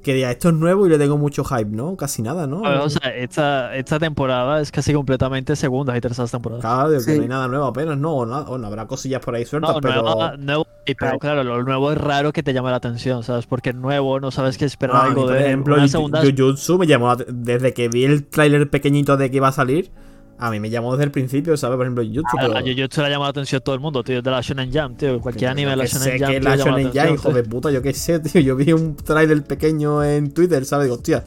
que 0.04 0.14
diga, 0.14 0.32
esto 0.32 0.50
es 0.50 0.56
nuevo 0.56 0.86
y 0.86 0.89
le 0.89 0.97
tengo 0.97 1.18
mucho 1.18 1.43
hype, 1.43 1.70
¿no? 1.72 1.95
Casi 1.97 2.22
nada, 2.22 2.47
¿no? 2.47 2.66
A 2.66 2.70
ver, 2.70 2.78
o 2.80 2.89
sea, 2.89 3.16
esta, 3.16 3.76
esta 3.76 4.00
temporada 4.00 4.62
es 4.62 4.72
casi 4.72 4.93
completamente 4.93 5.56
segundas 5.56 5.97
y 5.97 6.02
terceras 6.02 6.32
temporadas. 6.32 6.62
Claro, 6.62 6.89
digo, 6.91 7.04
que 7.06 7.16
no 7.18 7.22
hay 7.24 7.28
nada 7.28 7.47
nuevo 7.47 7.66
apenas, 7.66 7.97
¿no? 7.97 8.16
O 8.16 8.26
nada, 8.26 8.43
bueno, 8.43 8.68
habrá 8.68 8.88
cosillas 8.88 9.22
por 9.22 9.36
ahí 9.36 9.45
sueltas, 9.45 9.76
No, 9.76 9.82
pero... 9.82 10.38
nuevo, 10.38 10.66
pero 10.97 11.20
claro, 11.20 11.43
lo 11.43 11.64
nuevo 11.64 11.91
es 11.91 11.97
raro 11.97 12.32
que 12.34 12.43
te 12.43 12.54
llame 12.54 12.70
la 12.70 12.78
atención, 12.78 13.24
¿sabes? 13.24 13.45
Porque 13.45 13.74
nuevo 13.74 14.20
no 14.20 14.32
sabes 14.32 14.58
qué 14.58 14.66
esperar 14.66 14.95
Ah, 14.95 15.04
algo 15.06 15.24
por 15.26 15.34
de 15.34 15.45
ejemplo, 15.45 15.76
una 15.76 15.88
segunda. 15.88 16.22
Jujutsu 16.24 16.78
me 16.78 16.88
llamó 16.88 17.08
la- 17.10 17.26
desde 17.28 17.74
que 17.74 17.89
vi 17.89 18.06
el 18.06 18.26
tráiler 18.26 18.70
pequeñito 18.70 19.18
de 19.18 19.30
que 19.30 19.38
iba 19.38 19.50
a 19.50 19.52
salir, 19.52 19.91
a 20.40 20.50
mí 20.52 20.60
me 20.60 20.70
llamó 20.70 20.94
desde 20.94 21.04
el 21.06 21.12
principio, 21.12 21.58
¿sabes? 21.58 21.76
Por 21.76 21.86
ejemplo, 21.86 22.04
Jujutsu, 22.04 22.38
A 22.38 22.42
pero... 22.42 22.54
la 22.54 22.62
Jujutsu 22.62 23.02
le 23.02 23.08
ha 23.08 23.10
llamado 23.10 23.26
la 23.28 23.30
atención 23.32 23.58
a 23.60 23.64
todo 23.64 23.76
el 23.76 23.82
mundo, 23.82 24.04
tío, 24.04 24.22
de 24.22 24.32
la 24.32 24.42
Shonen 24.42 24.72
Jump, 24.74 24.98
tío. 24.98 25.20
Cualquier 25.20 25.50
Yo 25.50 25.52
anime 25.52 25.72
de 25.72 25.76
la 25.78 25.86
Shonen 25.86 26.18
Jump. 26.20 26.32
que 26.32 26.40
la 26.40 26.56
Shonen 26.56 26.88
atención, 26.88 27.14
hijo 27.14 27.34
de 27.34 27.44
puta, 27.44 27.72
yo 27.72 27.82
qué 27.82 27.94
sé, 27.94 28.20
tío. 28.20 28.42
Yo 28.42 28.56
vi 28.56 28.72
un 28.74 28.96
tráiler 28.96 29.44
pequeño 29.44 30.04
en 30.04 30.32
Twitter, 30.34 30.64
¿sabes? 30.66 30.86
Digo, 30.86 30.96
hostia, 30.96 31.24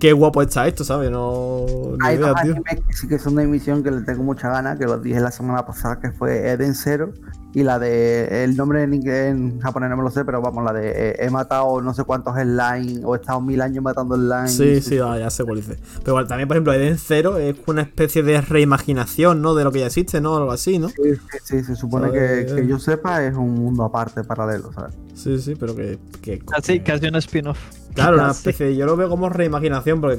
qué 0.00 0.12
guapo 0.12 0.42
está 0.42 0.66
esto, 0.66 0.82
¿sabes? 0.82 1.10
No. 1.10 1.64
Hay 2.02 2.16
idea, 2.16 2.28
dos 2.30 2.42
tío. 2.42 2.52
animes 2.54 2.80
que 2.88 2.92
sí 2.94 3.06
que 3.06 3.18
son 3.18 3.36
de 3.36 3.44
emisión 3.44 3.84
que 3.84 3.90
le 3.92 4.00
tengo 4.00 4.24
mucha 4.24 4.48
ganas, 4.48 4.78
que 4.78 4.86
los 4.86 5.00
dije 5.02 5.20
la 5.20 5.30
semana 5.30 5.64
pasada, 5.64 6.00
que 6.00 6.10
fue 6.10 6.50
Eden 6.50 6.74
Zero. 6.74 7.12
Y 7.52 7.64
la 7.64 7.80
de. 7.80 8.44
El 8.44 8.56
nombre 8.56 8.84
en, 8.84 8.94
inglés- 8.94 9.30
en 9.32 9.60
japonés 9.60 9.90
no 9.90 9.96
me 9.96 10.04
lo 10.04 10.10
sé, 10.12 10.24
pero 10.24 10.40
vamos, 10.40 10.64
la 10.64 10.72
de 10.72 10.90
eh, 10.94 11.16
he 11.18 11.30
matado 11.30 11.80
no 11.82 11.92
sé 11.94 12.04
cuántos 12.04 12.34
slime 12.36 13.00
o 13.04 13.16
he 13.16 13.18
estado 13.18 13.40
mil 13.40 13.60
años 13.60 13.82
matando 13.82 14.14
slime. 14.14 14.46
Sí, 14.48 14.80
sí, 14.80 14.98
ah, 15.02 15.18
ya 15.18 15.30
sé 15.30 15.42
cuál 15.42 15.56
dice. 15.56 15.76
Pero 15.98 16.12
igual, 16.12 16.28
también, 16.28 16.46
por 16.46 16.56
ejemplo, 16.56 16.72
Eden 16.72 16.96
Zero 16.96 17.38
es 17.38 17.56
una 17.66 17.82
especie 17.82 18.22
de 18.22 18.40
reimaginación, 18.40 19.42
¿no? 19.42 19.54
De 19.56 19.64
lo 19.64 19.72
que 19.72 19.80
ya 19.80 19.86
existe, 19.86 20.20
¿no? 20.20 20.36
Algo 20.36 20.52
así, 20.52 20.78
¿no? 20.78 20.90
Sí, 20.90 20.94
sí, 21.16 21.38
sí, 21.42 21.64
se 21.64 21.74
supone 21.74 22.12
que, 22.12 22.46
que 22.54 22.66
yo 22.68 22.78
sepa 22.78 23.24
es 23.24 23.34
un 23.34 23.52
mundo 23.54 23.82
aparte, 23.82 24.22
paralelo, 24.22 24.72
¿sabes? 24.72 24.94
Sí, 25.14 25.38
sí, 25.40 25.56
pero 25.56 25.74
que. 25.74 25.98
que 26.22 26.38
Casi, 26.38 26.78
casi 26.78 27.08
un 27.08 27.16
spin-off. 27.16 27.58
Claro, 27.94 28.16
una 28.16 28.30
especie 28.30 28.66
de- 28.66 28.76
Yo 28.76 28.86
lo 28.86 28.96
veo 28.96 29.08
como 29.08 29.28
reimaginación, 29.28 30.00
porque 30.00 30.18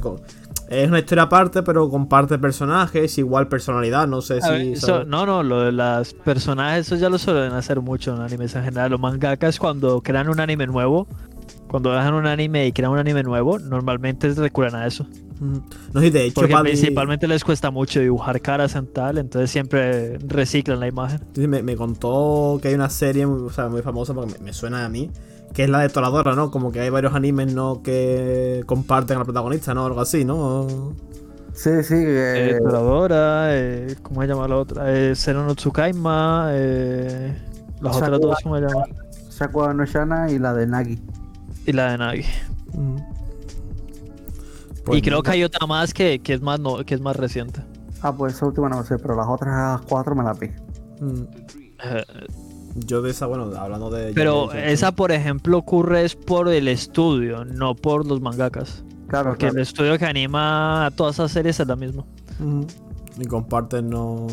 es 0.69 0.87
una 0.87 0.99
historia 0.99 1.23
aparte, 1.23 1.63
pero 1.63 1.89
comparte 1.89 2.37
personajes, 2.39 3.17
igual 3.17 3.47
personalidad, 3.47 4.07
no 4.07 4.21
sé 4.21 4.37
A 4.37 4.41
si. 4.41 4.51
ver, 4.91 5.07
no, 5.07 5.25
no, 5.25 5.43
lo 5.43 5.61
de 5.61 5.71
los 5.71 6.13
personajes, 6.13 6.87
eso 6.87 6.95
ya 6.95 7.09
lo 7.09 7.17
suelen 7.17 7.53
hacer 7.53 7.81
mucho 7.81 8.15
en 8.15 8.21
animes 8.21 8.55
en 8.55 8.63
general. 8.63 8.91
Los 8.91 8.99
mangakas 8.99 9.59
cuando 9.59 10.01
crean 10.01 10.29
un 10.29 10.39
anime 10.39 10.67
nuevo, 10.67 11.07
cuando 11.67 11.91
dejan 11.91 12.13
un 12.13 12.27
anime 12.27 12.67
y 12.67 12.71
crean 12.71 12.91
un 12.91 12.99
anime 12.99 13.23
nuevo, 13.23 13.57
normalmente 13.59 14.29
recurren 14.33 14.75
a 14.75 14.85
eso. 14.87 15.05
Mm. 15.39 15.57
No 15.93 16.01
sé, 16.01 16.11
de 16.11 16.25
hecho, 16.25 16.35
Porque 16.35 16.53
Paddy- 16.53 16.63
principalmente 16.63 17.27
les 17.27 17.43
cuesta 17.43 17.71
mucho 17.71 17.99
dibujar 17.99 18.39
caras 18.41 18.75
en 18.75 18.85
tal, 18.87 19.17
entonces 19.17 19.49
siempre 19.49 20.17
reciclan 20.19 20.79
la 20.79 20.87
imagen. 20.87 21.19
Me, 21.35 21.63
me 21.63 21.75
contó 21.75 22.59
que 22.61 22.67
hay 22.67 22.75
una 22.75 22.89
serie 22.89 23.25
muy, 23.25 23.41
o 23.41 23.49
sea, 23.49 23.67
muy 23.67 23.81
famosa 23.81 24.13
porque 24.13 24.33
me, 24.39 24.45
me 24.45 24.53
suena 24.53 24.85
a 24.85 24.89
mí, 24.89 25.09
que 25.53 25.63
es 25.63 25.69
la 25.69 25.79
de 25.79 25.89
Toradora, 25.89 26.33
¿no? 26.35 26.49
Como 26.51 26.71
que 26.71 26.79
hay 26.81 26.89
varios 26.89 27.13
animes, 27.13 27.53
¿no? 27.53 27.81
Que 27.83 28.63
comparten 28.65 29.17
al 29.17 29.23
protagonista, 29.25 29.73
¿no? 29.73 29.85
Algo 29.85 30.01
así, 30.01 30.23
¿no? 30.25 30.93
Sí, 31.53 31.83
sí, 31.83 31.95
Eh, 31.97 32.51
que 32.53 32.59
Toradora, 32.61 33.55
eh, 33.57 33.95
¿cómo 34.01 34.21
se 34.21 34.27
llama 34.27 34.47
la 34.47 34.55
otra? 34.57 34.83
Eh, 34.93 35.13
Zero 35.15 35.45
no 35.45 35.53
Tsukaima, 35.55 36.47
eh, 36.51 37.37
las 37.81 37.95
Sakura. 37.97 38.17
otras 38.17 38.21
dos, 38.21 38.37
¿cómo 38.43 38.55
se 38.57 38.61
llaman? 38.61 38.89
Sakura 39.29 39.73
no 39.73 39.85
Shana 39.85 40.31
y 40.31 40.39
la 40.39 40.53
de 40.53 40.67
Nagi. 40.67 41.01
Y 41.65 41.73
la 41.73 41.91
de 41.91 41.97
Nagi. 41.97 42.25
Mm. 42.73 42.95
Pues 44.85 44.99
y 44.99 45.01
creo 45.01 45.17
nada. 45.17 45.23
que 45.23 45.31
hay 45.31 45.43
otra 45.43 45.67
más 45.67 45.93
que, 45.93 46.19
que 46.19 46.33
es 46.33 46.41
más 46.41 46.59
no, 46.59 46.77
que 46.85 46.95
es 46.95 47.01
más 47.01 47.15
reciente. 47.15 47.61
Ah, 48.01 48.15
pues 48.15 48.33
esa 48.33 48.45
última 48.47 48.67
no 48.69 48.77
lo 48.77 48.83
sé, 48.83 48.97
pero 48.97 49.15
las 49.15 49.27
otras 49.27 49.81
cuatro 49.87 50.15
me 50.15 50.23
las 50.23 50.39
vi. 50.39 50.47
Mm. 51.01 51.23
Eh, 51.83 52.05
Yo 52.75 53.01
de 53.01 53.11
esa, 53.11 53.25
bueno, 53.25 53.51
hablando 53.57 53.89
de. 53.89 54.13
pero 54.13 54.51
esa, 54.53 54.93
por 54.93 55.11
ejemplo, 55.11 55.57
ocurre 55.57 56.05
es 56.05 56.15
por 56.15 56.47
el 56.47 56.67
estudio, 56.67 57.43
no 57.45 57.75
por 57.75 58.05
los 58.05 58.21
mangakas. 58.21 58.83
Claro, 59.07 59.31
Porque 59.31 59.47
claro. 59.47 59.57
el 59.57 59.61
estudio 59.63 59.97
que 59.97 60.05
anima 60.05 60.85
a 60.85 60.91
todas 60.91 61.15
esas 61.15 61.31
series 61.31 61.59
es 61.59 61.67
la 61.67 61.75
misma. 61.75 62.05
Y 63.19 63.25
comparten, 63.25 63.89
no. 63.89 64.25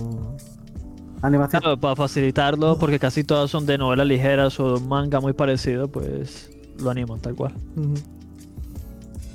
Animación. 1.20 1.60
Claro, 1.62 1.76
para 1.80 1.96
facilitarlo, 1.96 2.78
porque 2.78 3.00
casi 3.00 3.24
todas 3.24 3.50
son 3.50 3.66
de 3.66 3.76
novelas 3.76 4.06
ligeras 4.06 4.60
o 4.60 4.68
de 4.74 4.80
un 4.80 4.88
manga 4.88 5.20
muy 5.20 5.32
parecido, 5.32 5.88
pues 5.88 6.48
lo 6.80 6.90
animan 6.90 7.18
tal 7.18 7.34
cual. 7.34 7.54
Ujú. 7.76 7.94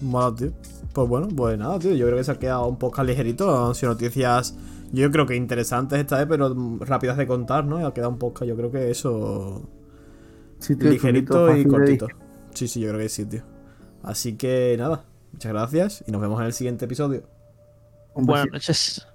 Mola, 0.02 0.34
tío. 0.34 0.52
Pues 0.94 1.10
bueno, 1.10 1.28
pues 1.36 1.58
nada, 1.58 1.78
tío. 1.80 1.94
Yo 1.94 2.06
creo 2.06 2.18
que 2.18 2.24
se 2.24 2.32
ha 2.32 2.40
quedado 2.40 2.68
un 2.68 2.78
poco 2.78 3.04
ligerito. 3.04 3.68
Han 3.68 3.76
sido 3.76 3.92
noticias, 3.92 4.56
yo 4.94 5.12
creo 5.12 5.26
que 5.26 5.36
interesantes 5.36 6.00
esta 6.00 6.18
vez, 6.18 6.28
pero 6.28 6.56
rápidas 6.80 7.18
de 7.18 7.26
contar, 7.26 7.66
¿no? 7.66 7.82
Y 7.82 7.84
ha 7.84 7.92
quedado 7.92 8.12
un 8.12 8.20
poco, 8.20 8.46
yo 8.46 8.56
creo 8.56 8.72
que 8.72 8.92
eso. 8.92 9.68
Sí, 10.60 10.76
tío, 10.76 10.92
ligerito 10.92 11.50
chulito, 11.50 11.58
y 11.58 11.72
cortito. 11.72 12.08
Sí, 12.54 12.68
sí, 12.68 12.80
yo 12.80 12.90
creo 12.90 13.02
que 13.02 13.10
sí, 13.10 13.26
tío. 13.26 13.42
Así 14.04 14.38
que 14.38 14.76
nada, 14.78 15.06
muchas 15.32 15.52
gracias 15.52 16.04
y 16.08 16.12
nos 16.12 16.22
vemos 16.22 16.40
en 16.40 16.46
el 16.46 16.54
siguiente 16.54 16.86
episodio. 16.86 17.24
Buenas 18.16 18.52
noches. 18.52 19.08